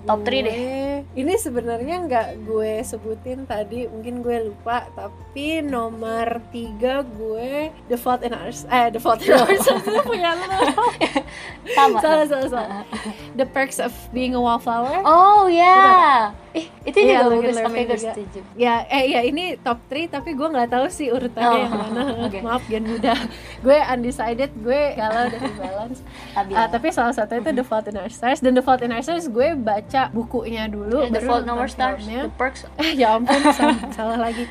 Top 0.04 0.22
three 0.22 0.40
gue- 0.40 0.48
deh. 0.48 0.58
Ini 1.16 1.34
sebenarnya 1.36 1.96
nggak 2.04 2.28
gue 2.44 2.82
sebutin 2.82 3.44
tadi, 3.44 3.86
mungkin 3.86 4.20
gue 4.20 4.46
lupa. 4.46 4.86
Tapi 4.92 5.62
nomor 5.62 6.44
tiga 6.48 7.02
gue 7.02 7.70
The 7.86 7.96
Fault 7.96 8.22
in 8.22 8.32
Our 8.32 8.52
eh 8.68 8.88
The 8.90 9.00
Fault 9.00 9.22
in 9.22 9.32
Our 9.32 9.56
Stars 9.56 9.82
itu 9.84 10.02
punya 10.04 10.34
lu. 10.34 10.46
Sama 11.70 11.98
salah 11.98 12.26
salah 12.26 12.50
salah. 12.50 12.82
The 13.38 13.46
Perks 13.46 13.80
of 13.80 13.94
Being 14.10 14.34
a 14.34 14.42
Wallflower. 14.42 15.02
Oh 15.04 15.46
ya 15.48 16.32
Ih, 16.50 16.66
itu 16.82 16.98
Iya, 16.98 17.22
juga 17.22 17.30
Logan 17.30 17.44
bagus, 17.44 17.58
oke 17.62 17.78
gue 17.78 17.86
juga. 17.86 17.98
setuju 18.10 18.40
Ya, 18.56 18.82
eh 18.88 19.04
ya 19.08 19.22
ini 19.22 19.44
top 19.58 19.78
3 19.86 20.10
tapi 20.10 20.34
gue 20.34 20.48
nggak 20.48 20.70
tahu 20.72 20.86
sih 20.88 21.08
urutannya 21.08 21.46
Oh, 21.46 21.60
yang 21.60 21.70
mana. 21.72 22.02
oke. 22.26 22.38
Maaf 22.42 22.64
Gen 22.66 22.82
muda. 22.84 23.14
gue 23.60 23.78
undecided, 23.78 24.50
gue 24.58 24.82
galau 24.92 25.26
dari 25.28 25.52
balance. 25.54 26.02
Tapi 26.34 26.52
Ah, 26.52 26.66
tapi 26.68 26.90
salah 26.90 27.14
satu 27.14 27.36
itu 27.36 27.50
The 27.52 27.62
Fault 27.62 27.86
in 27.86 27.96
Our 27.96 28.10
Stars 28.10 28.40
dan 28.40 28.52
The 28.52 28.64
Fault 28.64 28.82
in 28.82 28.90
Our 28.90 29.00
Stars 29.02 29.30
gue 29.30 29.54
baca 29.54 29.87
bukunya 30.12 30.68
dulu. 30.68 31.08
The 31.08 31.24
baru 31.24 31.28
Fault 31.28 31.44
Number 31.48 31.68
Stars, 31.72 32.04
filmnya. 32.04 32.28
The 32.28 32.34
Perks 32.36 32.62
ya 33.02 33.16
ampun 33.16 33.42
salah, 33.56 33.80
salah 33.98 34.18
lagi 34.20 34.46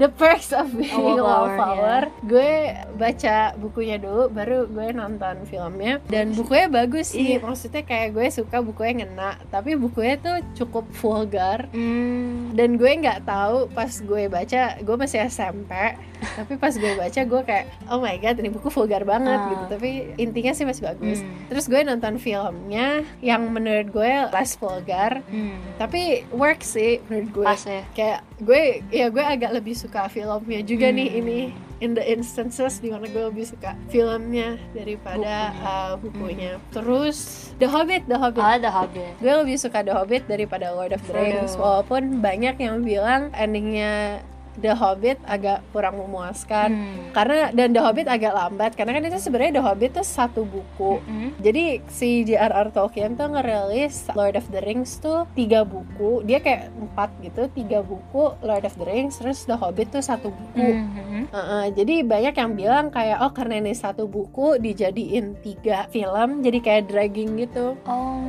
The 0.00 0.08
Perks 0.08 0.56
of 0.56 0.72
Being 0.72 0.88
a 0.88 0.96
Wallflower, 0.96 1.52
Wallflower 1.52 2.02
Gue 2.24 2.52
baca 2.96 3.52
bukunya 3.60 4.00
dulu 4.00 4.32
Baru 4.32 4.64
gue 4.64 4.88
nonton 4.96 5.44
filmnya. 5.44 6.00
Dan 6.08 6.32
bukunya 6.32 6.66
bagus 6.72 7.12
sih. 7.12 7.36
Iya. 7.36 7.44
Maksudnya 7.44 7.84
kayak 7.84 8.16
gue 8.16 8.26
suka 8.32 8.64
bukunya 8.64 9.04
ngena 9.04 9.36
Tapi 9.52 9.76
bukunya 9.76 10.16
tuh 10.16 10.40
cukup 10.56 10.88
vulgar. 10.96 11.68
Hmm, 11.76 12.56
dan 12.56 12.76
gue 12.76 12.88
nggak 12.88 13.24
tahu 13.28 13.68
pas 13.72 13.88
gue 13.88 14.28
baca 14.28 14.62
gue 14.80 14.96
masih 14.96 15.24
SMP 15.28 15.72
tapi 16.38 16.54
pas 16.54 16.70
gue 16.70 16.92
baca 16.94 17.20
gue 17.26 17.40
kayak 17.42 17.66
oh 17.90 17.98
my 17.98 18.14
god 18.22 18.38
ini 18.38 18.48
buku 18.52 18.70
vulgar 18.70 19.02
banget 19.02 19.38
Ah. 19.42 19.48
gitu. 19.50 19.64
Tapi 19.76 19.90
intinya 20.16 20.52
sih 20.54 20.64
masih 20.64 20.82
bagus. 20.88 21.20
Hmm. 21.20 21.48
terus 21.52 21.68
gue 21.68 21.80
nonton 21.82 22.16
filmnya 22.16 23.04
yang 23.20 23.44
menurut 23.50 23.92
gue 23.92 24.12
less 24.32 24.56
vulgar 24.56 25.20
hmm. 25.28 25.76
tapi 25.76 26.24
work 26.32 26.64
sih 26.64 27.02
menurut 27.10 27.28
gue. 27.32 27.46
Pas 27.46 27.62
ya? 27.66 27.82
Kayak 27.92 28.20
gue 28.42 28.62
ya 28.88 29.06
gue 29.06 29.22
agak 29.22 29.50
lebih 29.52 29.72
suka 29.72 30.06
filmnya 30.06 30.60
juga 30.60 30.88
nih 30.88 31.08
Hmm. 31.08 31.20
ini 31.20 31.40
in 31.78 31.92
the 31.92 32.04
instances 32.04 32.78
di 32.78 32.88
mana 32.88 33.06
gue 33.06 33.24
lebih 33.24 33.42
suka 33.44 33.74
filmnya 33.86 34.54
daripada 34.72 35.50
Bukunya. 35.50 35.66
uh, 35.66 35.92
bukunya 35.96 36.52
terus 36.70 37.18
The 37.56 37.66
Hobbit 37.66 38.06
The 38.06 38.14
Hobbit 38.16 38.38
Oh, 38.40 38.56
The 38.56 38.70
Hobbit 38.70 39.12
gue 39.18 39.34
lebih 39.36 39.56
suka 39.56 39.78
The 39.80 39.92
Hobbit 39.92 40.26
daripada 40.26 40.70
Lord 40.70 40.90
of 40.90 41.02
the. 41.02 41.12
Rings 41.12 41.54
walaupun 41.54 42.18
banyak 42.18 42.58
yang 42.58 42.82
bilang 42.82 43.30
endingnya 43.32 44.22
The 44.54 44.72
Hobbit 44.72 45.16
agak 45.24 45.64
kurang 45.70 45.96
memuaskan 45.96 46.68
Hmm. 46.68 47.08
karena 47.10 47.48
dan 47.50 47.70
The 47.70 47.80
Hobbit 47.80 48.04
agak 48.04 48.32
lambat 48.32 48.72
karena 48.72 48.92
kan 48.92 49.04
itu 49.04 49.18
sebenarnya 49.18 49.52
The 49.54 49.64
Hobbit 49.64 49.90
tuh 49.94 50.04
satu 50.04 50.42
buku 50.42 51.00
Hmm. 51.00 51.32
jadi 51.38 51.80
si 51.86 52.22
J.R.R. 52.22 52.68
Tolkien 52.70 53.14
tuh 53.14 53.28
ngerilis 53.28 54.12
Lord 54.12 54.34
of 54.34 54.46
the 54.48 54.60
Rings 54.60 54.98
tuh 54.98 55.24
tiga 55.32 55.62
buku 55.62 56.20
dia 56.22 56.38
kayak 56.38 56.68
empat 56.70 57.08
gitu 57.20 57.48
tiga 57.50 57.80
buku 57.80 58.12
Lord 58.38 58.62
of 58.62 58.74
the 58.74 58.84
Rings 58.84 59.16
terus 59.16 59.42
The 59.42 59.54
Hobbit 59.54 59.88
tuh 59.90 60.00
satu 60.00 60.28
buku 60.28 60.68
Hmm. 60.72 61.24
Uh-uh, 61.28 61.64
jadi 61.70 62.02
banyak 62.02 62.34
yang 62.34 62.52
bilang 62.52 62.86
kayak 62.88 63.18
oh 63.18 63.30
karena 63.30 63.56
ini 63.58 63.72
satu 63.72 64.04
buku 64.04 64.58
dijadiin 64.58 65.38
tiga 65.38 65.88
film 65.88 66.40
jadi 66.40 66.58
kayak 66.58 66.82
dragging 66.86 67.38
gitu 67.38 67.74
Oh 67.82 68.20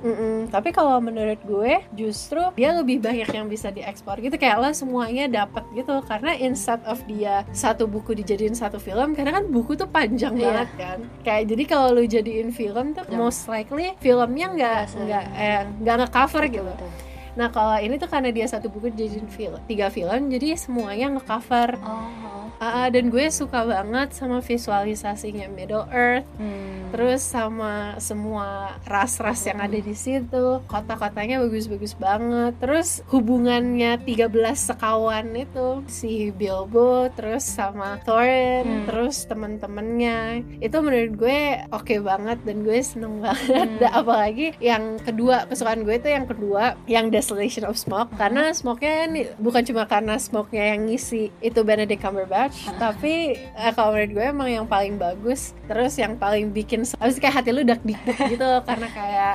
Mm-mm. 0.00 0.46
Tapi 0.48 0.70
kalau 0.70 0.98
menurut 0.98 1.38
gue 1.40 1.72
justru 1.92 2.38
dia 2.54 2.70
lebih 2.72 2.98
banyak 2.98 3.26
yang 3.26 3.46
bisa 3.46 3.68
diekspor 3.68 4.18
gitu 4.18 4.34
kayak 4.34 4.56
lo 4.56 4.70
semuanya 4.70 5.26
dapat 5.26 5.66
gitu 5.72 5.90
karena 6.02 6.34
instead 6.34 6.78
of 6.84 7.02
dia 7.04 7.42
satu 7.50 7.84
buku 7.84 8.14
dijadiin 8.14 8.52
satu 8.52 8.76
film 8.76 9.12
karena 9.12 9.34
kan 9.34 9.46
buku 9.46 9.74
tuh 9.74 9.86
panjang 9.86 10.32
Iya. 10.32 10.44
banget 10.44 10.70
kan 10.76 10.98
kayak 11.20 11.44
jadi 11.46 11.62
kalau 11.64 11.88
lu 11.92 12.04
jadiin 12.04 12.50
film 12.50 12.92
tuh 12.92 13.04
Jam. 13.04 13.18
most 13.18 13.46
likely 13.46 13.94
filmnya 13.98 14.46
nggak 14.48 14.56
Nggak 14.78 14.86
se- 14.86 15.00
nggak 15.00 15.24
eh, 15.34 15.60
nggak 15.78 15.94
nge-cover 16.00 16.42
gitu 16.46 16.64
Betul. 16.68 16.90
nah 17.34 17.48
kalau 17.48 17.76
ini 17.76 17.94
tuh 17.96 18.06
karena 18.06 18.30
dia 18.30 18.46
satu 18.46 18.66
buku 18.66 18.90
dijadiin 18.90 19.26
film 19.26 19.58
tiga 19.64 19.88
film 19.88 20.28
jadi 20.28 20.54
semuanya 20.54 21.06
nge-cover 21.12 21.74
Oh 21.80 22.37
Ah, 22.58 22.90
dan 22.90 23.06
gue 23.08 23.22
suka 23.28 23.62
banget 23.62 24.10
sama 24.12 24.42
visualisasinya 24.42 25.46
Middle 25.48 25.86
Earth 25.88 26.26
Hmm. 26.38 26.76
Terus 26.88 27.20
sama 27.20 28.00
semua 28.00 28.72
ras-ras 28.82 29.44
yang 29.44 29.60
ada 29.60 29.76
di 29.76 29.92
situ, 29.92 30.64
kota-kotanya 30.64 31.36
bagus-bagus 31.38 31.92
banget. 31.92 32.56
Terus 32.56 33.04
hubungannya 33.12 34.00
13 34.00 34.24
sekawan 34.56 35.36
itu 35.36 35.84
si 35.84 36.32
Bilbo 36.32 37.12
terus 37.12 37.44
sama 37.44 38.00
Thorin, 38.02 38.64
Hmm. 38.64 38.86
terus 38.88 39.28
temen-temennya. 39.28 40.40
Itu 40.64 40.80
menurut 40.80 41.12
gue 41.14 41.40
oke 41.68 42.00
banget 42.00 42.40
dan 42.42 42.64
gue 42.64 42.78
seneng 42.80 43.20
banget. 43.26 43.68
Hmm. 43.68 43.92
Apalagi 43.92 44.56
yang 44.58 44.96
kedua, 44.96 45.44
kesukaan 45.44 45.84
gue 45.84 45.92
itu 45.94 46.08
yang 46.08 46.24
kedua, 46.24 46.72
yang 46.88 47.12
Desolation 47.12 47.68
of 47.68 47.76
Smoke 47.76 48.16
karena 48.16 48.48
smoke-nya 48.50 49.04
bukan 49.36 49.60
cuma 49.60 49.84
karena 49.84 50.16
smoke-nya 50.16 50.72
yang 50.72 50.88
ngisi 50.88 51.28
itu 51.40 51.60
Benedict 51.60 52.00
Cumberbatch, 52.00 52.47
tapi 52.80 53.36
eh, 53.36 53.72
kalau 53.76 53.96
menurut 53.96 54.12
gue 54.14 54.24
emang 54.24 54.48
yang 54.48 54.66
paling 54.66 54.96
bagus 54.96 55.52
terus 55.66 55.94
yang 55.96 56.16
paling 56.16 56.50
bikin 56.50 56.84
habis 56.98 57.20
kayak 57.20 57.42
hati 57.42 57.50
lu 57.52 57.62
dak 57.62 57.80
dikduk 57.84 58.18
gitu 58.32 58.48
karena 58.64 58.88
kayak 58.92 59.34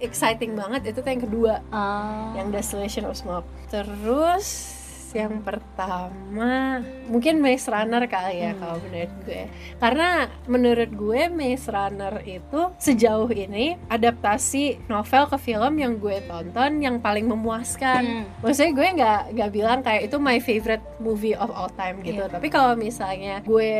exciting 0.00 0.52
banget. 0.56 0.92
Itu 0.92 1.00
tuh 1.00 1.10
yang 1.10 1.22
kedua. 1.24 1.54
Ah. 1.72 2.32
yang 2.36 2.52
Desolation 2.52 3.08
of 3.08 3.16
Smoke. 3.16 3.48
Terus 3.72 4.76
yang 5.16 5.40
pertama 5.40 6.78
mungkin 7.06 7.38
Maze 7.38 7.66
Runner 7.66 8.04
kali 8.04 8.36
ya 8.38 8.52
Hmm. 8.52 8.60
kalau 8.60 8.76
menurut 8.82 9.12
gue 9.22 9.42
karena 9.76 10.08
menurut 10.46 10.90
gue 10.92 11.20
Maze 11.28 11.66
Runner 11.66 12.14
itu 12.22 12.60
sejauh 12.76 13.30
ini 13.30 13.66
adaptasi 13.86 14.64
novel 14.86 15.24
ke 15.26 15.38
film 15.38 15.72
yang 15.74 15.96
gue 15.96 16.20
tonton 16.22 16.78
yang 16.78 16.96
paling 16.98 17.24
memuaskan 17.24 18.02
Hmm. 18.02 18.24
maksudnya 18.40 18.72
gue 18.72 18.88
nggak 18.94 19.20
nggak 19.32 19.50
bilang 19.50 19.78
kayak 19.80 20.02
itu 20.04 20.16
my 20.18 20.38
favorite 20.38 20.84
movie 20.98 21.32
of 21.34 21.48
all 21.48 21.70
time 21.70 22.00
gitu 22.00 22.20
Iya. 22.20 22.30
tapi 22.30 22.48
kalau 22.48 22.74
misalnya 22.74 23.40
gue 23.40 23.72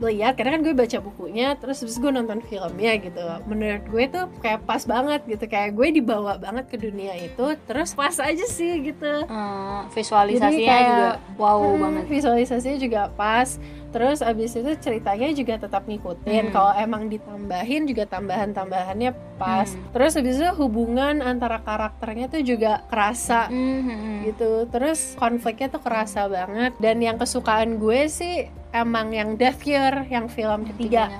lihat 0.00 0.34
karena 0.34 0.54
kan 0.54 0.62
gue 0.62 0.72
baca 0.72 0.98
bukunya 0.98 1.52
terus 1.54 1.80
terus 1.80 1.96
gue 1.96 2.08
nonton 2.08 2.40
filmnya 2.42 2.94
gitu 2.96 3.18
menurut 3.44 3.84
gue 3.84 4.04
tuh 4.08 4.24
kayak 4.38 4.62
pas 4.62 4.82
banget 4.82 5.20
gitu 5.26 5.44
kayak 5.44 5.72
gue 5.72 5.88
dibawa 5.92 6.36
banget 6.36 6.66
ke 6.66 6.76
dunia 6.76 7.16
itu 7.16 7.42
terus 7.64 7.92
pas 7.92 8.14
aja 8.16 8.46
sih 8.46 8.84
gitu 8.84 9.12
Hmm, 9.26 9.88
visualisasinya 9.90 10.48
Jadi 10.50 10.59
kayak, 10.62 10.86
juga 10.86 11.08
wow 11.36 11.60
Hmm, 11.60 11.80
banget. 11.80 12.04
visualisasinya 12.08 12.78
juga 12.78 13.02
pas 13.10 13.48
terus 13.90 14.22
abis 14.22 14.54
itu 14.54 14.70
ceritanya 14.78 15.28
juga 15.30 15.58
tetap 15.58 15.82
ngikutin 15.82 16.44
Hmm. 16.46 16.52
kalau 16.52 16.72
emang 16.74 17.06
ditambahin 17.06 17.84
juga 17.84 18.06
tambahan-tambahannya 18.06 19.10
pas 19.34 19.66
Hmm. 19.68 19.82
terus 19.90 20.14
abis 20.14 20.38
itu 20.38 20.50
hubungan 20.54 21.18
antara 21.18 21.58
karakternya 21.58 22.28
tuh 22.28 22.40
juga 22.40 22.86
kerasa 22.86 23.48
hmm. 23.48 24.26
gitu 24.26 24.66
terus 24.66 25.14
konfliknya 25.14 25.68
tuh 25.68 25.80
kerasa 25.80 26.26
banget 26.26 26.72
dan 26.78 26.96
yang 26.98 27.16
kesukaan 27.16 27.76
gue 27.76 28.06
sih 28.06 28.46
emang 28.70 29.10
yang 29.10 29.34
Death 29.34 29.60
Cure 29.60 30.06
yang 30.06 30.26
film 30.26 30.66
ketiga 30.66 31.10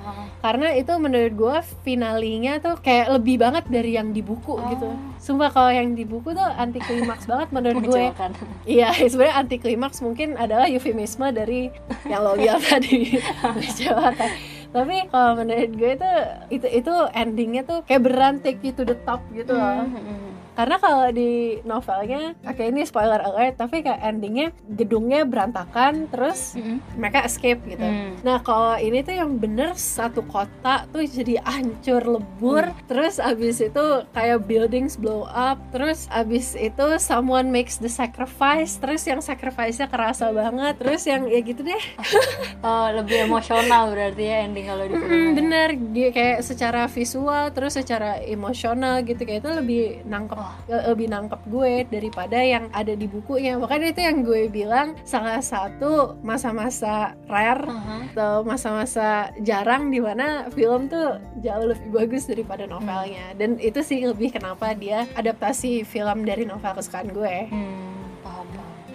karena 0.41 0.73
itu 0.73 0.93
menurut 0.97 1.33
gue 1.33 1.57
finalinya 1.83 2.57
tuh 2.57 2.79
kayak 2.79 3.13
lebih 3.13 3.37
banget 3.37 3.65
dari 3.67 3.93
yang 3.93 4.11
di 4.11 4.21
buku 4.21 4.53
Oh. 4.53 4.67
gitu 4.69 4.89
sumpah 5.19 5.53
kalau 5.53 5.69
yang 5.69 5.93
di 5.93 6.03
buku 6.03 6.33
tuh 6.33 6.49
anti 6.57 6.81
klimaks 6.81 7.29
banget 7.29 7.49
menurut 7.51 7.85
gue 7.85 8.05
Mengecewakan. 8.09 8.31
Iya, 8.65 8.89
sebenarnya 9.05 9.37
anti 9.37 9.57
klimaks 9.57 9.99
mungkin 10.01 10.35
adalah 10.35 10.65
eufemisme 10.65 11.29
dari 11.31 11.69
yang 12.05 12.23
lo 12.23 12.35
lihat 12.35 12.65
tadi 12.71 13.21
mengecewakan. 13.45 14.31
Tapi 14.71 14.97
kalau 15.11 15.35
menurut 15.37 15.71
gue 15.75 15.91
itu 15.93 16.11
itu 16.49 16.67
itu 16.71 16.95
endingnya 17.13 17.63
tuh 17.63 17.83
kayak 17.83 18.07
beran 18.07 18.39
take 18.39 18.63
you 18.63 18.71
to 18.71 18.81
the 18.81 18.95
top 19.03 19.21
gitu 19.31 19.51
loh. 19.51 19.83
Hmm, 19.83 19.93
hmm, 19.93 20.05
hmm. 20.07 20.30
Karena 20.61 20.77
kalau 20.77 21.09
di 21.09 21.33
novelnya, 21.63 22.37
oke 22.37 22.61
ini 22.61 22.85
spoiler 22.85 23.17
alert, 23.19 23.57
tapi 23.57 23.81
kayak 23.81 23.97
endingnya 24.03 24.47
gedungnya 24.69 25.25
berantakan, 25.25 26.05
terus 26.07 26.53
Hmm. 26.53 26.85
mereka 26.95 27.25
escape 27.25 27.65
gitu. 27.65 27.81
Hmm. 27.81 28.21
Nah 28.21 28.39
kalau 28.41 28.77
ini 28.77 29.01
tuh 29.01 29.15
yang 29.15 29.33
bener 29.35 29.73
satu 29.73 30.21
kota 30.23 30.85
tuh 30.87 31.01
jadi 31.01 31.41
hancur 31.41 32.03
lebur 32.11 32.69
Terus 32.85 33.17
abis 33.17 33.63
itu 33.63 33.85
kayak 34.11 34.45
buildings 34.45 34.95
blow 34.95 35.25
up 35.25 35.57
Terus 35.71 36.11
abis 36.11 36.53
itu 36.53 36.99
someone 36.99 37.49
makes 37.49 37.79
the 37.79 37.89
sacrifice 37.89 38.77
Terus 38.77 39.07
yang 39.07 39.21
sacrifice-nya 39.21 39.87
kerasa 39.87 40.29
banget 40.31 40.77
Terus 40.77 41.07
yang 41.07 41.25
ya 41.25 41.41
gitu 41.41 41.63
deh 41.63 41.83
Oh, 42.67 42.93
lebih 42.93 43.25
emosional 43.25 43.89
berarti 43.89 44.21
ya 44.23 44.37
ending 44.45 44.67
kalau 44.67 44.85
di 44.85 44.95
Mm. 45.01 45.33
Bener 45.33 45.69
dia 45.91 46.09
kayak 46.11 46.45
secara 46.45 46.85
visual 46.85 47.49
terus 47.51 47.73
secara 47.73 48.21
emosional 48.21 49.01
gitu 49.01 49.23
Kayak 49.23 49.41
itu 49.41 49.51
lebih 49.55 49.83
nangkep 50.05 50.37
lebih 50.69 51.11
nangkep 51.11 51.41
gue 51.51 51.73
daripada 51.91 52.39
yang 52.39 52.71
ada 52.71 52.95
di 52.95 53.07
bukunya 53.07 53.59
makanya 53.59 53.91
itu 53.91 54.01
yang 54.07 54.19
gue 54.23 54.47
bilang 54.47 54.95
salah 55.03 55.43
satu 55.43 56.15
masa-masa 56.23 57.19
rare 57.27 57.67
Aha. 57.67 57.97
atau 58.15 58.43
masa-masa 58.43 59.35
jarang 59.43 59.91
di 59.91 59.99
mana 59.99 60.47
film 60.53 60.87
tuh 60.87 61.19
jauh 61.43 61.67
lebih 61.71 61.89
bagus 61.91 62.27
daripada 62.31 62.65
novelnya 62.65 63.35
dan 63.35 63.59
itu 63.59 63.83
sih 63.83 64.07
lebih 64.07 64.31
kenapa 64.35 64.73
dia 64.75 65.07
adaptasi 65.15 65.83
film 65.83 66.23
dari 66.23 66.47
novel 66.47 66.75
kesukaan 66.75 67.11
gue 67.11 67.37
Hmm. 67.51 67.90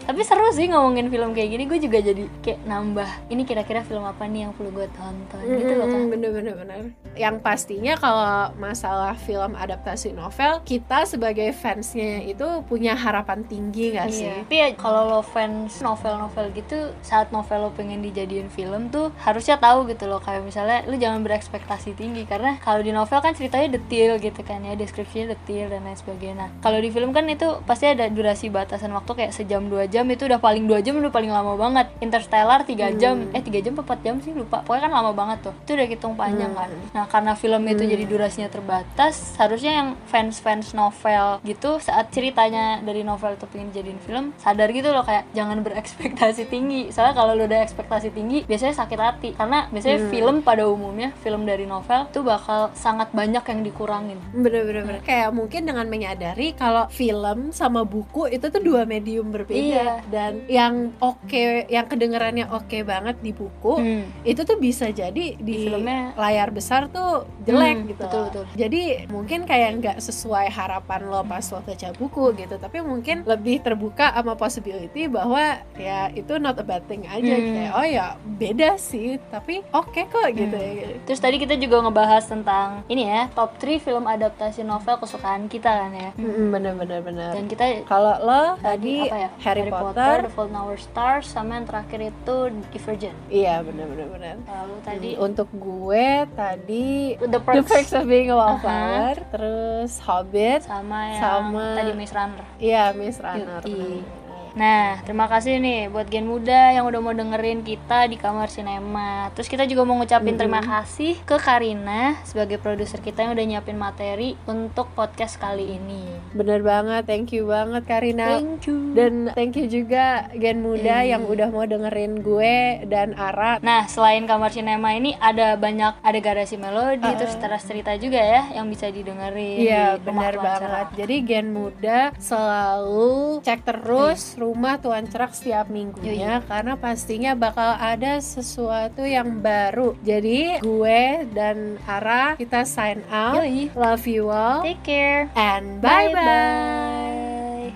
Tapi 0.05 0.21
seru 0.21 0.45
sih 0.53 0.69
ngomongin 0.69 1.09
film 1.09 1.33
kayak 1.33 1.49
gini, 1.49 1.63
gue 1.65 1.79
juga 1.81 1.97
jadi 1.97 2.23
kayak 2.45 2.61
nambah 2.69 3.09
ini 3.33 3.41
kira-kira 3.41 3.81
film 3.81 4.05
apa 4.05 4.29
nih 4.29 4.45
yang 4.45 4.53
perlu 4.53 4.69
gue 4.69 4.85
tonton 4.93 5.41
gitu 5.41 5.73
loh 5.73 5.89
kan. 5.89 6.01
Bener-bener 6.13 6.53
bener. 6.53 6.81
Yang 7.17 7.35
pastinya 7.41 7.97
kalau 7.97 8.53
masalah 8.61 9.17
film 9.17 9.57
adaptasi 9.57 10.13
novel, 10.13 10.61
kita 10.61 11.09
sebagai 11.09 11.49
fansnya 11.57 12.21
itu 12.21 12.45
punya 12.69 12.93
harapan 12.93 13.41
tinggi 13.49 13.97
gak 13.97 14.13
sih? 14.13 14.29
Iya. 14.29 14.45
Tapi 14.45 14.55
ya 14.61 14.67
kalau 14.77 15.09
lo 15.09 15.21
fans 15.25 15.81
novel-novel 15.81 16.53
gitu, 16.53 16.93
saat 17.01 17.33
novel 17.33 17.65
lo 17.65 17.69
pengen 17.73 18.05
dijadiin 18.05 18.51
film 18.53 18.93
tuh 18.93 19.09
harusnya 19.17 19.57
tahu 19.57 19.89
gitu 19.89 20.05
loh. 20.05 20.21
Kayak 20.21 20.45
misalnya 20.45 20.85
lo 20.85 20.93
jangan 20.99 21.25
berekspektasi 21.25 21.97
tinggi 21.97 22.27
karena 22.29 22.61
kalau 22.61 22.83
di 22.83 22.91
novel 22.91 23.23
kan 23.23 23.33
ceritanya 23.33 23.79
detail 23.79 24.19
gitu 24.19 24.43
kan 24.43 24.61
ya, 24.61 24.77
deskripsinya 24.77 25.33
detail 25.33 25.71
dan 25.73 25.81
lain 25.87 25.97
sebagainya. 25.97 26.35
Nah, 26.35 26.49
kalau 26.59 26.83
di 26.83 26.91
film 26.91 27.15
kan 27.15 27.23
itu 27.31 27.63
pasti 27.63 27.87
ada 27.87 28.11
durasi 28.11 28.51
batasan 28.51 28.91
waktu 28.91 29.11
kayak 29.15 29.31
sejam 29.31 29.71
dua 29.71 29.87
jam 29.87 29.94
itu 30.03 30.27
udah 30.27 30.43
paling 30.43 30.67
dua 30.67 30.83
jam 30.83 30.99
udah 30.99 31.07
paling 31.07 31.31
lama 31.31 31.55
banget. 31.55 31.87
Interstellar 32.03 32.67
3 32.67 32.99
jam, 32.99 33.31
eh 33.31 33.39
3 33.39 33.63
jam 33.63 33.71
apa 33.79 33.95
4 33.95 34.03
jam 34.03 34.15
sih 34.19 34.35
lupa. 34.35 34.59
Pokoknya 34.67 34.91
kan 34.91 34.93
lama 34.99 35.11
banget 35.15 35.37
tuh. 35.47 35.53
Itu 35.63 35.79
udah 35.79 35.87
hitung 35.87 36.19
panjang 36.19 36.51
kan. 36.51 36.67
Nah, 36.91 37.05
karena 37.07 37.31
film 37.39 37.63
itu 37.71 37.87
jadi 37.87 38.03
durasinya 38.03 38.49
terbatas, 38.51 39.39
harusnya 39.39 39.71
yang 39.79 39.87
fans-fans 40.11 40.75
novel 40.75 41.39
gitu 41.47 41.79
saat 41.79 42.11
ceritanya 42.11 42.83
dari 42.83 43.07
novel 43.07 43.39
itu 43.39 43.45
pengen 43.47 43.71
jadiin 43.71 43.99
film, 44.03 44.25
sadar 44.41 44.67
gitu 44.75 44.91
loh 44.91 45.07
kayak 45.07 45.29
jangan 45.31 45.61
berekspektasi 45.63 46.49
tinggi. 46.51 46.91
Soalnya 46.91 47.15
kalau 47.15 47.31
lu 47.37 47.47
udah 47.47 47.61
ekspektasi 47.63 48.11
tinggi, 48.11 48.43
biasanya 48.49 48.75
sakit 48.75 48.99
hati. 48.99 49.29
Karena 49.37 49.69
biasanya 49.69 50.09
film 50.09 50.41
pada 50.41 50.65
umumnya, 50.67 51.13
film 51.21 51.45
dari 51.45 51.63
novel 51.63 52.09
tuh 52.11 52.25
bakal 52.25 52.73
sangat 52.73 53.13
banyak 53.13 53.45
yang 53.45 53.61
dikurangin. 53.61 54.19
Bener-bener 54.33 54.83
bener. 54.83 55.01
Kayak 55.05 55.29
mungkin 55.31 55.61
dengan 55.69 55.85
menyadari 55.87 56.57
kalau 56.57 56.89
film 56.89 57.53
sama 57.53 57.85
buku 57.85 58.27
itu 58.33 58.49
tuh 58.49 58.59
dua 58.59 58.83
medium 58.89 59.29
berbeda 59.29 59.53
Iya. 59.55 59.84
Dan 60.05 60.45
yang 60.47 60.73
oke, 60.97 61.43
yang 61.67 61.85
kedengarannya 61.85 62.45
oke 62.47 62.77
banget 62.81 63.15
di 63.19 63.31
buku 63.31 63.73
Hmm. 63.75 64.05
itu 64.21 64.41
tuh 64.41 64.57
bisa 64.57 64.89
jadi 64.89 65.35
di, 65.35 65.55
filmnya- 65.65 66.13
layar 66.15 66.49
besar 66.49 66.87
tuh 66.87 67.25
jelek 67.41 67.75
Hmm, 67.75 67.87
gitu 67.87 68.01
betul, 68.01 68.21
betul. 68.27 68.43
jadi 68.53 68.81
mungkin 69.07 69.43
kayak 69.43 69.69
nggak 69.75 69.97
sesuai 69.99 70.47
harapan 70.47 71.01
lo 71.03 71.21
pas 71.21 71.43
lo 71.45 71.59
baca 71.59 71.89
buku 71.91 72.25
gitu 72.35 72.55
tapi 72.55 72.79
mungkin 72.79 73.23
lebih 73.23 73.59
terbuka 73.59 74.11
sama 74.11 74.33
possibility 74.35 75.07
bahwa 75.07 75.41
ya 75.73 76.09
itu 76.09 76.37
not 76.37 76.55
a 76.55 76.63
bad 76.63 76.83
thing 76.83 77.05
aja 77.05 77.33
Hmm. 77.33 77.51
kayak 77.51 77.71
oh 77.73 77.85
ya 77.85 78.05
beda 78.35 78.69
sih 78.75 79.17
tapi 79.27 79.61
oke 79.67 80.01
kok 80.03 80.27
gitu 80.31 80.53
Hmm. 80.53 80.77
ya 80.77 80.87
Terus 81.05 81.19
tadi 81.19 81.37
kita 81.37 81.55
juga 81.55 81.79
ngebahas 81.79 82.23
tentang 82.23 82.81
ini 82.87 83.05
ya, 83.05 83.29
top 83.31 83.57
3 83.57 83.77
film 83.77 84.05
adaptasi 84.05 84.61
novel 84.61 84.97
kesukaan 84.97 85.45
kita 85.45 85.67
kan 85.67 85.91
ya. 85.91 86.09
Mm, 86.15 86.49
bener 86.49 86.73
bener 86.73 86.99
bener 87.01 87.29
Dan 87.31 87.45
kita 87.45 87.85
kalau 87.85 88.15
lo 88.19 88.41
tadi 88.57 89.05
apa 89.05 89.17
ya? 89.19 89.29
Harry, 89.39 89.61
Potter, 89.81 90.15
The 90.21 90.31
Fault 90.31 90.49
in 90.49 90.55
Our 90.55 90.77
Stars, 90.77 91.25
sama 91.25 91.51
yang 91.55 91.65
terakhir 91.65 91.99
itu 92.03 92.35
Divergent. 92.69 93.17
iya 93.27 93.59
bener 93.59 93.87
bener 93.89 94.35
Lalu 94.41 94.75
tadi 94.81 95.09
untuk 95.15 95.49
gue 95.51 96.07
tadi 96.31 97.15
The 97.17 97.27
The 97.27 97.39
Perks, 97.39 97.67
Perks 97.67 97.91
of 97.91 98.05
Being 98.05 98.29
a. 98.29 98.35
Wallflower 98.35 99.15
terus 99.29 99.91
Hobbit 99.99 100.63
sama 100.63 100.99
yang 101.11 101.21
sama- 101.21 101.75
tadi 101.75 101.91
Maze 101.91 102.13
Runner. 102.13 102.45
Iya, 102.57 102.83
Miss 102.93 103.17
Runner. 103.17 103.61
Yoi. 103.63 104.24
Nah, 104.55 105.03
terima 105.03 105.27
kasih 105.27 105.59
nih 105.59 105.91
buat 105.91 106.07
Gen 106.07 106.23
Muda 106.23 106.71
yang 106.71 106.87
udah 106.87 107.03
mau 107.03 107.11
dengerin 107.11 107.59
kita 107.59 108.07
di 108.07 108.15
kamar 108.15 108.47
sinema. 108.47 109.27
Terus 109.35 109.51
kita 109.51 109.67
juga 109.67 109.83
mau 109.83 109.99
ngucapin 109.99 110.39
terima 110.39 110.63
kasih 110.63 111.19
ke 111.21 111.35
Karina 111.35 112.15
sebagai 112.23 112.55
produser 112.55 113.03
kita 113.03 113.27
yang 113.27 113.35
udah 113.35 113.45
nyiapin 113.45 113.75
materi 113.75 114.39
untuk 114.47 114.87
podcast 114.95 115.35
kali 115.35 115.75
ini. 115.75 116.07
Bener 116.31 116.63
banget, 116.63 117.03
thank 117.03 117.35
you 117.35 117.45
banget 117.45 117.83
Karina. 117.83 118.39
Thank 118.39 118.63
you. 118.63 118.95
Dan 118.95 119.35
thank 119.35 119.59
you 119.59 119.67
juga 119.67 120.31
Gen 120.31 120.63
Muda 120.63 121.03
Eh. 121.03 121.11
yang 121.11 121.27
udah 121.27 121.51
mau 121.51 121.67
dengerin 121.67 122.23
gue 122.23 122.55
dan 122.87 123.11
Ara. 123.11 123.59
Nah, 123.59 123.83
selain 123.85 124.23
kamar 124.23 124.55
sinema 124.55 124.95
ini 124.95 125.19
ada 125.19 125.59
banyak 125.59 125.99
ada 125.99 126.19
garasi 126.23 126.55
melodi, 126.55 127.11
terus 127.19 127.35
teras 127.35 127.67
cerita 127.67 127.91
juga 127.99 128.23
ya 128.23 128.55
yang 128.55 128.71
bisa 128.71 128.87
didengerin. 128.87 129.67
Iya, 129.67 129.99
di 129.99 130.07
bener 130.07 130.39
banget. 130.39 130.87
Jadi 130.95 131.15
Gen 131.23 131.51
Muda 131.51 132.15
selalu 132.15 133.43
cek 133.43 133.67
terus 133.67 134.39
rumah 134.45 134.77
Tuan 134.77 135.09
Cerak 135.09 135.33
setiap 135.33 135.65
minggunya 135.73 136.37
Yui. 136.39 136.47
karena 136.47 136.77
pastinya 136.77 137.33
bakal 137.33 137.73
ada 137.81 138.21
sesuatu 138.21 139.01
yang 139.01 139.41
baru. 139.41 139.97
Jadi 140.05 140.61
gue 140.61 141.25
dan 141.33 141.81
Ara 141.89 142.37
kita 142.37 142.61
sign 142.63 143.01
out. 143.09 143.41
Yui. 143.41 143.73
Love 143.73 144.05
you 144.05 144.29
all. 144.29 144.61
Take 144.61 144.85
care 144.85 145.25
and 145.33 145.81
bye 145.81 146.13
bye. 146.13 146.21
bye, 146.21 147.73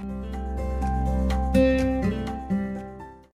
-bye. 1.58 1.99